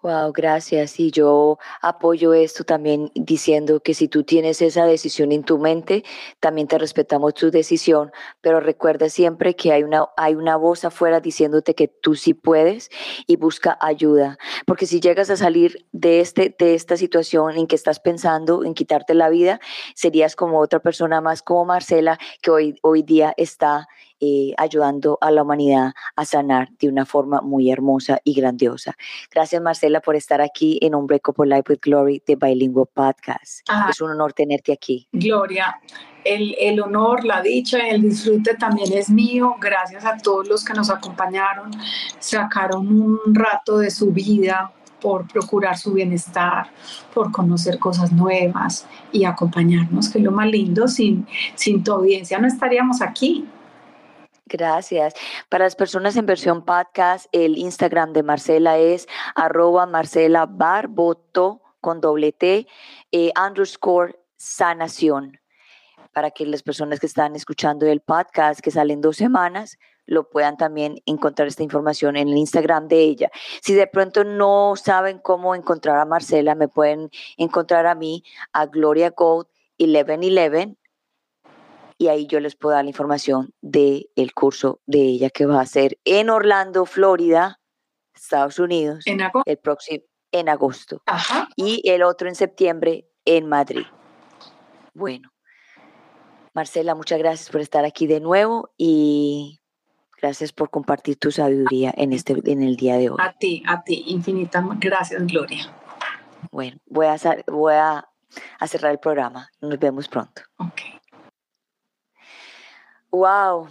Wow, 0.00 0.32
gracias. 0.32 1.00
Y 1.00 1.10
yo 1.10 1.58
apoyo 1.82 2.32
esto 2.32 2.62
también 2.62 3.10
diciendo 3.16 3.80
que 3.80 3.94
si 3.94 4.06
tú 4.06 4.22
tienes 4.22 4.62
esa 4.62 4.86
decisión 4.86 5.32
en 5.32 5.42
tu 5.42 5.58
mente, 5.58 6.04
también 6.38 6.68
te 6.68 6.78
respetamos 6.78 7.34
tu 7.34 7.50
decisión, 7.50 8.12
pero 8.40 8.60
recuerda 8.60 9.08
siempre 9.08 9.56
que 9.56 9.72
hay 9.72 9.82
una, 9.82 10.06
hay 10.16 10.36
una 10.36 10.54
voz 10.54 10.84
afuera 10.84 11.18
diciéndote 11.18 11.74
que 11.74 11.88
tú 11.88 12.14
sí 12.14 12.32
puedes 12.32 12.90
y 13.26 13.34
busca 13.34 13.76
ayuda. 13.80 14.38
Porque 14.66 14.86
si 14.86 15.00
llegas 15.00 15.30
a 15.30 15.36
salir 15.36 15.84
de, 15.90 16.20
este, 16.20 16.54
de 16.56 16.76
esta 16.76 16.96
situación 16.96 17.56
en 17.56 17.66
que 17.66 17.74
estás 17.74 17.98
pensando 17.98 18.62
en 18.62 18.74
quitarte 18.74 19.14
la 19.14 19.28
vida, 19.28 19.58
serías 19.96 20.36
como 20.36 20.60
otra 20.60 20.78
persona 20.78 21.20
más 21.20 21.42
como 21.42 21.64
Marcela, 21.64 22.20
que 22.40 22.52
hoy, 22.52 22.78
hoy 22.82 23.02
día 23.02 23.34
está 23.36 23.88
eh, 24.20 24.52
ayudando 24.56 25.18
a 25.20 25.30
la 25.30 25.42
humanidad 25.42 25.92
a 26.16 26.24
sanar 26.24 26.70
de 26.78 26.88
una 26.88 27.06
forma 27.06 27.40
muy 27.40 27.70
hermosa 27.70 28.20
y 28.24 28.34
grandiosa. 28.34 28.96
Gracias 29.30 29.60
Marcela 29.62 30.00
por 30.00 30.16
estar 30.16 30.40
aquí 30.40 30.78
en 30.82 30.94
Un 30.94 31.06
Break 31.06 31.28
Life 31.38 31.64
with 31.68 31.80
Glory 31.82 32.22
de 32.26 32.36
Bilingual 32.36 32.88
Podcast. 32.92 33.60
Es 33.88 34.00
un 34.00 34.10
honor 34.10 34.32
tenerte 34.32 34.72
aquí. 34.72 35.08
Gloria, 35.12 35.80
el, 36.24 36.54
el, 36.58 36.80
honor, 36.80 37.24
la 37.24 37.42
dicha 37.42 37.78
el 37.88 38.02
disfrute 38.02 38.54
también 38.54 38.92
es 38.92 39.10
mío. 39.10 39.56
Gracias 39.60 40.04
a 40.04 40.16
todos 40.16 40.48
los 40.48 40.64
que 40.64 40.74
nos 40.74 40.90
acompañaron, 40.90 41.70
sacaron 42.18 42.86
un 42.88 43.34
rato 43.34 43.78
de 43.78 43.90
su 43.90 44.12
vida 44.12 44.72
por 45.00 45.28
procurar 45.28 45.78
su 45.78 45.92
bienestar, 45.92 46.70
por 47.14 47.30
conocer 47.30 47.78
cosas 47.78 48.12
nuevas 48.12 48.86
y 49.12 49.24
acompañarnos, 49.24 50.08
que 50.08 50.18
es 50.18 50.24
lo 50.24 50.32
más 50.32 50.48
lindo. 50.48 50.88
Sin, 50.88 51.26
sin 51.54 51.82
tu 51.82 51.92
audiencia 51.92 52.38
no 52.38 52.46
estaríamos 52.46 53.00
aquí. 53.00 53.46
Gracias. 54.48 55.14
Para 55.50 55.64
las 55.64 55.76
personas 55.76 56.16
en 56.16 56.24
versión 56.24 56.64
podcast, 56.64 57.26
el 57.32 57.58
Instagram 57.58 58.14
de 58.14 58.22
Marcela 58.22 58.78
es 58.78 59.06
arroba 59.34 59.84
Marcela 59.84 60.46
Barboto 60.46 61.60
con 61.82 62.00
doble 62.00 62.32
T, 62.32 62.66
eh, 63.12 63.32
underscore 63.38 64.18
sanación. 64.38 65.38
Para 66.14 66.30
que 66.30 66.46
las 66.46 66.62
personas 66.62 66.98
que 66.98 67.06
están 67.06 67.36
escuchando 67.36 67.86
el 67.86 68.00
podcast, 68.00 68.60
que 68.60 68.70
salen 68.70 69.02
dos 69.02 69.18
semanas, 69.18 69.78
lo 70.06 70.30
puedan 70.30 70.56
también 70.56 71.02
encontrar 71.04 71.46
esta 71.46 71.62
información 71.62 72.16
en 72.16 72.28
el 72.28 72.38
Instagram 72.38 72.88
de 72.88 73.00
ella. 73.00 73.30
Si 73.60 73.74
de 73.74 73.86
pronto 73.86 74.24
no 74.24 74.74
saben 74.76 75.18
cómo 75.18 75.54
encontrar 75.54 75.98
a 75.98 76.06
Marcela, 76.06 76.54
me 76.54 76.68
pueden 76.68 77.10
encontrar 77.36 77.86
a 77.86 77.94
mí, 77.94 78.24
a 78.54 78.64
Gloria 78.64 79.10
Gold 79.10 79.46
1111 79.78 80.78
y 81.98 82.08
ahí 82.08 82.26
yo 82.26 82.40
les 82.40 82.54
puedo 82.56 82.74
dar 82.76 82.84
la 82.84 82.90
información 82.90 83.52
del 83.60 84.08
el 84.14 84.32
curso 84.32 84.80
de 84.86 85.00
ella 85.00 85.30
que 85.30 85.46
va 85.46 85.60
a 85.60 85.66
ser 85.66 85.98
en 86.04 86.30
Orlando, 86.30 86.86
Florida, 86.86 87.60
Estados 88.14 88.58
Unidos, 88.58 89.06
en 89.06 89.20
agosto. 89.20 89.50
el 89.50 89.58
próximo 89.58 90.04
en 90.30 90.48
agosto 90.48 91.02
y 91.56 91.82
el 91.88 92.02
otro 92.02 92.28
en 92.28 92.34
septiembre 92.34 93.08
en 93.24 93.48
Madrid. 93.48 93.86
Bueno, 94.94 95.30
Marcela, 96.54 96.94
muchas 96.94 97.18
gracias 97.18 97.50
por 97.50 97.60
estar 97.60 97.84
aquí 97.84 98.06
de 98.06 98.20
nuevo 98.20 98.70
y 98.76 99.60
gracias 100.20 100.52
por 100.52 100.70
compartir 100.70 101.16
tu 101.16 101.30
sabiduría 101.30 101.92
en 101.96 102.12
este 102.12 102.36
en 102.44 102.62
el 102.62 102.76
día 102.76 102.96
de 102.96 103.10
hoy. 103.10 103.16
A 103.20 103.32
ti, 103.32 103.62
a 103.66 103.82
ti, 103.82 104.04
infinitas 104.06 104.64
gracias, 104.78 105.26
Gloria. 105.26 105.72
Bueno, 106.50 106.78
voy 106.86 107.06
a, 107.06 107.16
voy 107.46 107.74
a, 107.74 108.08
a 108.60 108.66
cerrar 108.66 108.92
el 108.92 108.98
programa. 108.98 109.50
Nos 109.60 109.78
vemos 109.78 110.08
pronto. 110.08 110.42
Okay. 110.58 110.97
Wow, 113.10 113.68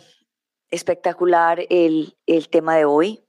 espectacular 0.72 1.66
el, 1.70 2.18
el, 2.26 2.50
tema 2.50 2.76
de 2.76 2.86
hoy. 2.86 3.24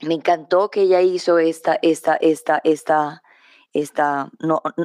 Me 0.00 0.14
encantó 0.14 0.70
que 0.70 0.82
ella 0.82 1.02
hizo 1.02 1.38
esta, 1.38 1.78
esta, 1.82 2.14
esta, 2.16 2.60
esta, 2.62 3.22
esta 3.72 4.30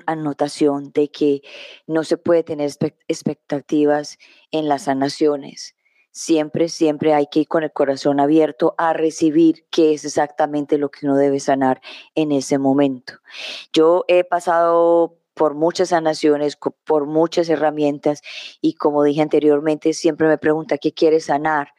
anotación 0.08 0.92
de 0.92 1.12
que 1.12 1.42
no 1.86 2.04
se 2.04 2.18
puede 2.18 2.44
tener 2.44 2.72
expectativas 3.08 4.18
en 4.52 4.68
las 4.68 4.84
sanaciones, 4.84 5.76
Siempre, 6.16 6.70
siempre 6.70 7.16
hay 7.16 7.26
que 7.26 7.40
ir 7.40 7.48
con 7.48 7.64
el 7.64 7.74
corazón 7.74 8.20
abierto 8.20 8.76
a 8.78 8.94
recibir 8.94 9.66
qué 9.72 9.96
es 9.96 10.06
exactamente 10.06 10.78
lo 10.78 10.92
que 10.92 11.08
uno 11.08 11.18
debe 11.18 11.40
sanar 11.40 11.82
en 12.14 12.32
ese 12.32 12.60
momento. 12.60 13.16
Yo 13.74 14.06
he 14.08 14.24
pasado 14.24 15.18
por 15.34 15.56
muchas 15.56 15.90
sanaciones, 15.90 16.58
por 16.86 17.06
muchas 17.06 17.50
herramientas 17.50 18.22
y 18.62 18.76
como 18.76 19.04
dije 19.04 19.22
anteriormente, 19.22 19.94
siempre 19.94 20.28
me 20.28 20.38
pregunta, 20.38 20.78
¿qué 20.78 20.94
quieres 20.94 21.26
sanar? 21.26 21.70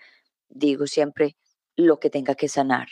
Digo 0.48 0.86
siempre 0.86 1.36
lo 1.76 1.98
que 2.00 2.10
tenga 2.10 2.34
que 2.34 2.48
sanar 2.48 2.88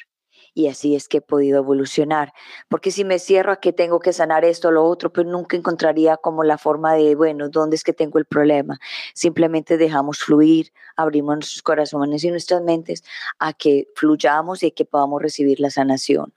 y 0.55 0.69
así 0.69 0.95
es 0.95 1.09
que 1.09 1.19
he 1.19 1.21
podido 1.21 1.59
evolucionar. 1.59 2.33
Porque 2.69 2.91
si 2.91 3.05
me 3.05 3.19
cierro 3.19 3.53
a 3.53 3.61
que 3.61 3.73
tengo 3.73 4.01
que 4.01 4.13
sanar 4.13 4.45
esto 4.45 4.69
o 4.69 4.71
lo 4.71 4.85
otro, 4.85 5.13
pues 5.13 5.27
nunca 5.27 5.57
encontraría 5.57 6.17
como 6.17 6.45
la 6.45 6.59
forma 6.59 6.95
de, 6.95 7.15
bueno, 7.15 7.49
¿dónde 7.49 7.77
es 7.77 7.85
que 7.85 7.93
tengo 7.93 8.19
el 8.19 8.27
problema? 8.27 8.79
Simplemente 9.15 9.79
dejamos 9.79 10.19
fluir, 10.19 10.73
abrimos 10.97 11.37
nuestros 11.37 11.63
corazones 11.63 12.23
y 12.25 12.31
nuestras 12.31 12.63
mentes 12.63 13.03
a 13.39 13.53
que 13.53 13.89
fluyamos 13.95 14.63
y 14.63 14.73
que 14.73 14.85
podamos 14.85 15.23
recibir 15.23 15.61
la 15.61 15.71
sanación. 15.71 16.35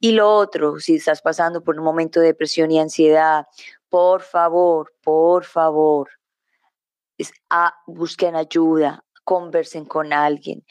Y 0.00 0.12
lo 0.12 0.32
otro, 0.32 0.78
si 0.78 0.96
estás 0.96 1.20
pasando 1.20 1.62
por 1.62 1.78
un 1.78 1.84
momento 1.84 2.20
de 2.20 2.26
depresión 2.26 2.70
y 2.70 2.78
ansiedad, 2.78 3.46
por 3.88 4.22
favor, 4.22 4.92
por 5.02 5.44
favor, 5.44 6.10
a, 7.50 7.74
busquen 7.86 8.36
ayuda, 8.36 9.04
conversen 9.24 9.84
con 9.84 10.12
alguien 10.12 10.64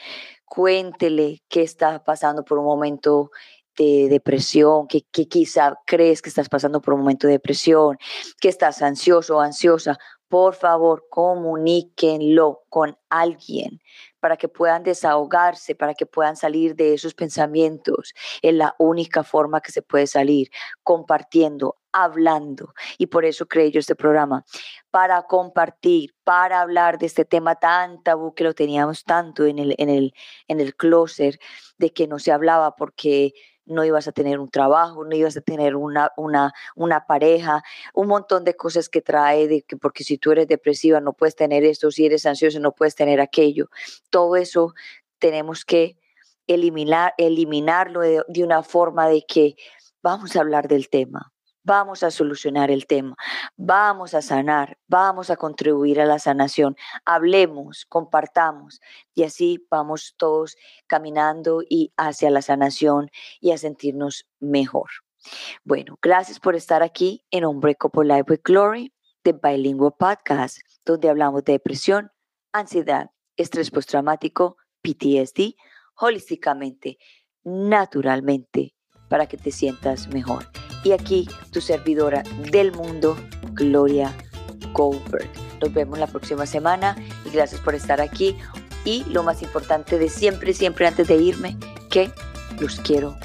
cuéntele 0.47 1.43
qué 1.49 1.61
está 1.61 2.03
pasando 2.03 2.43
por 2.43 2.57
un 2.57 2.65
momento 2.65 3.31
de 3.77 4.07
depresión, 4.09 4.87
que, 4.87 5.03
que, 5.11 5.27
quizá 5.27 5.75
crees 5.85 6.21
que 6.21 6.29
estás 6.29 6.49
pasando 6.49 6.81
por 6.81 6.95
un 6.95 7.01
momento 7.01 7.27
de 7.27 7.33
depresión, 7.33 7.97
que 8.41 8.49
estás 8.49 8.81
ansioso 8.81 9.37
o 9.37 9.41
ansiosa, 9.41 9.99
por 10.27 10.55
favor 10.55 11.05
comuníquenlo 11.09 12.63
con 12.69 12.97
alguien 13.09 13.79
para 14.19 14.35
que 14.35 14.49
puedan 14.49 14.83
desahogarse, 14.83 15.75
para 15.75 15.93
que 15.93 16.05
puedan 16.05 16.35
salir 16.35 16.75
de 16.75 16.93
esos 16.93 17.13
pensamientos. 17.13 18.13
Es 18.41 18.53
la 18.53 18.75
única 18.79 19.23
forma 19.23 19.61
que 19.61 19.71
se 19.71 19.81
puede 19.81 20.07
salir, 20.07 20.49
compartiendo, 20.83 21.77
hablando. 22.03 22.73
Y 22.97 23.07
por 23.07 23.25
eso 23.25 23.47
creé 23.47 23.71
yo 23.71 23.79
este 23.79 23.95
programa, 23.95 24.45
para 24.91 25.23
compartir, 25.23 26.15
para 26.23 26.61
hablar 26.61 26.97
de 26.97 27.07
este 27.07 27.25
tema 27.25 27.55
tan 27.55 28.03
tabú 28.03 28.33
que 28.33 28.43
lo 28.43 28.53
teníamos 28.53 29.03
tanto 29.03 29.45
en 29.45 29.59
el, 29.59 29.75
en 29.77 29.89
el, 29.89 30.13
en 30.47 30.59
el 30.59 30.75
closer, 30.75 31.39
de 31.77 31.91
que 31.91 32.07
no 32.07 32.19
se 32.19 32.31
hablaba 32.31 32.75
porque 32.75 33.33
no 33.65 33.83
ibas 33.83 34.07
a 34.07 34.11
tener 34.11 34.39
un 34.39 34.49
trabajo, 34.49 35.03
no 35.03 35.15
ibas 35.15 35.35
a 35.37 35.41
tener 35.41 35.75
una, 35.75 36.11
una, 36.15 36.53
una 36.75 37.05
pareja, 37.05 37.63
un 37.93 38.07
montón 38.07 38.43
de 38.43 38.55
cosas 38.55 38.89
que 38.89 39.01
trae, 39.01 39.47
de 39.47 39.61
que 39.63 39.75
porque 39.75 40.03
si 40.03 40.17
tú 40.17 40.31
eres 40.31 40.47
depresiva 40.47 41.01
no 41.01 41.13
puedes 41.13 41.35
tener 41.35 41.63
esto, 41.63 41.91
si 41.91 42.05
eres 42.05 42.25
ansioso 42.25 42.59
no 42.59 42.71
puedes 42.71 42.95
tener 42.95 43.19
aquello. 43.19 43.69
Todo 44.09 44.35
eso 44.37 44.73
tenemos 45.19 45.65
que 45.65 45.97
eliminar, 46.47 47.13
eliminarlo 47.17 48.01
de 48.01 48.43
una 48.43 48.63
forma 48.63 49.09
de 49.09 49.25
que 49.27 49.55
vamos 50.01 50.35
a 50.35 50.39
hablar 50.39 50.67
del 50.69 50.89
tema, 50.89 51.33
vamos 51.67 52.01
a 52.01 52.11
solucionar 52.11 52.71
el 52.71 52.87
tema, 52.87 53.17
vamos 53.57 54.13
a 54.13 54.21
sanar, 54.21 54.77
vamos 54.87 55.29
a 55.29 55.35
contribuir 55.35 55.99
a 55.99 56.05
la 56.05 56.17
sanación, 56.17 56.77
hablemos, 57.03 57.85
compartamos 57.85 58.79
y 59.13 59.23
así 59.23 59.67
vamos 59.69 60.15
todos 60.17 60.55
caminando 60.87 61.61
y 61.69 61.91
hacia 61.97 62.31
la 62.31 62.41
sanación 62.41 63.11
y 63.41 63.51
a 63.51 63.57
sentirnos 63.57 64.25
mejor. 64.39 64.89
Bueno, 65.65 65.99
gracias 66.01 66.39
por 66.39 66.55
estar 66.55 66.83
aquí 66.83 67.25
en 67.31 67.43
Unbreakable 67.43 68.15
Life 68.15 68.31
with 68.31 68.41
Glory, 68.45 68.93
de 69.25 69.33
Bilingual 69.33 69.93
Podcast, 69.99 70.59
donde 70.85 71.09
hablamos 71.09 71.43
de 71.43 71.51
depresión, 71.51 72.13
ansiedad, 72.53 73.11
estrés 73.35 73.71
postraumático, 73.71 74.55
PTSD, 74.81 75.55
holísticamente, 75.97 76.97
naturalmente, 77.43 78.73
para 79.09 79.25
que 79.25 79.35
te 79.35 79.51
sientas 79.51 80.07
mejor. 80.07 80.47
Y 80.83 80.91
aquí 80.91 81.27
tu 81.51 81.61
servidora 81.61 82.23
del 82.51 82.71
mundo, 82.71 83.17
Gloria 83.53 84.13
Goldberg. 84.73 85.29
Nos 85.61 85.73
vemos 85.73 85.99
la 85.99 86.07
próxima 86.07 86.45
semana 86.45 86.95
y 87.25 87.29
gracias 87.29 87.61
por 87.61 87.75
estar 87.75 88.01
aquí. 88.01 88.37
Y 88.85 89.03
lo 89.05 89.23
más 89.23 89.41
importante 89.41 89.97
de 89.99 90.09
siempre, 90.09 90.53
siempre 90.53 90.87
antes 90.87 91.07
de 91.07 91.17
irme, 91.17 91.57
que 91.89 92.11
los 92.59 92.79
quiero 92.79 93.15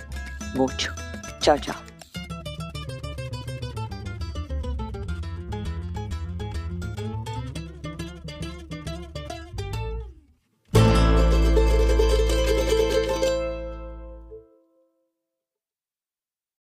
mucho. 0.55 0.92
Chao, 1.40 1.59
chao. 1.59 1.91